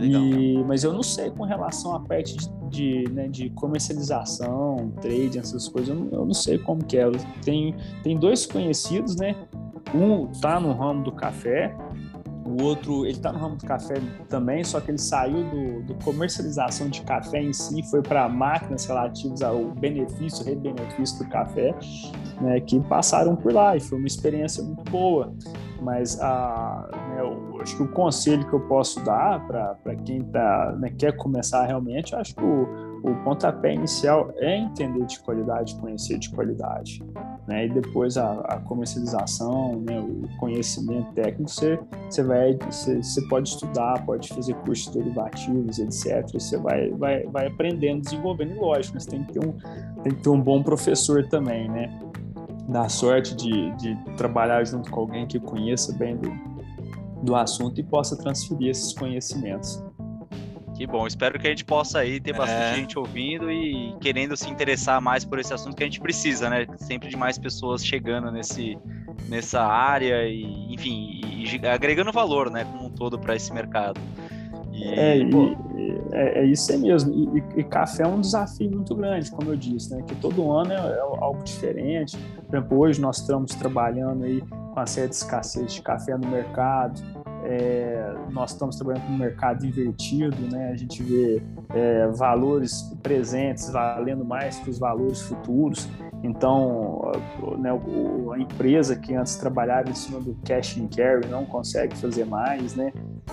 E, 0.00 0.62
mas 0.66 0.82
eu 0.82 0.92
não 0.92 1.02
sei 1.02 1.30
com 1.30 1.44
relação 1.44 1.94
à 1.94 2.00
parte 2.00 2.36
de, 2.36 2.50
de, 2.68 3.12
né, 3.12 3.28
de 3.28 3.50
comercialização, 3.50 4.92
trade, 5.00 5.38
essas 5.38 5.68
coisas, 5.68 5.90
eu 5.90 5.94
não, 5.94 6.10
eu 6.10 6.26
não 6.26 6.34
sei 6.34 6.58
como 6.58 6.84
que 6.84 6.98
é. 6.98 7.08
Tem, 7.44 7.74
tem 8.02 8.18
dois 8.18 8.46
conhecidos, 8.46 9.14
né? 9.14 9.36
Um 9.94 10.26
tá 10.26 10.60
no 10.60 10.72
ramo 10.72 11.04
do 11.04 11.12
café, 11.12 11.74
o 12.48 12.62
outro, 12.62 13.04
ele 13.04 13.16
está 13.16 13.30
no 13.30 13.38
ramo 13.38 13.56
do 13.56 13.66
café 13.66 13.96
também, 14.28 14.64
só 14.64 14.80
que 14.80 14.90
ele 14.90 14.98
saiu 14.98 15.44
do, 15.44 15.82
do 15.82 15.94
comercialização 16.02 16.88
de 16.88 17.02
café 17.02 17.42
em 17.42 17.52
si, 17.52 17.82
foi 17.90 18.00
para 18.00 18.26
máquinas 18.28 18.86
relativas 18.86 19.42
ao 19.42 19.66
benefício, 19.72 20.44
rebenefício 20.44 21.22
do 21.22 21.30
café, 21.30 21.74
né, 22.40 22.58
que 22.60 22.80
passaram 22.80 23.36
por 23.36 23.52
lá 23.52 23.76
e 23.76 23.80
foi 23.80 23.98
uma 23.98 24.06
experiência 24.06 24.62
muito 24.64 24.90
boa. 24.90 25.32
Mas 25.82 26.18
a, 26.20 26.88
né, 27.10 27.20
eu 27.20 27.60
acho 27.60 27.76
que 27.76 27.82
o 27.82 27.88
conselho 27.88 28.46
que 28.48 28.54
eu 28.54 28.60
posso 28.60 29.04
dar 29.04 29.46
para 29.46 29.96
quem 30.04 30.22
tá, 30.24 30.74
né, 30.78 30.90
quer 30.96 31.16
começar 31.16 31.66
realmente, 31.66 32.14
acho 32.14 32.34
que 32.34 32.42
o, 32.42 32.62
o 33.04 33.14
pontapé 33.24 33.74
inicial 33.74 34.32
é 34.36 34.56
entender 34.56 35.04
de 35.04 35.20
qualidade, 35.20 35.76
conhecer 35.76 36.18
de 36.18 36.30
qualidade. 36.30 37.04
Né? 37.48 37.64
E 37.64 37.68
depois 37.70 38.18
a, 38.18 38.40
a 38.40 38.60
comercialização, 38.60 39.80
né? 39.80 39.98
o 39.98 40.28
conhecimento 40.36 41.10
técnico, 41.14 41.50
você, 41.50 41.80
você, 42.10 42.22
vai, 42.22 42.54
você, 42.56 43.02
você 43.02 43.26
pode 43.26 43.48
estudar, 43.48 44.04
pode 44.04 44.28
fazer 44.28 44.52
cursos 44.56 44.94
derivativos, 44.94 45.78
etc. 45.78 46.30
Você 46.30 46.58
vai, 46.58 46.90
vai, 46.90 47.24
vai 47.24 47.46
aprendendo, 47.46 48.02
desenvolvendo. 48.02 48.54
E 48.54 48.58
lógico, 48.58 49.00
você 49.00 49.08
tem 49.08 49.24
que 49.24 49.32
ter 49.32 49.40
um, 49.40 49.54
tem 50.02 50.12
que 50.12 50.22
ter 50.22 50.28
um 50.28 50.38
bom 50.38 50.62
professor 50.62 51.26
também, 51.26 51.70
né? 51.70 51.98
Dar 52.68 52.90
sorte 52.90 53.34
de, 53.34 53.74
de 53.76 53.96
trabalhar 54.18 54.62
junto 54.64 54.90
com 54.90 55.00
alguém 55.00 55.26
que 55.26 55.40
conheça 55.40 55.90
bem 55.94 56.18
do, 56.18 56.30
do 57.22 57.34
assunto 57.34 57.80
e 57.80 57.82
possa 57.82 58.14
transferir 58.14 58.68
esses 58.68 58.92
conhecimentos. 58.92 59.82
Que 60.78 60.86
bom, 60.86 61.08
espero 61.08 61.40
que 61.40 61.46
a 61.48 61.50
gente 61.50 61.64
possa 61.64 61.98
aí 61.98 62.20
ter 62.20 62.32
bastante 62.32 62.62
é. 62.62 62.74
gente 62.76 62.96
ouvindo 62.96 63.50
e 63.50 63.96
querendo 64.00 64.36
se 64.36 64.48
interessar 64.48 65.00
mais 65.00 65.24
por 65.24 65.40
esse 65.40 65.52
assunto 65.52 65.74
que 65.74 65.82
a 65.82 65.86
gente 65.86 66.00
precisa, 66.00 66.48
né? 66.48 66.68
Sempre 66.76 67.08
de 67.08 67.16
mais 67.16 67.36
pessoas 67.36 67.84
chegando 67.84 68.30
nesse, 68.30 68.78
nessa 69.28 69.60
área 69.60 70.24
e, 70.28 70.72
enfim, 70.72 71.20
e, 71.24 71.66
agregando 71.66 72.12
valor, 72.12 72.48
né, 72.48 72.64
como 72.64 72.86
um 72.86 72.90
todo 72.90 73.18
para 73.18 73.34
esse 73.34 73.52
mercado. 73.52 74.00
E, 74.72 74.84
é, 74.84 75.18
e, 75.18 75.56
é, 76.12 76.42
é, 76.42 76.46
isso 76.46 76.70
aí 76.70 76.78
mesmo. 76.78 77.12
E, 77.12 77.60
e, 77.60 77.64
café 77.64 78.04
é 78.04 78.06
um 78.06 78.20
desafio 78.20 78.70
muito 78.70 78.94
grande, 78.94 79.32
como 79.32 79.50
eu 79.50 79.56
disse, 79.56 79.92
né? 79.92 80.04
Que 80.06 80.14
todo 80.14 80.48
ano 80.52 80.72
é, 80.72 80.76
é 80.76 81.00
algo 81.00 81.42
diferente. 81.42 82.16
Por 82.46 82.56
exemplo, 82.56 82.78
hoje 82.78 83.00
nós 83.00 83.18
estamos 83.18 83.52
trabalhando 83.56 84.22
aí 84.22 84.40
com 84.40 84.78
a 84.78 84.86
série 84.86 85.08
de 85.08 85.16
escassez 85.16 85.74
de 85.74 85.82
café 85.82 86.16
no 86.16 86.28
mercado 86.28 87.02
é, 87.48 88.14
nós 88.30 88.52
estamos 88.52 88.76
trabalhando 88.76 89.06
com 89.06 89.12
um 89.14 89.16
mercado 89.16 89.64
invertido, 89.64 90.36
né? 90.50 90.70
A 90.70 90.76
gente 90.76 91.02
vê 91.02 91.42
é, 91.70 92.06
valores 92.08 92.82
presentes 93.02 93.70
valendo 93.70 94.22
mais 94.22 94.58
que 94.58 94.68
os 94.68 94.78
valores 94.78 95.22
futuros. 95.22 95.88
Então, 96.22 97.12
né, 97.58 97.70
a 97.70 98.38
empresa 98.38 98.96
que 98.96 99.14
antes 99.14 99.36
trabalhava 99.36 99.88
em 99.88 99.94
cima 99.94 100.20
do 100.20 100.34
cash 100.44 100.76
and 100.78 100.88
carry 100.88 101.26
não 101.28 101.44
consegue 101.44 101.96
fazer 101.96 102.24
mais, 102.24 102.74
né? 102.74 102.92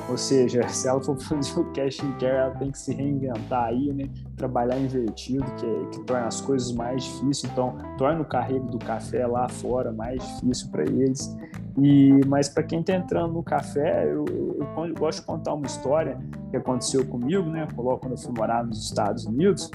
Ou 0.09 0.17
seja, 0.17 0.67
se 0.69 0.87
ela 0.87 1.01
for 1.01 1.17
fazer 1.17 1.59
o 1.59 1.65
cash 1.71 2.01
and 2.01 2.11
carry, 2.19 2.37
ela 2.37 2.51
tem 2.51 2.71
que 2.71 2.77
se 2.77 2.93
reinventar 2.93 3.65
aí, 3.65 3.91
né? 3.91 4.09
Trabalhar 4.37 4.77
invertido, 4.77 5.45
que, 5.55 5.65
é, 5.65 5.85
que 5.91 5.99
torna 6.01 6.27
as 6.27 6.41
coisas 6.41 6.71
mais 6.71 7.03
difíceis. 7.03 7.51
Então, 7.51 7.75
torna 7.97 8.21
o 8.21 8.25
carrego 8.25 8.67
do 8.67 8.77
café 8.77 9.25
lá 9.25 9.49
fora 9.49 9.91
mais 9.91 10.21
difícil 10.35 10.69
para 10.69 10.83
eles. 10.83 11.35
E, 11.77 12.21
mas 12.27 12.47
para 12.47 12.63
quem 12.63 12.79
está 12.79 12.93
entrando 12.93 13.33
no 13.33 13.43
café, 13.43 14.05
eu, 14.05 14.25
eu, 14.29 14.85
eu, 14.85 14.93
gosto 14.93 15.21
de 15.21 15.25
contar 15.25 15.53
uma 15.53 15.65
história 15.65 16.17
que 16.49 16.57
aconteceu 16.57 17.05
comigo, 17.05 17.49
né? 17.49 17.67
Quando 17.75 18.11
eu 18.11 18.17
fui 18.17 18.33
morar 18.37 18.63
nos 18.63 18.85
Estados 18.85 19.25
Unidos. 19.25 19.69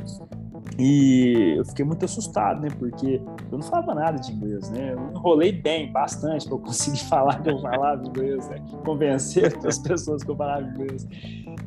E 0.80 1.56
eu 1.58 1.64
fiquei 1.66 1.84
muito 1.84 2.06
assustado, 2.06 2.62
né? 2.62 2.68
Porque 2.78 3.20
eu 3.52 3.58
não 3.58 3.62
falava 3.62 3.94
nada 3.94 4.18
de 4.18 4.32
inglês, 4.32 4.70
né? 4.70 4.94
Eu 4.94 5.10
enrolei 5.10 5.52
bem, 5.52 5.92
bastante, 5.92 6.46
para 6.46 6.54
eu 6.54 6.58
conseguir 6.58 7.00
falar 7.04 7.42
que 7.42 7.50
eu 7.50 7.60
falava 7.60 8.02
inglês, 8.02 8.48
né? 8.48 8.56
Convencer 8.82 9.58
as 9.66 9.78
pessoas 9.78 10.24
que 10.24 10.30
eu 10.30 10.36
falava 10.36 10.62
inglês. 10.62 11.06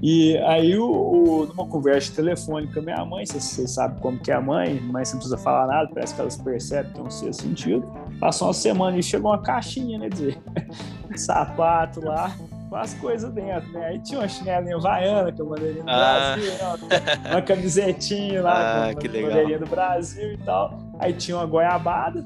E 0.02 0.36
aí, 0.40 0.76
o, 0.80 0.90
o, 0.90 1.46
numa 1.46 1.68
conversa 1.68 2.12
telefônica 2.16 2.82
minha 2.82 3.06
mãe, 3.06 3.24
você, 3.24 3.40
você 3.40 3.68
sabe 3.68 4.02
como 4.02 4.18
que 4.18 4.32
é 4.32 4.36
a 4.36 4.42
mãe, 4.42 4.82
mas 4.92 5.12
não 5.12 5.20
precisa 5.20 5.38
falar 5.38 5.68
nada, 5.68 5.92
parece 5.94 6.16
que 6.16 6.22
elas 6.22 6.36
percebem 6.36 7.00
um 7.00 7.10
sexto 7.12 7.44
sentido. 7.44 7.88
Passou 8.20 8.48
uma 8.48 8.54
semana 8.54 8.98
e 8.98 9.04
chegou 9.04 9.30
uma 9.30 9.42
caixinha, 9.44 10.00
né? 10.00 10.10
De 10.10 10.36
sapato 11.16 12.04
lá, 12.04 12.36
com 12.74 12.78
as 12.78 12.94
coisas 12.96 13.32
dentro, 13.32 13.72
né? 13.72 13.86
Aí 13.86 14.00
tinha 14.00 14.20
uma 14.20 14.28
chinelinha 14.28 14.80
vaiana 14.80 15.32
que 15.32 15.40
eu 15.40 15.46
mandei 15.46 15.74
no 15.74 15.84
ah. 15.88 16.36
Brasil, 16.36 16.52
né? 16.54 17.30
uma 17.30 17.42
camisetinha 17.44 18.42
lá 18.42 18.90
ah, 18.90 18.94
com 18.96 19.00
a 19.00 19.04
bandeirinha 19.04 19.60
do 19.60 19.68
Brasil 19.68 20.34
e 20.34 20.38
tal. 20.38 20.80
Aí 20.98 21.14
tinha 21.14 21.38
uma 21.38 21.46
goiabada, 21.46 22.24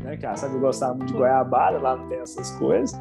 né? 0.00 0.16
Que 0.16 0.24
ela 0.24 0.36
sabe 0.36 0.54
eu 0.54 0.60
gostava 0.60 0.94
muito 0.94 1.08
de 1.08 1.18
goiabada, 1.18 1.78
lá 1.78 1.96
não 1.96 2.08
tem 2.08 2.20
essas 2.20 2.52
coisas. 2.52 2.96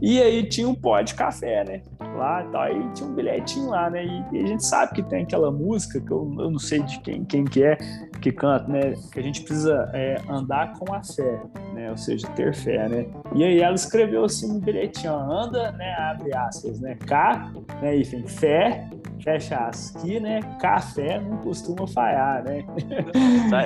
E 0.00 0.20
aí 0.22 0.42
tinha 0.48 0.68
um 0.68 0.74
pó 0.74 1.00
de 1.02 1.14
café, 1.14 1.64
né? 1.64 1.82
Lá 2.16 2.44
e 2.44 2.48
tal. 2.50 2.62
Aí 2.62 2.90
tinha 2.94 3.08
um 3.08 3.14
bilhetinho 3.14 3.68
lá, 3.68 3.90
né? 3.90 4.04
E, 4.04 4.36
e, 4.36 4.42
a 4.42 4.46
gente 4.46 4.64
sabe 4.64 4.94
que 4.94 5.02
tem 5.02 5.22
aquela 5.22 5.50
música, 5.50 6.00
que 6.00 6.10
eu, 6.10 6.34
eu 6.38 6.50
não 6.50 6.58
sei 6.58 6.82
de 6.82 6.98
quem, 7.00 7.24
quem 7.24 7.44
que 7.44 7.62
é, 7.62 7.76
que 8.20 8.32
canta, 8.32 8.66
né? 8.68 8.94
Que 9.12 9.20
a 9.20 9.22
gente 9.22 9.42
precisa 9.42 9.90
é, 9.92 10.20
andar 10.28 10.72
com 10.78 10.92
a 10.94 11.02
fé, 11.02 11.40
né? 11.74 11.90
Ou 11.90 11.96
seja, 11.96 12.26
ter 12.28 12.54
fé, 12.54 12.88
né? 12.88 13.06
E 13.34 13.44
aí 13.44 13.60
ela 13.60 13.74
escreveu 13.74 14.24
assim 14.24 14.52
no 14.52 14.60
bilhetinho, 14.60 15.14
anda, 15.14 15.72
né? 15.72 15.94
Abre 15.98 16.34
aspas, 16.34 16.80
né? 16.80 16.96
Cá, 17.06 17.52
né? 17.82 17.96
Enfim, 17.96 18.26
fé, 18.26 18.88
fecha 19.22 19.56
aspas. 19.56 20.02
Que, 20.02 20.18
né? 20.18 20.40
Café 20.60 21.20
não 21.20 21.36
costuma 21.38 21.86
falhar, 21.86 22.42
né? 22.44 22.64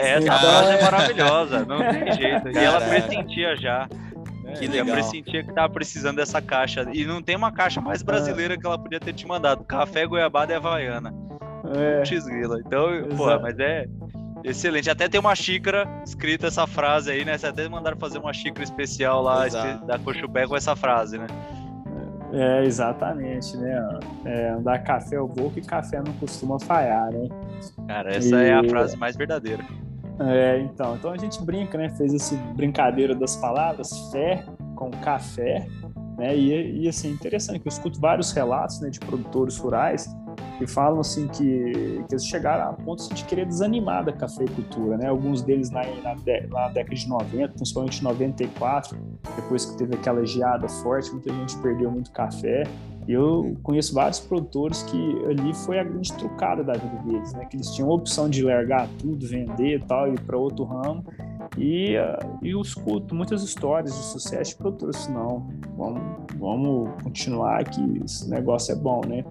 Essa 0.00 0.24
então, 0.24 0.38
frase 0.38 0.72
é 0.72 0.82
maravilhosa, 0.82 1.64
não 1.64 1.78
tem 1.78 2.12
jeito. 2.12 2.48
E 2.50 2.58
ela 2.58 2.80
pressentia 2.80 3.56
já. 3.56 3.88
Que 4.58 4.66
legal. 4.66 4.86
Eu 4.86 4.92
pressentia 4.92 5.42
que 5.42 5.52
tava 5.52 5.72
precisando 5.72 6.16
dessa 6.16 6.40
caixa. 6.40 6.86
E 6.92 7.04
não 7.04 7.22
tem 7.22 7.36
uma 7.36 7.52
caixa 7.52 7.80
mais 7.80 8.02
brasileira 8.02 8.58
que 8.58 8.66
ela 8.66 8.78
podia 8.78 9.00
ter 9.00 9.12
te 9.12 9.26
mandado. 9.26 9.64
Café, 9.64 10.06
goiabada 10.06 10.52
e 10.52 10.56
havaiana. 10.56 11.14
É. 11.76 12.02
Então, 12.66 12.86
pô, 13.16 13.38
mas 13.40 13.58
é 13.58 13.86
excelente. 14.44 14.90
Até 14.90 15.08
tem 15.08 15.18
uma 15.18 15.34
xícara 15.34 15.88
escrita 16.04 16.48
essa 16.48 16.66
frase 16.66 17.10
aí, 17.10 17.24
né? 17.24 17.38
Você 17.38 17.46
até 17.46 17.68
mandaram 17.68 17.96
fazer 17.96 18.18
uma 18.18 18.32
xícara 18.32 18.62
especial 18.62 19.22
lá 19.22 19.46
Exato. 19.46 19.86
da 19.86 19.98
Cochupé 19.98 20.46
com 20.46 20.56
essa 20.56 20.76
frase, 20.76 21.18
né? 21.18 21.26
É, 22.32 22.64
exatamente, 22.64 23.56
né? 23.56 23.98
É, 24.24 24.48
andar 24.50 24.80
café 24.80 25.20
o 25.20 25.28
boca 25.28 25.58
e 25.58 25.62
café 25.62 26.02
não 26.04 26.12
costuma 26.14 26.58
falhar, 26.58 27.12
né? 27.12 27.28
Cara, 27.86 28.14
essa 28.14 28.42
e... 28.42 28.48
é 28.48 28.54
a 28.54 28.64
frase 28.64 28.96
mais 28.96 29.16
verdadeira. 29.16 29.64
É, 30.20 30.60
então, 30.60 30.94
então 30.94 31.10
a 31.10 31.16
gente 31.16 31.42
brinca, 31.42 31.76
né? 31.76 31.88
Fez 31.90 32.12
esse 32.12 32.36
brincadeira 32.54 33.14
das 33.14 33.36
palavras, 33.36 34.10
fé 34.10 34.44
com 34.76 34.90
café, 34.90 35.66
né? 36.16 36.36
E, 36.36 36.82
e 36.82 36.88
assim, 36.88 37.10
interessante 37.10 37.58
que 37.58 37.68
eu 37.68 37.72
escuto 37.72 38.00
vários 38.00 38.32
relatos 38.32 38.80
né, 38.80 38.90
de 38.90 39.00
produtores 39.00 39.58
rurais 39.58 40.08
e 40.60 40.66
falam 40.66 41.00
assim 41.00 41.26
que, 41.28 42.04
que 42.08 42.14
eles 42.14 42.26
chegaram 42.26 42.70
a 42.70 42.72
ponto 42.72 43.02
assim, 43.02 43.14
de 43.14 43.24
querer 43.24 43.46
desanimar 43.46 44.04
da 44.04 44.12
cafeicultura, 44.12 44.96
né? 44.96 45.08
Alguns 45.08 45.42
deles 45.42 45.70
na, 45.70 45.82
na, 45.84 46.14
na 46.14 46.68
década 46.68 46.94
de 46.94 47.08
90, 47.08 47.48
principalmente 47.54 48.02
94, 48.02 48.96
depois 49.36 49.66
que 49.66 49.76
teve 49.76 49.94
aquela 49.94 50.24
geada 50.24 50.68
forte, 50.68 51.10
muita 51.10 51.32
gente 51.32 51.56
perdeu 51.58 51.90
muito 51.90 52.12
café. 52.12 52.64
Eu 53.06 53.56
conheço 53.62 53.94
vários 53.94 54.18
produtores 54.20 54.82
que 54.84 55.24
ali 55.26 55.52
foi 55.52 55.78
a 55.78 55.84
grande 55.84 56.12
trucada 56.14 56.64
da 56.64 56.72
vida 56.72 56.96
deles, 57.04 57.32
né? 57.34 57.44
Que 57.44 57.56
eles 57.56 57.70
tinham 57.70 57.90
a 57.90 57.94
opção 57.94 58.30
de 58.30 58.42
largar 58.42 58.88
tudo, 58.98 59.26
vender 59.26 59.76
e 59.76 59.80
tal, 59.80 60.12
ir 60.12 60.20
para 60.20 60.38
outro 60.38 60.64
ramo. 60.64 61.04
E, 61.58 61.96
uh, 61.96 62.38
e 62.42 62.50
eu 62.50 62.60
escuto 62.60 63.14
muitas 63.14 63.42
histórias 63.42 63.94
de 63.94 64.02
sucesso 64.04 64.52
de 64.52 64.56
produtores 64.56 64.96
assim, 64.96 65.12
não, 65.12 65.46
vamos, 65.76 66.02
vamos 66.38 67.02
continuar 67.02 67.64
que 67.64 68.02
esse 68.04 68.28
negócio 68.28 68.72
é 68.72 68.76
bom, 68.76 69.02
né? 69.06 69.24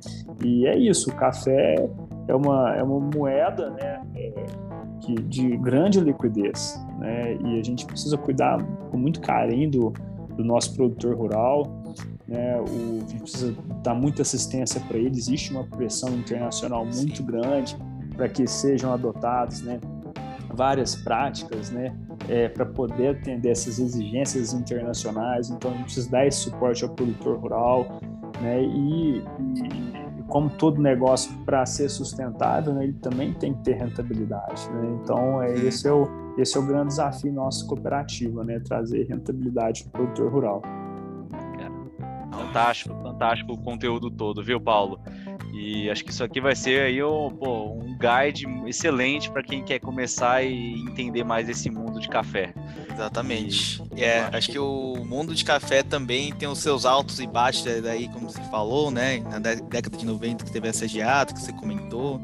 E 0.43 0.67
é 0.67 0.77
isso, 0.77 1.09
o 1.09 1.15
café 1.15 1.89
é 2.27 2.35
uma, 2.35 2.75
é 2.75 2.83
uma 2.83 2.99
moeda, 2.99 3.71
né? 3.71 4.01
É, 4.15 4.45
que, 5.01 5.15
de 5.15 5.57
grande 5.57 5.99
liquidez, 5.99 6.79
né? 6.99 7.35
E 7.43 7.59
a 7.59 7.63
gente 7.63 7.85
precisa 7.85 8.17
cuidar 8.17 8.63
com 8.89 8.97
muito 8.97 9.19
carinho 9.19 9.69
do, 9.69 9.93
do 10.35 10.43
nosso 10.43 10.73
produtor 10.75 11.15
rural, 11.15 11.82
né? 12.27 12.59
O, 12.59 13.03
a 13.05 13.09
gente 13.09 13.21
precisa 13.21 13.55
dar 13.83 13.93
muita 13.93 14.21
assistência 14.21 14.79
para 14.81 14.97
ele. 14.97 15.17
Existe 15.17 15.51
uma 15.51 15.63
pressão 15.65 16.09
internacional 16.15 16.85
muito 16.85 17.23
grande 17.23 17.77
para 18.15 18.29
que 18.29 18.47
sejam 18.47 18.93
adotados, 18.93 19.61
né? 19.61 19.79
várias 20.53 20.95
práticas, 20.95 21.71
né, 21.71 21.95
é, 22.29 22.47
para 22.47 22.65
poder 22.65 23.17
atender 23.17 23.49
essas 23.49 23.79
exigências 23.79 24.53
internacionais. 24.53 25.49
Então 25.49 25.71
a 25.71 25.73
gente 25.73 25.85
precisa 25.85 26.09
dar 26.09 26.27
esse 26.27 26.37
suporte 26.37 26.83
ao 26.83 26.91
produtor 26.91 27.37
rural, 27.39 27.99
né, 28.41 28.63
e, 28.63 29.17
e 29.17 30.23
como 30.27 30.49
todo 30.49 30.81
negócio 30.81 31.35
para 31.45 31.65
ser 31.65 31.89
sustentável, 31.89 32.73
né, 32.73 32.85
ele 32.85 32.93
também 32.93 33.33
tem 33.33 33.53
que 33.53 33.63
ter 33.63 33.73
rentabilidade. 33.73 34.69
Né? 34.69 34.99
Então 35.01 35.41
é, 35.41 35.53
esse 35.53 35.87
é 35.87 35.91
o 35.91 36.23
esse 36.35 36.57
é 36.57 36.59
o 36.59 36.65
grande 36.65 36.87
desafio 36.87 37.31
nosso 37.31 37.67
cooperativa, 37.67 38.43
né, 38.43 38.59
trazer 38.59 39.03
rentabilidade 39.03 39.83
para 39.83 40.01
o 40.01 40.05
produtor 40.05 40.31
rural. 40.31 40.61
Fantástico, 42.53 42.95
fantástico 43.01 43.53
o 43.53 43.57
conteúdo 43.57 44.11
todo, 44.11 44.43
viu, 44.43 44.61
Paulo? 44.61 44.99
E 45.55 45.89
acho 45.89 46.05
que 46.05 46.11
isso 46.11 46.23
aqui 46.23 46.39
vai 46.39 46.55
ser 46.55 46.83
aí 46.83 47.03
um, 47.03 47.31
pô, 47.31 47.71
um 47.73 47.97
guide 47.97 48.45
excelente 48.67 49.31
para 49.31 49.41
quem 49.41 49.63
quer 49.63 49.79
começar 49.79 50.43
e 50.43 50.73
entender 50.73 51.23
mais 51.23 51.49
esse 51.49 51.67
mundo 51.71 51.99
de 51.99 52.07
café. 52.07 52.53
Exatamente. 52.93 53.81
E, 53.95 54.03
é, 54.03 54.29
acho 54.31 54.51
que 54.51 54.59
o 54.59 55.03
mundo 55.05 55.33
de 55.33 55.43
café 55.43 55.83
também 55.83 56.31
tem 56.33 56.47
os 56.47 56.59
seus 56.59 56.85
altos 56.85 57.19
e 57.19 57.27
baixos, 57.27 57.65
é, 57.65 57.81
daí 57.81 58.07
como 58.07 58.29
você 58.29 58.41
falou, 58.43 58.91
né? 58.91 59.19
Na 59.19 59.39
década 59.39 59.97
de 59.97 60.05
90 60.05 60.45
que 60.45 60.51
teve 60.51 60.67
essa 60.67 60.87
geada 60.87 61.33
que 61.33 61.41
você 61.41 61.51
comentou. 61.53 62.21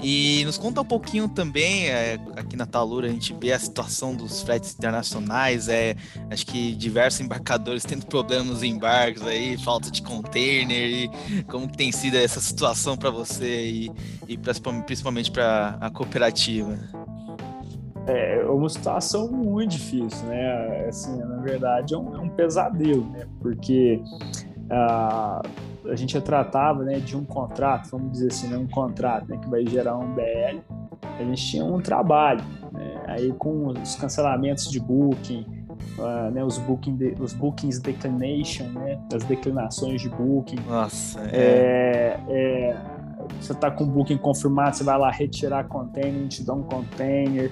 E 0.00 0.44
nos 0.44 0.58
conta 0.58 0.82
um 0.82 0.84
pouquinho 0.84 1.28
também, 1.28 1.88
é, 1.88 2.18
aqui 2.36 2.54
na 2.54 2.66
Talura 2.66 3.06
a 3.06 3.10
gente 3.10 3.34
vê 3.34 3.52
a 3.52 3.58
situação 3.58 4.14
dos 4.14 4.42
fretes 4.42 4.74
internacionais, 4.74 5.68
é, 5.68 5.96
acho 6.30 6.44
que 6.44 6.74
diversos 6.74 7.20
embarcadores 7.20 7.82
tendo 7.82 8.04
problemas 8.04 8.46
nos 8.46 8.62
embarques 8.62 9.22
aí, 9.22 9.56
falta 9.56 9.90
de 9.90 10.02
container, 10.02 11.10
e 11.38 11.44
como 11.44 11.66
tem 11.66 11.90
sido 11.92 12.16
essa 12.16 12.40
situação 12.40 12.96
para 12.96 13.08
você 13.10 13.66
e, 13.66 13.92
e 14.28 14.36
principalmente 14.36 15.30
para 15.30 15.78
a 15.80 15.90
cooperativa? 15.90 16.78
É, 18.06 18.40
é 18.40 18.44
uma 18.44 18.68
situação 18.68 19.28
muito 19.28 19.72
difícil, 19.72 20.26
né? 20.28 20.86
Assim, 20.88 21.16
na 21.18 21.36
verdade 21.38 21.94
é 21.94 21.98
um, 21.98 22.14
é 22.14 22.20
um 22.20 22.28
pesadelo, 22.28 23.04
né? 23.10 23.26
Porque 23.40 24.00
ah, 24.70 25.42
a 25.90 25.96
gente 25.96 26.20
tratava 26.20 26.84
né, 26.84 26.98
de 26.98 27.16
um 27.16 27.24
contrato, 27.24 27.90
vamos 27.90 28.12
dizer 28.12 28.28
assim, 28.28 28.48
né, 28.48 28.56
um 28.56 28.66
contrato 28.66 29.28
né, 29.28 29.36
que 29.36 29.48
vai 29.48 29.64
gerar 29.66 29.96
um 29.96 30.14
BL, 30.14 30.60
a 31.02 31.22
gente 31.22 31.46
tinha 31.46 31.64
um 31.64 31.80
trabalho. 31.80 32.42
Né, 32.72 33.02
aí 33.06 33.32
com 33.32 33.68
os 33.68 33.94
cancelamentos 33.94 34.70
de 34.70 34.80
booking, 34.80 35.46
uh, 35.98 36.30
né, 36.32 36.44
os, 36.44 36.58
booking 36.58 36.96
de, 36.96 37.14
os 37.20 37.32
bookings 37.32 37.80
declination, 37.80 38.66
né, 38.70 38.98
as 39.14 39.24
declinações 39.24 40.02
de 40.02 40.08
booking. 40.08 40.58
Nossa, 40.68 41.20
é... 41.32 42.18
é, 42.28 42.32
é 42.32 42.95
você 43.40 43.52
está 43.52 43.70
com 43.70 43.84
o 43.84 43.86
booking 43.86 44.18
confirmado, 44.18 44.76
você 44.76 44.84
vai 44.84 44.98
lá 44.98 45.10
retirar 45.10 45.64
container, 45.64 46.28
te 46.28 46.44
dá 46.44 46.54
um 46.54 46.62
container. 46.62 47.50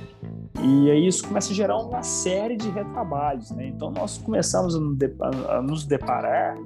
E 0.63 0.91
aí 0.91 1.07
isso 1.07 1.27
começa 1.27 1.53
a 1.53 1.55
gerar 1.55 1.79
uma 1.79 2.03
série 2.03 2.57
de 2.57 2.71
retrabalhos. 2.71 3.51
Né? 3.51 3.69
Então 3.69 3.91
nós 3.91 4.19
começamos 4.19 4.75
a 5.49 5.63
nos 5.63 5.85
deparar 5.85 6.57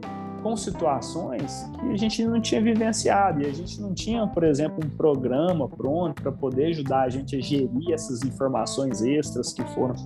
com 0.43 0.57
situações 0.57 1.69
que 1.81 1.87
a 1.91 1.97
gente 1.97 2.25
não 2.25 2.41
tinha 2.41 2.61
vivenciado 2.61 3.43
e 3.43 3.47
a 3.47 3.53
gente 3.53 3.81
não 3.81 3.93
tinha, 3.93 4.27
por 4.27 4.45
exemplo, 4.45 4.85
um 4.85 4.89
programa 4.89 5.69
pronto 5.69 6.23
para 6.23 6.33
poder 6.33 6.67
ajudar 6.67 7.03
a 7.03 7.09
gente 7.09 7.37
a 7.37 7.41
gerir 7.41 7.93
essas 7.93 8.23
informações 8.23 9.03
extras 9.03 9.53
que 9.53 9.65
foram 9.75 9.97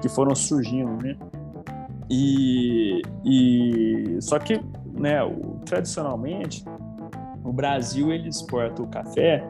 que 0.00 0.08
foram 0.08 0.34
surgindo, 0.34 1.02
né? 1.02 1.16
E, 2.10 3.00
e 3.24 4.18
só 4.20 4.38
que, 4.38 4.60
né, 4.92 5.20
tradicionalmente 5.64 6.62
o 7.44 7.52
Brasil 7.52 8.10
ele 8.10 8.28
exporta 8.28 8.82
o 8.82 8.86
café 8.86 9.46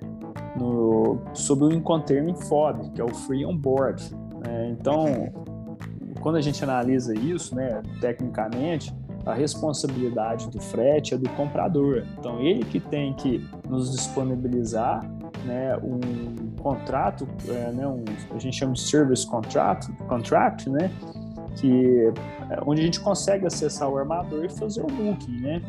no, 0.59 1.19
sob 1.33 1.65
o 1.65 1.73
Incoterm 1.73 2.35
FOB, 2.35 2.91
que 2.91 3.01
é 3.01 3.05
o 3.05 3.15
Free 3.15 3.47
On 3.47 3.57
Board. 3.57 4.03
Né? 4.45 4.71
Então, 4.71 5.33
quando 6.21 6.37
a 6.37 6.41
gente 6.41 6.63
analisa 6.63 7.15
isso, 7.15 7.55
né, 7.55 7.83
tecnicamente, 8.01 8.93
a 9.25 9.33
responsabilidade 9.33 10.51
do 10.51 10.61
frete 10.61 11.15
é 11.15 11.17
do 11.17 11.29
comprador. 11.31 12.05
Então, 12.19 12.41
ele 12.41 12.65
que 12.65 12.79
tem 12.79 13.15
que 13.15 13.47
nos 13.69 13.91
disponibilizar 13.91 15.03
né, 15.47 15.77
um 15.77 16.51
contrato, 16.61 17.27
é, 17.49 17.73
né, 17.73 17.87
um, 17.87 18.05
a 18.35 18.39
gente 18.39 18.57
chama 18.57 18.73
de 18.73 18.81
service 18.81 19.27
contract, 19.27 19.91
contract, 20.09 20.69
né, 20.69 20.91
que, 21.57 22.13
é 22.51 22.59
onde 22.67 22.83
a 22.83 22.85
gente 22.85 23.01
consegue 23.01 23.47
acessar 23.47 23.89
o 23.89 23.97
armador 23.97 24.45
e 24.45 24.49
fazer 24.49 24.83
o 24.83 24.87
booking, 24.87 25.41
né? 25.41 25.63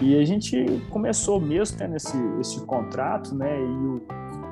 E 0.00 0.18
a 0.18 0.24
gente 0.24 0.64
começou 0.90 1.40
mesmo 1.40 1.76
tendo 1.76 1.96
esse, 1.96 2.16
esse 2.40 2.60
contrato, 2.60 3.34
né, 3.34 3.58
e 3.60 3.86
o 3.86 4.02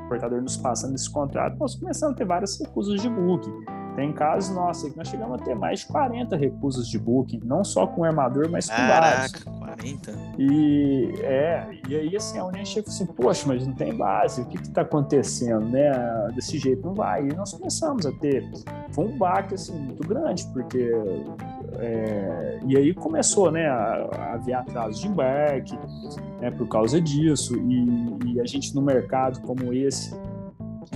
portador 0.09 0.40
nos 0.40 0.57
passando 0.57 0.94
esse 0.94 1.11
contrato, 1.11 1.57
nós 1.59 1.74
começamos 1.74 2.14
a 2.14 2.18
ter 2.18 2.24
vários 2.24 2.59
recursos 2.61 3.01
de 3.01 3.09
booking. 3.09 3.64
Tem 3.97 4.12
casos, 4.12 4.55
nossa, 4.55 4.90
que 4.90 4.97
nós 4.97 5.09
chegamos 5.09 5.40
a 5.40 5.44
ter 5.44 5.55
mais 5.55 5.80
de 5.80 5.86
40 5.86 6.36
recusas 6.36 6.86
de 6.86 6.99
booking, 6.99 7.40
não 7.44 7.64
só 7.64 7.86
com 7.86 8.03
o 8.03 8.05
armador, 8.05 8.47
mas 8.51 8.68
com 8.68 8.76
Caraca, 8.76 9.16
vários. 9.16 9.42
40? 9.42 10.12
E, 10.38 11.14
é, 11.22 11.66
e 11.88 11.97
aí, 11.97 12.14
assim, 12.14 12.38
a 12.38 12.53
gente 12.53 12.68
chega 12.68 12.88
assim, 12.88 13.07
poxa, 13.07 13.44
mas 13.47 13.66
não 13.66 13.74
tem 13.74 13.97
base, 13.97 14.42
o 14.42 14.47
que 14.47 14.59
está 14.59 14.82
acontecendo, 14.82 15.66
né? 15.66 15.92
Desse 16.34 16.59
jeito 16.59 16.86
não 16.86 16.94
vai. 16.94 17.26
E 17.26 17.34
nós 17.34 17.55
começamos 17.55 18.05
a 18.05 18.12
ter, 18.12 18.47
foi 18.90 19.07
um 19.07 19.16
baque, 19.16 19.55
assim, 19.55 19.72
muito 19.72 20.07
grande, 20.07 20.47
porque 20.53 20.92
é, 21.79 22.61
e 22.66 22.77
aí 22.77 22.95
começou 22.95 23.51
né, 23.51 23.66
a, 23.66 24.35
haver 24.35 24.55
atraso 24.55 25.01
de 25.01 25.09
embarque 25.09 25.79
né, 26.41 26.51
por 26.51 26.68
causa 26.68 27.01
disso, 27.01 27.57
e, 27.57 28.33
e, 28.33 28.41
a 28.41 28.45
gente 28.45 28.74
no 28.74 28.83
mercado 28.83 29.41
como 29.43 29.72
esse, 29.72 30.14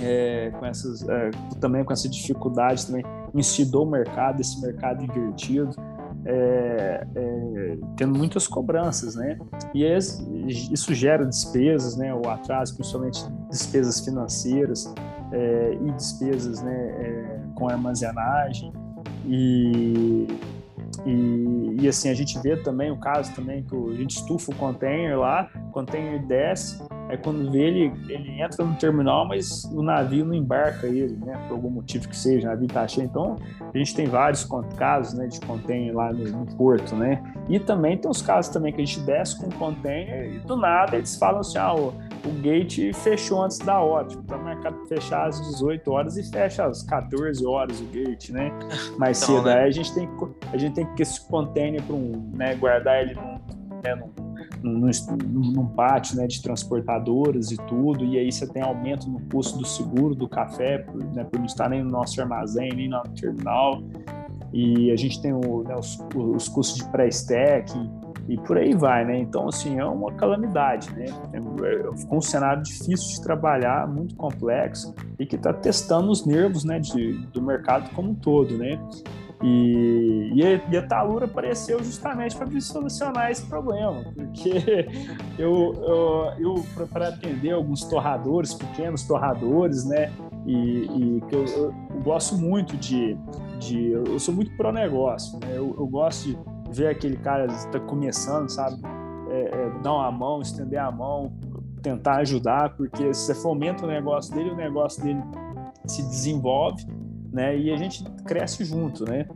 é, 0.03 0.51
com 0.59 0.67
essas, 0.67 1.07
é, 1.09 1.31
também 1.61 1.85
com 1.85 1.93
essa 1.93 2.09
dificuldade, 2.09 2.87
também 2.87 3.05
incidou 3.35 3.87
o 3.87 3.91
mercado, 3.91 4.41
esse 4.41 4.61
mercado 4.61 5.03
invertido, 5.05 5.75
é, 6.25 7.07
é, 7.15 7.79
tendo 7.97 8.17
muitas 8.17 8.47
cobranças, 8.47 9.15
né? 9.15 9.39
E 9.75 9.85
isso 10.47 10.93
gera 10.95 11.25
despesas, 11.25 11.97
né? 11.97 12.15
O 12.15 12.29
atraso, 12.29 12.75
principalmente 12.75 13.25
despesas 13.49 14.01
financeiras 14.01 14.93
é, 15.33 15.79
e 15.81 15.91
despesas, 15.93 16.61
né? 16.63 16.75
É, 16.75 17.41
com 17.55 17.69
armazenagem 17.69 18.73
e, 19.27 20.27
e, 21.07 21.77
e, 21.81 21.89
assim 21.89 22.09
a 22.11 22.15
gente 22.15 22.39
vê 22.41 22.57
também 22.57 22.91
o 22.91 22.97
caso 22.97 23.35
também 23.35 23.63
que 23.63 23.75
a 23.75 23.95
gente 23.95 24.17
estufa 24.17 24.53
o 24.53 24.55
container 24.55 25.19
lá, 25.19 25.49
o 25.69 25.73
container 25.73 26.25
desce 26.27 26.81
Aí 27.11 27.17
quando 27.19 27.51
vê 27.51 27.63
ele, 27.63 27.93
ele 28.09 28.41
entra 28.41 28.65
no 28.65 28.77
terminal, 28.77 29.27
mas 29.27 29.65
o 29.65 29.83
navio 29.83 30.25
não 30.25 30.33
embarca 30.33 30.87
ele, 30.87 31.17
né? 31.17 31.37
Por 31.49 31.55
algum 31.55 31.69
motivo 31.69 32.09
que 32.09 32.17
seja, 32.17 32.47
o 32.47 32.51
navio 32.51 32.69
tá 32.69 32.87
cheio. 32.87 33.05
Então, 33.05 33.37
a 33.61 33.77
gente 33.77 33.97
tem 33.97 34.07
vários 34.07 34.47
casos, 34.77 35.15
né, 35.15 35.27
de 35.27 35.41
container 35.41 35.93
lá 35.93 36.13
no, 36.13 36.25
no, 36.25 36.47
porto, 36.57 36.95
né? 36.95 37.21
E 37.49 37.59
também 37.59 37.99
tem 37.99 38.09
os 38.09 38.23
casos 38.23 38.53
também 38.53 38.73
que 38.73 38.81
a 38.81 38.85
gente 38.85 39.01
desce 39.01 39.37
com 39.41 39.49
o 39.49 39.55
container 39.55 40.37
e 40.37 40.39
do 40.39 40.57
nada 40.57 40.97
eles 40.97 41.17
falam 41.17 41.41
assim, 41.41 41.59
ah, 41.59 41.75
o 42.25 42.43
gate 42.43 42.93
fechou 42.95 43.43
antes 43.43 43.59
da 43.59 43.81
hora, 43.81 44.07
tipo, 44.07 44.23
tá 44.25 44.37
marcado 44.37 44.77
para 44.77 44.87
fechar 44.87 45.27
às 45.27 45.41
18 45.41 45.91
horas 45.91 46.17
e 46.17 46.31
fecha 46.31 46.65
às 46.65 46.83
14 46.83 47.45
horas 47.47 47.81
o 47.81 47.85
gate, 47.85 48.31
né? 48.31 48.51
Mais 48.99 49.23
então, 49.23 49.37
cedo. 49.37 49.47
Né? 49.47 49.55
Aí 49.55 49.69
a 49.69 49.71
gente 49.71 49.95
tem 49.95 50.09
a 50.53 50.57
gente 50.57 50.75
tem 50.75 50.95
que 50.95 51.03
esse 51.03 51.27
container 51.29 51.83
para 51.83 51.95
um, 51.95 52.31
né, 52.35 52.55
guardar 52.55 53.03
ele 53.03 53.15
num, 53.15 53.41
né, 53.83 53.95
num 53.95 54.31
num, 54.63 54.91
num 55.53 55.67
pátio 55.67 56.17
né, 56.17 56.27
de 56.27 56.43
transportadoras 56.43 57.51
e 57.51 57.57
tudo, 57.57 58.05
e 58.05 58.19
aí 58.19 58.31
você 58.31 58.47
tem 58.47 58.63
aumento 58.63 59.09
no 59.09 59.21
custo 59.29 59.59
do 59.59 59.67
seguro 59.67 60.15
do 60.15 60.29
café, 60.29 60.79
por, 60.79 61.03
né, 61.15 61.25
por 61.25 61.39
não 61.39 61.47
estar 61.47 61.69
nem 61.69 61.83
no 61.83 61.91
nosso 61.91 62.21
armazém, 62.21 62.71
nem 62.75 62.89
no 62.89 63.03
terminal, 63.19 63.83
e 64.53 64.91
a 64.91 64.97
gente 64.97 65.21
tem 65.23 65.33
o, 65.33 65.63
né, 65.63 65.77
os, 65.77 65.99
os, 66.15 66.49
custos 66.49 66.77
de 66.77 66.91
pré-stack, 66.91 67.73
e 68.31 68.37
por 68.39 68.57
aí 68.57 68.73
vai, 68.75 69.05
né? 69.05 69.19
Então, 69.19 69.49
assim, 69.49 69.81
é 69.81 69.85
uma 69.85 70.13
calamidade, 70.13 70.89
né? 70.95 71.07
Ficou 71.99 72.19
um 72.19 72.23
cenário 72.23 72.63
difícil 72.63 73.17
de 73.17 73.23
trabalhar, 73.23 73.89
muito 73.89 74.15
complexo 74.15 74.95
e 75.19 75.27
que 75.27 75.35
está 75.35 75.53
testando 75.53 76.13
os 76.13 76.25
nervos, 76.25 76.63
né, 76.63 76.79
de, 76.79 77.13
do 77.33 77.43
mercado 77.43 77.91
como 77.93 78.11
um 78.11 78.15
todo, 78.15 78.57
né? 78.57 78.79
E, 79.43 80.31
e, 80.35 80.47
a, 80.47 80.61
e 80.71 80.77
a 80.77 80.87
Talura 80.87 81.25
apareceu 81.25 81.83
justamente 81.83 82.37
para 82.37 82.61
solucionar 82.61 83.31
esse 83.31 83.47
problema, 83.47 84.05
porque 84.15 84.87
eu, 85.39 85.75
eu, 86.39 86.55
eu 86.77 86.87
para 86.87 87.09
atender 87.09 87.51
alguns 87.51 87.83
torradores, 87.85 88.55
pequenos 88.55 89.03
torradores, 89.03 89.85
né? 89.85 90.13
E, 90.47 90.53
e 90.53 91.21
que 91.29 91.35
eu, 91.35 91.45
eu, 91.47 91.75
eu, 91.91 92.01
gosto 92.03 92.37
muito 92.37 92.77
de, 92.77 93.17
de. 93.59 93.93
Eu 93.93 94.19
sou 94.19 94.35
muito 94.35 94.55
pró-negócio, 94.57 95.39
né? 95.41 95.49
Eu, 95.53 95.75
eu, 95.79 95.87
gosto 95.87 96.29
de 96.29 96.39
ver 96.71 96.89
aquele 96.89 97.17
cara 97.17 97.47
está 97.47 97.81
começando, 97.81 98.49
sabe? 98.49 98.81
É, 99.31 99.41
é, 99.43 99.71
dar 99.83 99.95
uma 99.95 100.11
mão, 100.11 100.41
estender 100.41 100.81
a 100.81 100.91
mão, 100.91 101.33
tentar 101.83 102.17
ajudar, 102.17 102.77
porque 102.77 103.13
você 103.13 103.35
fomenta 103.35 103.85
o 103.85 103.89
negócio 103.89 104.35
dele, 104.35 104.51
o 104.51 104.57
negócio 104.57 105.03
dele 105.03 105.23
se 105.87 106.03
desenvolve 106.03 106.85
né? 107.33 107.57
E 107.57 107.73
a 107.73 107.77
gente 107.77 108.05
cresce 108.25 108.65
junto, 108.65 109.05
né? 109.05 109.27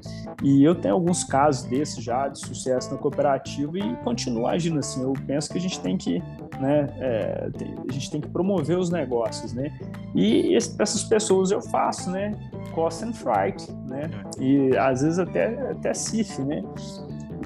E 0.43 0.63
eu 0.63 0.75
tenho 0.75 0.95
alguns 0.95 1.25
casos 1.25 1.65
desses 1.69 2.03
já 2.03 2.29
de 2.29 2.39
sucesso 2.39 2.93
na 2.93 2.99
cooperativa 2.99 3.79
e 3.79 3.97
continuo 3.97 4.47
agindo 4.47 4.79
assim. 4.79 5.03
Eu 5.03 5.13
penso 5.27 5.51
que 5.51 5.59
a 5.59 5.61
gente 5.61 5.81
tem 5.81 5.97
que, 5.97 6.21
né? 6.61 6.89
É, 6.99 7.51
a 7.89 7.93
gente 7.93 8.11
tem 8.11 8.21
que 8.21 8.29
promover 8.29 8.79
os 8.79 8.91
negócios, 8.91 9.53
né? 9.53 9.73
E 10.15 10.55
essas 10.57 11.05
pessoas 11.05 11.51
eu 11.51 11.61
faço, 11.61 12.11
né? 12.11 12.35
Cost 12.75 13.05
and 13.05 13.13
Fright, 13.13 13.71
né? 13.89 14.11
E 14.41 14.77
às 14.77 15.03
vezes 15.03 15.19
até 15.19 15.71
até 15.71 15.95
CIF, 15.95 16.43
né? 16.43 16.63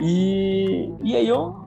E, 0.00 0.92
e 1.02 1.16
aí 1.16 1.28
eu 1.28 1.66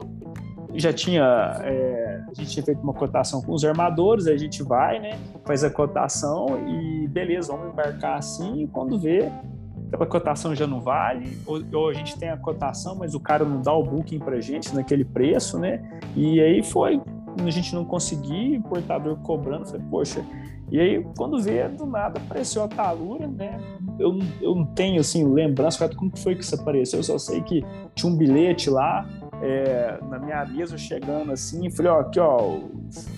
já 0.74 0.94
tinha 0.94 1.24
é, 1.64 2.12
a 2.32 2.34
gente 2.34 2.52
tinha 2.52 2.64
feito 2.64 2.82
uma 2.82 2.94
cotação 2.94 3.42
com 3.42 3.52
os 3.52 3.64
armadores, 3.64 4.28
a 4.28 4.38
gente 4.38 4.64
vai, 4.64 5.00
né, 5.00 5.20
faz 5.46 5.64
a 5.64 5.70
cotação 5.70 6.48
e 6.68 7.08
beleza, 7.08 7.52
vamos 7.52 7.74
embarcar 7.74 8.18
assim, 8.18 8.64
e 8.64 8.68
quando 8.68 8.98
vê, 8.98 9.30
a 9.92 10.06
cotação 10.06 10.56
já 10.56 10.66
não 10.66 10.80
vale, 10.80 11.38
ou, 11.46 11.62
ou, 11.74 11.90
a 11.90 11.94
gente 11.94 12.18
tem 12.18 12.30
a 12.30 12.38
cotação, 12.38 12.96
mas 12.96 13.14
o 13.14 13.20
cara 13.20 13.44
não 13.44 13.62
dá 13.62 13.74
o 13.74 13.84
booking 13.84 14.20
pra 14.20 14.40
gente 14.40 14.74
naquele 14.74 15.04
preço, 15.04 15.60
né, 15.60 15.82
e 16.16 16.40
aí 16.40 16.64
foi, 16.64 17.02
a 17.38 17.50
gente 17.50 17.74
não 17.74 17.86
conseguia, 17.86 18.60
o 18.60 18.64
portador 18.64 19.18
cobrando, 19.18 19.66
falei, 19.66 19.86
poxa, 19.90 20.26
e 20.72 20.80
aí 20.80 21.06
quando 21.18 21.42
vê, 21.42 21.68
do 21.68 21.86
nada 21.86 22.20
apareceu 22.20 22.64
a 22.64 22.68
Talura, 22.68 23.28
né, 23.28 23.60
eu, 24.00 24.18
eu 24.42 24.56
não 24.56 24.66
tenho, 24.66 25.00
assim, 25.00 25.26
lembrança, 25.26 25.88
como 25.90 26.16
foi 26.18 26.36
que 26.36 26.44
isso 26.44 26.56
apareceu, 26.56 27.00
eu 27.00 27.04
só 27.04 27.18
sei 27.18 27.42
que 27.42 27.64
tinha 27.94 28.12
um 28.12 28.16
bilhete 28.16 28.70
lá, 28.70 29.08
é, 29.42 29.98
na 30.08 30.20
minha 30.20 30.46
mesa 30.46 30.78
chegando 30.78 31.32
assim, 31.32 31.70
falei, 31.72 31.92
ó, 31.92 32.00
aqui 32.02 32.20
ó, 32.20 32.60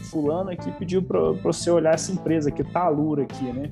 fulano 0.09 0.51
aqui 0.51 0.71
pediu 0.71 1.03
para 1.03 1.31
você 1.33 1.69
olhar 1.69 1.93
essa 1.93 2.11
empresa 2.11 2.49
aqui, 2.49 2.63
Talura 2.63 3.23
aqui, 3.23 3.51
né? 3.51 3.69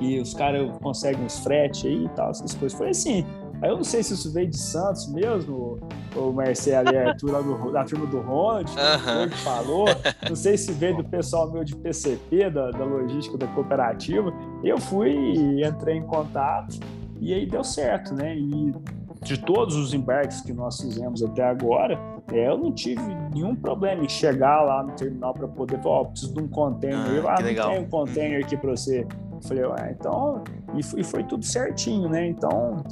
E 0.00 0.20
os 0.20 0.34
caras 0.34 0.76
conseguem 0.78 1.24
uns 1.24 1.38
frete 1.40 1.86
aí 1.86 2.04
e 2.04 2.08
tal, 2.10 2.30
essas 2.30 2.54
coisas. 2.54 2.76
Foi 2.76 2.90
assim. 2.90 3.24
Aí 3.62 3.70
eu 3.70 3.76
não 3.76 3.84
sei 3.84 4.02
se 4.02 4.14
isso 4.14 4.30
veio 4.32 4.48
de 4.48 4.58
Santos 4.58 5.06
mesmo, 5.08 5.80
o 6.14 6.32
Marcelo 6.32 6.92
e 6.92 6.96
Arthur 6.96 7.32
lá 7.32 7.40
do, 7.40 7.72
da 7.72 7.84
turma 7.84 8.06
do 8.06 8.20
Ronald, 8.20 8.70
uhum. 8.70 9.28
que 9.28 9.38
falou. 9.38 9.86
Não 10.28 10.36
sei 10.36 10.56
se 10.56 10.72
veio 10.72 10.96
do 10.96 11.04
pessoal 11.04 11.50
meu 11.50 11.64
de 11.64 11.74
PCP, 11.74 12.50
da, 12.50 12.70
da 12.70 12.84
logística 12.84 13.38
da 13.38 13.46
cooperativa. 13.48 14.32
Eu 14.62 14.78
fui 14.78 15.12
e 15.12 15.64
entrei 15.64 15.96
em 15.96 16.06
contato 16.06 16.78
e 17.20 17.32
aí 17.32 17.46
deu 17.46 17.64
certo, 17.64 18.14
né? 18.14 18.36
E 18.36 18.74
de 19.22 19.38
todos 19.38 19.76
os 19.76 19.94
embarques 19.94 20.42
que 20.42 20.52
nós 20.52 20.78
fizemos 20.78 21.22
até 21.22 21.42
agora, 21.42 21.98
é, 22.32 22.48
eu 22.48 22.58
não 22.58 22.72
tive 22.72 23.02
nenhum 23.32 23.54
problema 23.54 24.04
em 24.04 24.08
chegar 24.08 24.62
lá 24.62 24.82
no 24.82 24.92
terminal 24.92 25.34
para 25.34 25.48
poder 25.48 25.80
falar, 25.82 26.02
oh, 26.02 26.06
preciso 26.06 26.34
de 26.34 26.42
um 26.42 26.48
container. 26.48 26.98
Ah, 26.98 27.12
eu, 27.12 27.28
ah, 27.28 27.34
não 27.38 27.44
legal. 27.44 27.70
tem 27.70 27.80
um 27.80 27.88
container 27.88 28.44
aqui 28.44 28.56
para 28.56 28.70
você. 28.70 29.06
Falei, 29.46 29.64
ah, 29.64 29.90
então, 29.90 30.42
e 30.74 30.82
foi, 30.82 31.00
e 31.00 31.04
foi, 31.04 31.22
tudo 31.24 31.44
certinho, 31.44 32.08
né? 32.08 32.26
Então, 32.26 32.82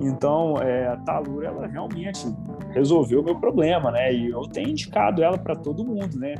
então 0.00 0.56
é, 0.58 0.88
a 0.88 0.96
Talura, 0.96 1.48
ela 1.48 1.66
realmente 1.66 2.26
resolveu 2.70 3.20
o 3.20 3.24
meu 3.24 3.36
problema, 3.36 3.90
né? 3.90 4.12
E 4.12 4.30
eu 4.30 4.42
tenho 4.42 4.68
indicado 4.68 5.22
ela 5.22 5.38
para 5.38 5.56
todo 5.56 5.84
mundo, 5.84 6.18
né? 6.18 6.34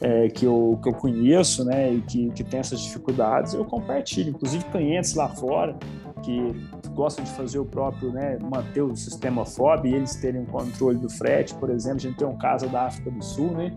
É, 0.00 0.28
que, 0.28 0.46
eu, 0.46 0.78
que 0.82 0.88
eu 0.88 0.94
conheço, 0.94 1.64
né? 1.64 1.92
E 1.92 2.00
que, 2.00 2.30
que 2.30 2.42
tem 2.42 2.60
essas 2.60 2.80
dificuldades, 2.80 3.52
eu 3.52 3.64
compartilho. 3.64 4.30
Inclusive, 4.30 4.64
clientes 4.64 5.14
lá 5.14 5.28
fora 5.28 5.76
que 6.22 6.54
gostam 6.94 7.24
de 7.24 7.30
fazer 7.32 7.58
o 7.58 7.64
próprio, 7.64 8.12
né, 8.12 8.38
manter 8.40 8.82
o 8.82 8.94
sistema 8.96 9.44
FOB 9.44 9.88
e 9.88 9.94
eles 9.94 10.14
terem 10.16 10.42
o 10.42 10.46
controle 10.46 10.98
do 10.98 11.10
frete, 11.10 11.54
por 11.54 11.68
exemplo, 11.68 11.98
a 11.98 12.00
gente 12.00 12.16
tem 12.16 12.26
um 12.26 12.36
caso 12.36 12.68
da 12.68 12.86
África 12.86 13.10
do 13.10 13.22
Sul, 13.22 13.50
né, 13.50 13.72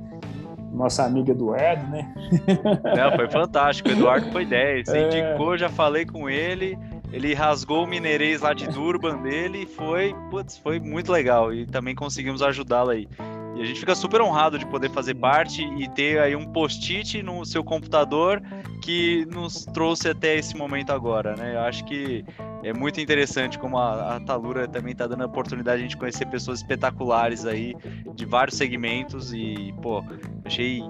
nossa 0.76 1.04
amiga 1.04 1.32
Eduardo, 1.32 1.88
né? 1.88 2.14
Não, 2.96 3.16
foi 3.16 3.30
fantástico, 3.30 3.90
o 3.90 3.92
Eduardo 3.92 4.32
foi 4.32 4.46
10, 4.46 4.90
é... 4.90 5.08
indicou, 5.08 5.58
já 5.58 5.70
falei 5.70 6.06
com 6.06 6.30
ele, 6.30 6.78
ele 7.12 7.34
rasgou 7.34 7.84
o 7.84 7.88
mineirês 7.88 8.42
lá 8.42 8.54
de 8.54 8.68
Durban 8.68 9.22
dele 9.22 9.64
e 9.64 9.66
foi, 9.66 10.14
putz, 10.30 10.58
foi 10.58 10.80
muito 10.80 11.12
legal 11.12 11.54
e 11.54 11.66
também 11.66 11.96
conseguimos 11.96 12.42
ajudá-lo 12.42 12.92
aí. 12.92 13.08
E 13.56 13.62
a 13.62 13.66
gente 13.66 13.80
fica 13.80 13.96
super 13.96 14.22
honrado 14.22 14.60
de 14.60 14.66
poder 14.66 14.90
fazer 14.90 15.16
parte 15.16 15.64
e 15.64 15.90
ter 15.90 16.20
aí 16.20 16.36
um 16.36 16.46
post-it 16.46 17.24
no 17.24 17.46
seu 17.46 17.64
computador 17.64 18.42
que 18.82 19.26
nos 19.28 19.66
trouxe 19.66 20.10
até 20.10 20.36
esse 20.36 20.56
momento 20.58 20.92
agora, 20.92 21.36
né? 21.36 21.56
Eu 21.56 21.62
acho 21.62 21.86
que 21.86 22.26
é 22.64 22.74
muito 22.74 23.00
interessante 23.00 23.58
como 23.58 23.78
a, 23.78 24.16
a 24.16 24.20
Talura 24.20 24.68
também 24.68 24.92
está 24.92 25.08
dando 25.08 25.24
a 25.24 25.26
oportunidade 25.26 25.78
de 25.78 25.86
a 25.86 25.88
gente 25.88 25.98
conhecer 25.98 26.26
pessoas 26.26 26.60
espetaculares 26.60 27.46
aí 27.46 27.76
de 28.14 28.26
vários 28.26 28.58
segmentos 28.58 29.32
e, 29.34 29.74
pô, 29.82 30.04
achei 30.44 30.82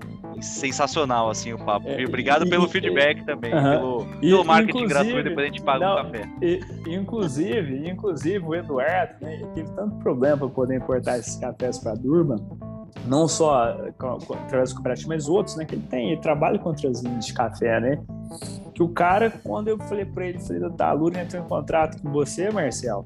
sensacional 0.42 1.30
assim 1.30 1.54
o 1.54 1.58
papo. 1.58 1.88
É, 1.88 2.04
Obrigado 2.06 2.46
e, 2.46 2.50
pelo 2.50 2.66
e, 2.66 2.70
feedback 2.70 3.20
e, 3.20 3.26
também, 3.26 3.54
uh 3.54 3.58
-huh. 3.58 3.80
pelo, 3.80 4.06
pelo 4.20 4.46
marketing 4.46 4.88
gratuito, 4.88 5.24
depois 5.24 5.46
a 5.46 5.48
gente 5.48 5.62
paga 5.62 5.86
não, 5.86 5.94
um 5.94 6.04
café. 6.04 6.30
inclusive, 6.88 7.90
inclusive 7.90 8.46
o 8.46 8.56
Eduardo, 8.56 9.14
né, 9.22 9.42
teve 9.54 9.70
tanto 9.72 9.96
problema 9.98 10.38
para 10.38 10.50
poder 10.50 10.78
importar 10.78 11.18
esses 11.18 11.36
cafés 11.36 11.78
para 11.78 11.94
Durban, 11.96 12.38
não 13.08 13.28
só 13.28 13.78
através 13.94 14.70
do 14.70 14.76
cooperativo, 14.76 15.10
mas 15.10 15.28
outros, 15.28 15.56
né, 15.56 15.66
que 15.66 15.76
ele 15.76 15.86
tem, 15.90 16.12
ele 16.12 16.22
trabalha 16.22 16.58
com 16.58 16.70
outras 16.70 17.02
linhas 17.02 17.26
de 17.26 17.34
café, 17.34 17.80
né? 17.80 18.00
Que 18.74 18.82
o 18.84 18.90
cara, 18.90 19.32
quando 19.44 19.68
eu 19.68 19.78
falei 19.78 20.06
para 20.06 20.26
ele, 20.26 20.40
falei, 20.40 20.70
tá, 20.72 20.90
a 20.90 20.94
Lura 20.94 21.22
entrou 21.22 21.42
em 21.44 21.48
contrato 21.48 22.02
com 22.02 22.12
você, 22.12 22.50
Marcel, 22.52 23.06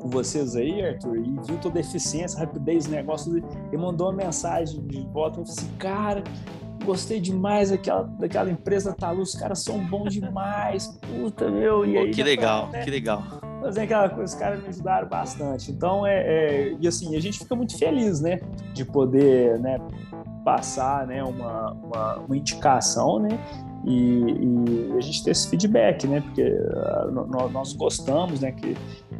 com 0.00 0.08
vocês 0.08 0.56
aí, 0.56 0.84
Arthur, 0.84 1.18
e 1.18 1.30
viu 1.46 1.58
toda 1.60 1.78
a 1.78 1.80
eficiência, 1.80 2.40
rapidez, 2.40 2.86
negócio, 2.86 3.42
e 3.70 3.76
mandou 3.76 4.08
uma 4.08 4.24
mensagem 4.24 4.82
de 4.86 5.06
volta, 5.12 5.38
eu 5.38 5.46
falei 5.46 5.60
assim, 5.60 5.76
cara, 5.78 6.24
gostei 6.84 7.20
demais 7.20 7.70
daquela, 7.70 8.02
daquela 8.02 8.50
empresa 8.50 8.94
Talu, 8.94 9.22
os 9.22 9.34
caras 9.34 9.62
são 9.62 9.78
bons 9.86 10.14
demais, 10.14 10.88
puta, 11.02 11.50
meu, 11.50 11.84
e 11.84 11.92
Pô, 11.92 12.00
aí... 12.00 12.10
Que 12.10 12.22
legal, 12.22 12.68
né? 12.70 12.82
que 12.82 12.90
legal. 12.90 13.22
Fazer 13.60 13.82
aquela 13.82 14.08
coisa, 14.08 14.34
os 14.34 14.40
caras 14.40 14.62
me 14.62 14.68
ajudaram 14.68 15.06
bastante, 15.06 15.70
então, 15.70 16.06
é, 16.06 16.16
é, 16.16 16.76
e 16.80 16.88
assim, 16.88 17.14
a 17.14 17.20
gente 17.20 17.38
fica 17.38 17.54
muito 17.54 17.78
feliz, 17.78 18.20
né, 18.20 18.40
de 18.72 18.84
poder, 18.84 19.58
né, 19.60 19.78
passar, 20.42 21.06
né, 21.06 21.22
uma, 21.22 21.72
uma, 21.72 22.16
uma 22.16 22.36
indicação, 22.36 23.18
né, 23.18 23.38
e, 23.84 23.92
e, 23.92 24.92
a 24.96 25.00
gente 25.00 25.24
ter 25.24 25.30
esse 25.30 25.48
feedback, 25.48 26.06
né? 26.06 26.20
Porque 26.20 26.42
uh, 26.42 27.48
nós 27.50 27.72
gostamos, 27.72 28.40
né? 28.40 28.52
Que 28.52 28.76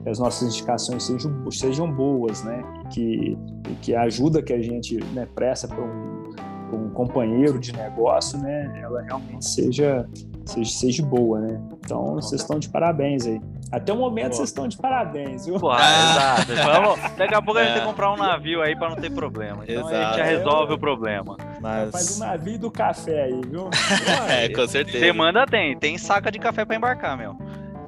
as 0.07 0.19
nossas 0.19 0.49
indicações 0.49 1.05
sejam, 1.05 1.51
sejam 1.51 1.91
boas, 1.91 2.43
né? 2.45 2.63
Que, 2.93 3.39
que 3.81 3.95
a 3.95 4.03
ajuda 4.03 4.43
que 4.43 4.53
a 4.53 4.61
gente 4.61 5.03
né, 5.15 5.27
presta 5.35 5.67
para 5.67 5.83
um, 5.83 6.31
um, 6.75 6.91
companheiro 6.91 7.59
de 7.59 7.73
negócio, 7.73 8.39
né? 8.39 8.81
Ela 8.83 9.03
realmente 9.03 9.47
seja, 9.47 10.07
seja, 10.45 10.71
seja 10.71 11.07
boa, 11.07 11.41
né? 11.41 11.61
Então, 11.85 12.15
vocês 12.15 12.43
estão 12.43 12.59
de 12.59 12.69
parabéns 12.69 13.27
aí. 13.27 13.41
Até 13.73 13.93
o 13.93 13.97
momento 13.97 14.35
vocês 14.35 14.49
estão 14.49 14.67
de 14.67 14.77
parabéns, 14.77 15.47
viu? 15.47 15.59
Pô, 15.59 15.73
exato. 15.73 16.53
Vamos, 16.65 17.01
daqui 17.17 17.35
a 17.35 17.41
pouco 17.41 17.61
a 17.61 17.65
gente 17.65 17.75
tem 17.75 17.83
que 17.83 17.89
comprar 17.89 18.13
um 18.13 18.17
navio 18.17 18.61
aí 18.63 18.75
para 18.75 18.91
não 18.91 18.97
ter 18.97 19.11
problema. 19.11 19.63
Então 19.63 19.89
exato. 19.89 19.95
a 19.95 20.05
gente 20.05 20.17
já 20.17 20.25
resolve 20.25 20.75
o 20.75 20.79
problema. 20.79 21.37
Mas... 21.61 21.93
Faz 21.93 22.17
o 22.17 22.21
navio 22.21 22.59
do 22.59 22.71
café 22.71 23.25
aí, 23.25 23.41
viu? 23.49 23.71
é, 24.29 24.49
com 24.49 24.67
certeza. 24.67 24.99
Demanda 24.99 25.47
tem. 25.47 25.79
Tem 25.79 25.97
saca 25.97 26.33
de 26.33 26.39
café 26.39 26.65
para 26.65 26.75
embarcar, 26.75 27.17
meu. 27.17 27.37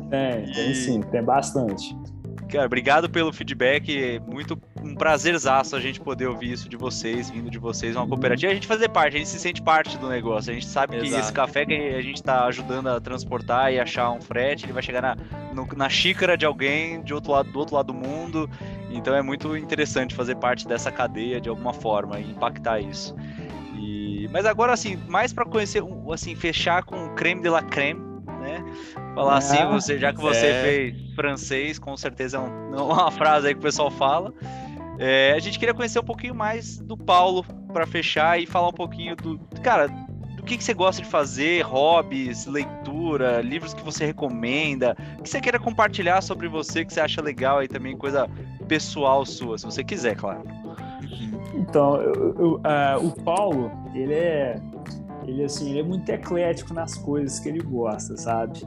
Tem, 0.09 0.45
tem 0.53 0.71
e... 0.71 0.75
sim, 0.75 1.01
tem 1.01 1.23
bastante. 1.23 1.97
Cara, 2.53 2.67
obrigado 2.67 3.09
pelo 3.09 3.33
feedback. 3.33 4.21
Muito 4.27 4.61
um 4.83 4.95
prazerzaço 4.95 5.75
a 5.75 5.81
gente 5.81 5.99
poder 5.99 6.27
ouvir 6.27 6.53
isso 6.53 6.69
de 6.69 6.77
vocês, 6.77 7.31
vindo 7.31 7.51
de 7.51 7.59
vocês, 7.59 7.97
uma 7.97 8.07
cooperativa. 8.07 8.53
A 8.53 8.55
gente 8.55 8.67
fazer 8.67 8.91
parte, 8.91 9.17
a 9.17 9.19
gente 9.19 9.31
se 9.31 9.39
sente 9.39 9.63
parte 9.63 9.97
do 9.97 10.07
negócio. 10.07 10.51
A 10.51 10.55
gente 10.55 10.67
sabe 10.67 10.97
Exato. 10.97 11.11
que 11.11 11.19
esse 11.19 11.33
café 11.33 11.65
que 11.65 11.73
a 11.73 12.03
gente 12.03 12.17
está 12.17 12.45
ajudando 12.45 12.89
a 12.89 13.01
transportar 13.01 13.73
e 13.73 13.81
achar 13.81 14.11
um 14.11 14.21
frete, 14.21 14.67
ele 14.67 14.75
vai 14.75 14.83
chegar 14.83 15.01
na, 15.01 15.17
no, 15.55 15.67
na 15.75 15.89
xícara 15.89 16.37
de 16.37 16.45
alguém 16.45 17.03
de 17.03 17.15
outro 17.15 17.33
lado, 17.33 17.51
do 17.51 17.59
outro 17.59 17.75
lado 17.75 17.87
do 17.87 17.95
mundo. 17.95 18.51
Então 18.91 19.15
é 19.15 19.23
muito 19.23 19.57
interessante 19.57 20.15
fazer 20.15 20.35
parte 20.35 20.69
dessa 20.69 20.93
cadeia 20.93 21.41
de 21.41 21.49
alguma 21.49 21.73
forma 21.73 22.21
e 22.21 22.33
impactar 22.33 22.81
isso. 22.81 23.17
E, 23.79 24.29
mas 24.31 24.45
agora, 24.45 24.75
assim, 24.75 24.97
mais 25.09 25.33
para 25.33 25.47
conhecer, 25.47 25.83
assim, 26.13 26.35
fechar 26.35 26.83
com 26.83 27.07
o 27.07 27.15
creme 27.15 27.41
de 27.41 27.49
la 27.49 27.63
creme 27.63 28.12
Falar 29.15 29.37
assim, 29.37 29.59
é, 29.59 29.67
você, 29.67 29.99
já 29.99 30.13
que 30.13 30.21
você 30.21 30.47
é. 30.47 30.63
fez 30.63 31.15
francês, 31.15 31.79
com 31.79 31.97
certeza 31.97 32.39
é, 32.39 32.41
um, 32.41 32.75
é 32.75 32.83
uma 32.83 33.11
frase 33.11 33.49
aí 33.49 33.55
que 33.55 33.61
o 33.61 33.63
pessoal 33.63 33.91
fala. 33.91 34.33
É, 34.99 35.33
a 35.33 35.39
gente 35.39 35.59
queria 35.59 35.75
conhecer 35.75 35.99
um 35.99 36.05
pouquinho 36.05 36.35
mais 36.35 36.79
do 36.79 36.97
Paulo 36.97 37.45
para 37.73 37.87
fechar 37.87 38.41
e 38.41 38.47
falar 38.47 38.69
um 38.69 38.73
pouquinho 38.73 39.17
do. 39.17 39.39
Cara, 39.63 39.89
do 40.37 40.43
que, 40.43 40.57
que 40.57 40.65
você 40.65 40.75
gosta 40.75 41.03
de 41.03 41.09
fazer, 41.09 41.63
hobbies, 41.63 42.47
leitura, 42.47 43.41
livros 43.41 43.75
que 43.75 43.83
você 43.83 44.07
recomenda, 44.07 44.97
que 45.23 45.29
você 45.29 45.41
queira 45.41 45.59
compartilhar 45.59 46.21
sobre 46.21 46.49
você, 46.49 46.85
que 46.85 46.93
você 46.93 47.01
acha 47.01 47.23
legal 47.23 47.59
aí 47.59 47.69
também, 47.69 47.97
coisa 47.97 48.29
pessoal 48.67 49.25
sua, 49.25 49.59
se 49.59 49.65
você 49.65 49.85
quiser, 49.85 50.17
claro. 50.17 50.43
Então, 51.55 51.97
eu, 52.01 52.35
eu, 52.39 52.55
uh, 52.55 53.07
o 53.07 53.23
Paulo, 53.23 53.71
ele 53.95 54.15
é, 54.15 54.61
ele 55.27 55.45
assim, 55.45 55.71
ele 55.71 55.81
é 55.81 55.83
muito 55.83 56.09
eclético 56.09 56.75
nas 56.75 56.97
coisas 56.97 57.39
que 57.39 57.49
ele 57.49 57.61
gosta, 57.61 58.17
sabe? 58.17 58.61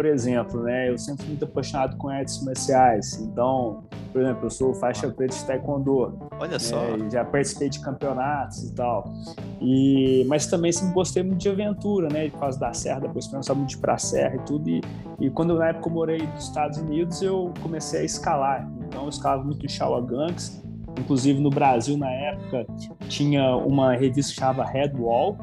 Por 0.00 0.06
exemplo, 0.06 0.62
né, 0.62 0.88
eu 0.88 0.96
sempre 0.96 1.24
fui 1.24 1.28
muito 1.32 1.44
apaixonado 1.44 1.94
com 1.98 2.08
artes 2.08 2.42
marciais. 2.42 3.20
Então, 3.20 3.84
por 4.10 4.22
exemplo, 4.22 4.46
eu 4.46 4.50
sou 4.50 4.72
faixa 4.72 5.06
preta 5.10 5.36
de 5.36 5.44
taekwondo. 5.44 6.18
Olha 6.38 6.52
né, 6.52 6.58
só. 6.58 6.80
Já 7.12 7.22
participei 7.22 7.68
de 7.68 7.80
campeonatos 7.80 8.62
e 8.62 8.74
tal. 8.74 9.12
E, 9.60 10.24
mas 10.26 10.46
também 10.46 10.72
sempre 10.72 10.94
gostei 10.94 11.22
muito 11.22 11.40
de 11.40 11.50
aventura, 11.50 12.08
né? 12.10 12.30
Por 12.30 12.40
causa 12.40 12.58
da 12.58 12.72
serra, 12.72 13.00
depois 13.00 13.26
pensava 13.26 13.58
muito 13.58 13.72
de 13.72 13.76
pra 13.76 13.98
serra 13.98 14.36
e 14.36 14.38
tudo. 14.46 14.70
E, 14.70 14.80
e 15.20 15.28
quando 15.28 15.58
na 15.58 15.68
época 15.68 15.90
eu 15.90 15.92
morei 15.92 16.26
nos 16.26 16.44
Estados 16.44 16.78
Unidos, 16.78 17.20
eu 17.20 17.52
comecei 17.62 18.00
a 18.00 18.04
escalar. 18.04 18.66
Então, 18.86 19.02
eu 19.02 19.10
escalava 19.10 19.44
muito 19.44 19.66
em 19.66 19.68
Shawaganks. 19.68 20.62
Inclusive, 20.98 21.38
no 21.42 21.50
Brasil, 21.50 21.98
na 21.98 22.10
época, 22.10 22.66
tinha 23.06 23.54
uma 23.54 23.92
revista 23.92 24.32
que 24.32 24.40
chamava 24.40 24.64
Headwall, 24.64 25.36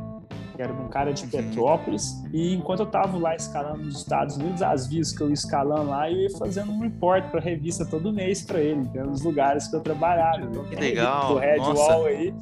que 0.58 0.64
era 0.64 0.74
um 0.74 0.88
cara 0.88 1.14
de. 1.14 1.28
Petrópolis, 1.28 2.24
e 2.34 2.56
enquanto 2.56 2.80
eu 2.80 2.86
estava 2.88 3.16
lá 3.18 3.36
escalando 3.36 3.84
nos 3.84 3.98
Estados 3.98 4.38
Unidos, 4.38 4.62
as 4.64 4.88
vezes 4.88 5.16
que 5.16 5.22
eu 5.22 5.28
ia 5.28 5.34
escalando 5.34 5.92
lá, 5.92 6.10
eu 6.12 6.18
ia 6.18 6.30
fazendo 6.32 6.72
um 6.72 6.80
report 6.80 7.30
para 7.30 7.40
revista 7.40 7.86
todo 7.86 8.12
mês 8.12 8.42
para 8.42 8.60
ele, 8.60 8.82
então, 8.82 9.06
nos 9.06 9.22
lugares 9.22 9.68
que 9.68 9.76
eu 9.76 9.82
trabalhava. 9.82 10.42
Então, 10.42 10.64
que 10.64 10.76
legal! 10.76 11.36
O 11.36 11.38
Red 11.38 11.58
Nossa. 11.58 11.94
Wall 11.94 12.06
aí, 12.08 12.34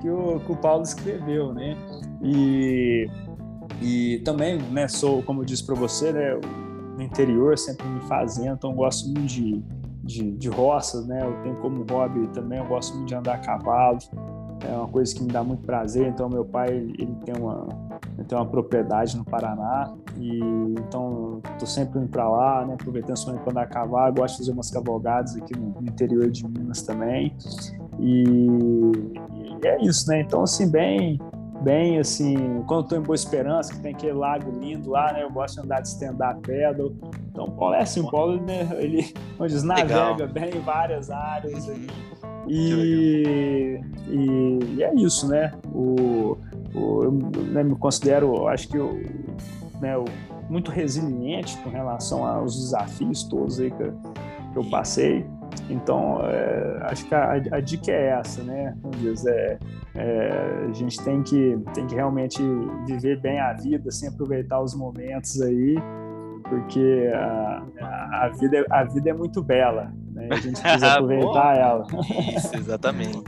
que 0.00 0.08
o, 0.08 0.40
que 0.40 0.52
o 0.52 0.56
Paulo 0.56 0.82
escreveu, 0.82 1.52
né? 1.52 1.76
E, 2.22 3.10
e 3.82 4.18
também, 4.24 4.58
né, 4.58 4.88
sou, 4.88 5.22
como 5.22 5.42
eu 5.42 5.44
disse 5.44 5.64
para 5.64 5.74
você, 5.74 6.12
né, 6.12 6.40
no 6.96 7.02
interior, 7.02 7.58
sempre 7.58 7.86
me 7.86 8.00
fazendo, 8.02 8.54
então 8.54 8.72
gosto 8.72 9.06
muito 9.06 9.26
de, 9.26 9.62
de, 10.02 10.32
de 10.32 10.48
roças, 10.48 11.06
né? 11.06 11.20
Eu 11.22 11.42
tenho 11.42 11.56
como 11.56 11.84
hobby 11.90 12.26
também, 12.28 12.58
eu 12.58 12.66
gosto 12.66 12.94
muito 12.94 13.08
de 13.08 13.14
andar 13.14 13.34
a 13.34 13.38
cavalo 13.38 13.98
é 14.66 14.76
uma 14.76 14.88
coisa 14.88 15.14
que 15.14 15.22
me 15.22 15.32
dá 15.32 15.42
muito 15.42 15.64
prazer. 15.64 16.06
Então, 16.06 16.28
meu 16.28 16.44
pai 16.44 16.68
ele 16.68 17.16
tem 17.24 17.34
uma, 17.36 17.68
ele 18.16 18.26
tem 18.26 18.36
uma 18.36 18.46
propriedade 18.46 19.16
no 19.16 19.24
Paraná 19.24 19.92
e 20.16 20.38
então 20.78 21.40
estou 21.52 21.66
sempre 21.66 21.98
indo 21.98 22.08
para 22.08 22.28
lá, 22.28 22.66
né? 22.66 22.74
Aproveitando 22.74 23.16
o 23.16 23.38
quando 23.40 23.58
acabar, 23.58 24.10
gosto 24.12 24.34
de 24.34 24.38
fazer 24.42 24.52
umas 24.52 24.70
cavalgadas 24.70 25.36
aqui 25.36 25.56
no, 25.56 25.80
no 25.80 25.88
interior 25.88 26.30
de 26.30 26.46
Minas 26.46 26.82
também. 26.82 27.34
E, 27.98 28.24
e, 29.62 29.66
é 29.66 29.82
isso, 29.82 30.08
né? 30.08 30.20
Então, 30.20 30.42
assim, 30.42 30.70
bem, 30.70 31.18
bem 31.62 31.98
assim, 31.98 32.62
quando 32.66 32.84
estou 32.84 32.98
em 32.98 33.02
Boa 33.02 33.14
Esperança, 33.14 33.72
que 33.72 33.80
tem 33.80 33.94
aquele 33.94 34.12
lago 34.12 34.50
lindo 34.58 34.90
lá, 34.90 35.12
né? 35.12 35.22
Eu 35.22 35.30
gosto 35.30 35.56
de 35.56 35.60
andar 35.60 35.80
de 35.80 35.88
stand-up 35.88 36.40
paddle. 36.42 36.96
Então, 37.30 37.44
o 37.44 37.52
Paulo 37.52 37.74
é 37.74 37.82
assim, 37.82 38.00
o 38.00 38.10
Paulo, 38.10 38.40
né? 38.42 38.68
ele, 38.78 39.14
diz, 39.46 39.62
navega 39.62 40.10
Legal. 40.10 40.28
bem 40.28 40.56
em 40.56 40.60
várias 40.60 41.10
áreas. 41.10 41.66
Uhum. 41.66 41.86
E, 42.52 43.80
e, 44.08 44.58
e, 44.76 44.82
é 44.82 44.92
isso, 44.96 45.28
né? 45.28 45.52
O, 45.72 46.36
o 46.74 47.04
eu 47.04 47.12
né, 47.12 47.62
me 47.62 47.76
considero, 47.76 48.48
acho 48.48 48.68
que 48.68 48.76
eu, 48.76 48.94
né, 49.80 49.94
eu, 49.94 50.04
muito 50.48 50.72
resiliente 50.72 51.56
com 51.58 51.70
relação 51.70 52.26
aos 52.26 52.56
desafios 52.56 53.22
todos 53.22 53.60
aí 53.60 53.70
que, 53.70 53.84
que 54.52 54.56
eu 54.58 54.64
passei. 54.64 55.24
Então, 55.68 56.18
é, 56.24 56.78
acho 56.90 57.06
que 57.06 57.14
a, 57.14 57.34
a, 57.52 57.60
dica 57.60 57.92
é 57.92 58.08
essa, 58.18 58.42
né? 58.42 58.76
Diz, 58.98 59.24
é, 59.26 59.56
é, 59.94 60.66
a 60.68 60.72
gente 60.72 61.00
tem 61.04 61.22
que, 61.22 61.56
tem 61.72 61.86
que 61.86 61.94
realmente 61.94 62.42
viver 62.84 63.20
bem 63.20 63.38
a 63.38 63.52
vida, 63.52 63.90
assim, 63.90 64.08
aproveitar 64.08 64.60
os 64.60 64.74
momentos 64.74 65.40
aí, 65.40 65.76
porque 66.48 67.12
a, 67.14 67.62
a, 68.24 68.28
vida, 68.28 68.66
a 68.70 68.82
vida 68.82 69.10
é 69.10 69.14
muito 69.14 69.40
bela, 69.40 69.92
né? 70.20 70.28
A 70.30 70.36
gente 70.36 70.60
precisa 70.62 70.92
aproveitar 70.94 71.56
ela. 71.56 71.86
Isso, 72.36 72.56
exatamente. 72.56 73.22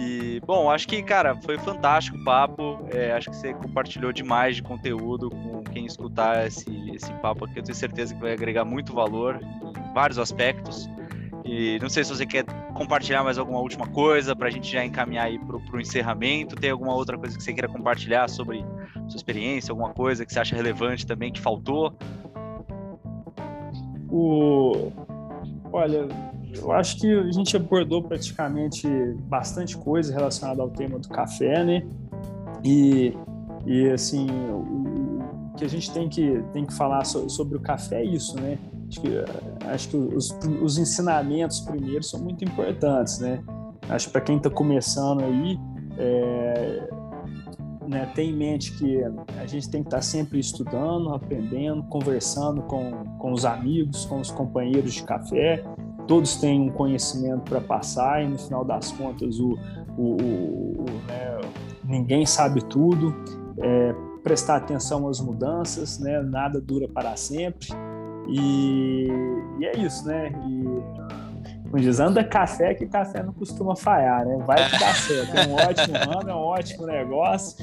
E, 0.00 0.40
bom, 0.46 0.70
acho 0.70 0.86
que, 0.86 1.02
cara, 1.02 1.34
foi 1.42 1.58
fantástico 1.58 2.16
o 2.16 2.24
papo. 2.24 2.78
É, 2.92 3.12
acho 3.12 3.30
que 3.30 3.36
você 3.36 3.52
compartilhou 3.52 4.12
demais 4.12 4.56
de 4.56 4.62
conteúdo 4.62 5.28
com 5.28 5.64
quem 5.64 5.86
escutar 5.86 6.46
esse, 6.46 6.90
esse 6.94 7.12
papo 7.14 7.44
aqui. 7.44 7.58
Eu 7.58 7.64
tenho 7.64 7.74
certeza 7.74 8.14
que 8.14 8.20
vai 8.20 8.32
agregar 8.32 8.64
muito 8.64 8.92
valor 8.92 9.40
em 9.42 9.92
vários 9.92 10.18
aspectos. 10.18 10.88
E 11.44 11.78
não 11.80 11.88
sei 11.88 12.04
se 12.04 12.14
você 12.14 12.24
quer 12.26 12.44
compartilhar 12.74 13.24
mais 13.24 13.38
alguma 13.38 13.58
última 13.58 13.88
coisa 13.88 14.36
para 14.36 14.46
a 14.46 14.50
gente 14.50 14.70
já 14.70 14.84
encaminhar 14.84 15.26
aí 15.26 15.38
para 15.38 15.56
o 15.56 15.80
encerramento. 15.80 16.54
Tem 16.54 16.70
alguma 16.70 16.94
outra 16.94 17.18
coisa 17.18 17.36
que 17.36 17.42
você 17.42 17.52
queira 17.52 17.68
compartilhar 17.68 18.28
sobre 18.28 18.64
sua 19.08 19.16
experiência, 19.16 19.72
alguma 19.72 19.92
coisa 19.92 20.24
que 20.24 20.32
você 20.32 20.38
acha 20.38 20.54
relevante 20.54 21.06
também 21.06 21.32
que 21.32 21.40
faltou? 21.40 21.96
O... 24.10 24.92
Olha, 25.72 26.08
eu 26.56 26.72
acho 26.72 26.98
que 26.98 27.12
a 27.12 27.30
gente 27.30 27.56
abordou 27.56 28.02
praticamente 28.02 28.88
bastante 29.28 29.76
coisa 29.76 30.12
relacionada 30.12 30.62
ao 30.62 30.70
tema 30.70 30.98
do 30.98 31.08
café, 31.08 31.64
né? 31.64 31.86
E, 32.64 33.14
e 33.66 33.90
assim, 33.90 34.26
o 34.30 35.54
que 35.56 35.64
a 35.64 35.68
gente 35.68 35.90
tem 35.90 36.08
que, 36.08 36.42
tem 36.52 36.64
que 36.64 36.72
falar 36.72 37.04
sobre 37.04 37.56
o 37.56 37.60
café 37.60 38.00
é 38.00 38.04
isso, 38.04 38.40
né? 38.40 38.58
Acho 38.88 39.00
que, 39.00 39.08
acho 39.66 39.88
que 39.90 39.96
os, 39.96 40.38
os 40.62 40.78
ensinamentos 40.78 41.60
primeiro 41.60 42.02
são 42.02 42.20
muito 42.20 42.44
importantes, 42.44 43.18
né? 43.18 43.42
Acho 43.88 44.06
que 44.06 44.12
para 44.12 44.20
quem 44.22 44.36
está 44.36 44.48
começando 44.48 45.22
aí, 45.22 45.58
é, 45.98 46.88
né, 47.88 48.10
tem 48.14 48.30
em 48.30 48.36
mente 48.36 48.72
que 48.72 49.02
a 49.38 49.46
gente 49.46 49.68
tem 49.68 49.82
que 49.82 49.88
estar 49.88 50.02
sempre 50.02 50.38
estudando, 50.38 51.12
aprendendo, 51.14 51.82
conversando 51.84 52.62
com, 52.62 53.04
com 53.18 53.32
os 53.32 53.44
amigos, 53.44 54.04
com 54.04 54.20
os 54.20 54.30
companheiros 54.30 54.94
de 54.94 55.02
café. 55.02 55.64
Todos 56.06 56.36
têm 56.36 56.60
um 56.60 56.70
conhecimento 56.70 57.42
para 57.42 57.60
passar 57.60 58.22
e 58.22 58.28
no 58.28 58.38
final 58.38 58.64
das 58.64 58.92
contas 58.92 59.38
o, 59.40 59.58
o, 59.96 60.12
o 60.12 60.84
né, 61.06 61.40
ninguém 61.84 62.26
sabe 62.26 62.62
tudo. 62.64 63.14
É, 63.60 63.94
prestar 64.22 64.56
atenção 64.56 65.08
às 65.08 65.20
mudanças, 65.20 65.98
né? 65.98 66.20
Nada 66.20 66.60
dura 66.60 66.86
para 66.86 67.16
sempre. 67.16 67.68
E, 68.28 69.08
e 69.58 69.64
é 69.64 69.78
isso, 69.78 70.06
né? 70.06 70.30
E, 70.46 71.27
como 71.70 71.82
diz, 71.82 72.00
anda 72.00 72.24
café 72.24 72.74
que 72.74 72.86
café 72.86 73.22
não 73.22 73.32
costuma 73.32 73.76
falhar, 73.76 74.24
né? 74.24 74.38
Vai 74.46 74.68
que 74.70 74.78
dá 74.78 74.94
certo. 74.94 75.36
É 75.36 75.46
um 75.46 75.54
ótimo 75.54 76.18
ano, 76.18 76.30
é 76.30 76.34
um 76.34 76.38
ótimo 76.38 76.86
negócio. 76.86 77.56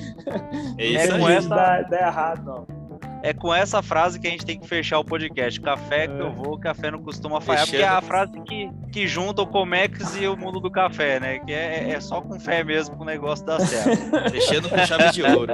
É 0.78 0.86
isso 0.86 1.18
não 1.18 1.30
é 1.30 1.36
essa... 1.38 1.50
dá, 1.50 1.82
dá 1.82 1.98
errado, 1.98 2.46
não. 2.46 2.86
É 3.24 3.34
com 3.34 3.52
essa 3.52 3.82
frase 3.82 4.20
que 4.20 4.28
a 4.28 4.30
gente 4.30 4.46
tem 4.46 4.60
que 4.60 4.68
fechar 4.68 5.00
o 5.00 5.04
podcast. 5.04 5.60
Café 5.60 6.08
que 6.08 6.14
é. 6.14 6.22
eu 6.22 6.32
vou, 6.32 6.60
café 6.60 6.92
não 6.92 7.02
costuma 7.02 7.42
falhar. 7.42 7.66
Fechando. 7.66 7.84
Porque 7.84 7.94
é 7.94 7.98
a 7.98 8.02
frase 8.02 8.40
que, 8.42 8.70
que 8.92 9.08
junta 9.08 9.42
o 9.42 9.48
Comex 9.48 10.16
e 10.18 10.28
o 10.28 10.38
mundo 10.38 10.60
do 10.60 10.70
café, 10.70 11.20
né? 11.20 11.40
Que 11.40 11.52
é, 11.52 11.90
é 11.90 12.00
só 12.00 12.22
com 12.22 12.40
fé 12.40 12.64
mesmo 12.64 12.96
que 12.96 13.02
o 13.02 13.06
negócio 13.06 13.44
dá 13.44 13.60
certo. 13.60 13.98
Fechando 14.30 14.70
com 14.70 14.78
chave 14.78 15.12
de 15.12 15.24
ouro. 15.24 15.54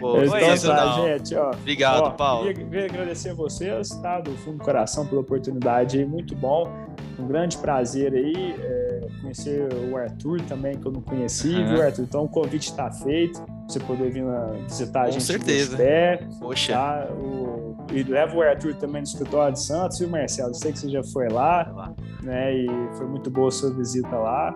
Pô, 0.00 0.22
então, 0.22 0.54
isso, 0.54 0.66
tá, 0.68 0.92
gente, 1.02 1.34
ó. 1.34 1.50
Obrigado, 1.50 2.02
ó, 2.02 2.10
Paulo. 2.10 2.52
Queria, 2.52 2.84
agradecer 2.84 3.30
a 3.30 3.34
vocês, 3.34 3.90
tá? 4.00 4.20
Do 4.20 4.32
fundo 4.38 4.58
do 4.58 4.64
coração 4.64 5.06
pela 5.06 5.20
oportunidade 5.20 5.98
aí, 5.98 6.04
muito 6.04 6.34
bom. 6.34 6.70
Um 7.18 7.26
grande 7.26 7.56
prazer 7.58 8.12
aí 8.12 8.54
é, 8.58 9.00
conhecer 9.20 9.68
o 9.90 9.96
Arthur 9.96 10.40
também, 10.42 10.76
que 10.76 10.86
eu 10.86 10.92
não 10.92 11.00
conheci, 11.00 11.54
uhum. 11.54 11.68
viu, 11.68 11.82
Arthur? 11.82 12.02
Então 12.02 12.24
o 12.24 12.28
convite 12.28 12.70
está 12.70 12.90
feito, 12.90 13.42
você 13.66 13.80
poder 13.80 14.10
vir 14.10 14.24
visitar 14.68 15.02
a 15.02 15.04
Com 15.06 15.12
gente. 15.12 15.20
Com 15.22 15.26
certeza. 15.26 15.76
Pé, 15.76 16.20
Poxa. 16.38 16.74
Tá? 16.74 17.08
O, 17.12 17.76
e 17.92 18.02
leva 18.02 18.36
o 18.36 18.42
Arthur 18.42 18.74
também 18.74 19.02
no 19.02 19.06
escritório 19.06 19.54
de 19.54 19.60
Santos, 19.62 19.98
viu, 19.98 20.08
Marcelo? 20.08 20.50
Eu 20.50 20.54
sei 20.54 20.72
que 20.72 20.78
você 20.78 20.88
já 20.88 21.02
foi 21.04 21.28
lá, 21.28 21.94
né? 22.22 22.54
E 22.54 22.66
foi 22.96 23.06
muito 23.06 23.30
boa 23.30 23.48
a 23.48 23.52
sua 23.52 23.70
visita 23.70 24.16
lá. 24.16 24.54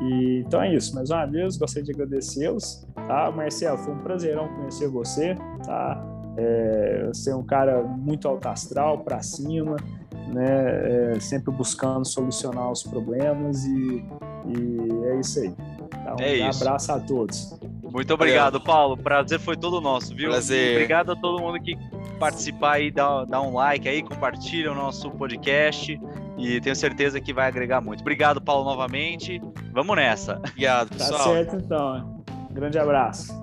E, 0.00 0.42
então 0.46 0.62
é 0.62 0.74
isso. 0.74 0.94
Mais 0.94 1.10
uma 1.10 1.26
vez, 1.26 1.56
gostaria 1.56 1.84
de 1.84 1.92
agradecê-los. 1.92 2.86
Tá? 2.94 3.30
Marcelo, 3.30 3.78
foi 3.78 3.94
um 3.94 3.98
prazerão 3.98 4.48
conhecer 4.48 4.88
você. 4.88 5.34
Tá? 5.64 6.02
É, 6.36 7.10
você 7.12 7.30
é 7.30 7.36
um 7.36 7.44
cara 7.44 7.82
muito 7.82 8.26
alto 8.26 8.48
astral, 8.48 8.98
para 8.98 9.20
cima, 9.22 9.76
né? 10.32 11.14
É, 11.14 11.20
sempre 11.20 11.52
buscando 11.52 12.06
solucionar 12.06 12.70
os 12.70 12.82
problemas 12.82 13.64
e, 13.64 14.04
e 14.46 15.04
é 15.06 15.20
isso 15.20 15.40
aí. 15.40 15.50
Tá? 15.90 16.14
Um 16.14 16.22
é 16.22 16.42
abraço 16.42 16.92
a 16.92 17.00
todos. 17.00 17.58
Muito 17.82 18.14
obrigado, 18.14 18.60
Paulo. 18.60 18.96
Prazer 18.96 19.40
foi 19.40 19.56
todo 19.56 19.80
nosso, 19.80 20.14
viu? 20.14 20.30
Prazer. 20.30 20.76
Obrigado 20.76 21.12
a 21.12 21.16
todo 21.16 21.42
mundo 21.42 21.60
que 21.60 21.76
participar 22.20 22.74
aí, 22.74 22.90
dá, 22.90 23.40
um 23.40 23.54
like 23.54 23.88
aí, 23.88 24.02
compartilha 24.02 24.70
o 24.70 24.74
nosso 24.74 25.10
podcast 25.10 25.98
e 26.36 26.60
tenho 26.60 26.76
certeza 26.76 27.18
que 27.20 27.32
vai 27.32 27.48
agregar 27.48 27.80
muito. 27.80 28.02
Obrigado, 28.02 28.40
Paulo, 28.40 28.64
novamente. 28.64 29.40
Vamos 29.72 29.96
nessa. 29.96 30.36
Obrigado, 30.36 30.90
tá 30.90 30.96
pessoal. 30.96 31.18
Tá 31.18 31.24
certo, 31.24 31.56
então. 31.56 32.24
Grande 32.52 32.78
abraço. 32.78 33.40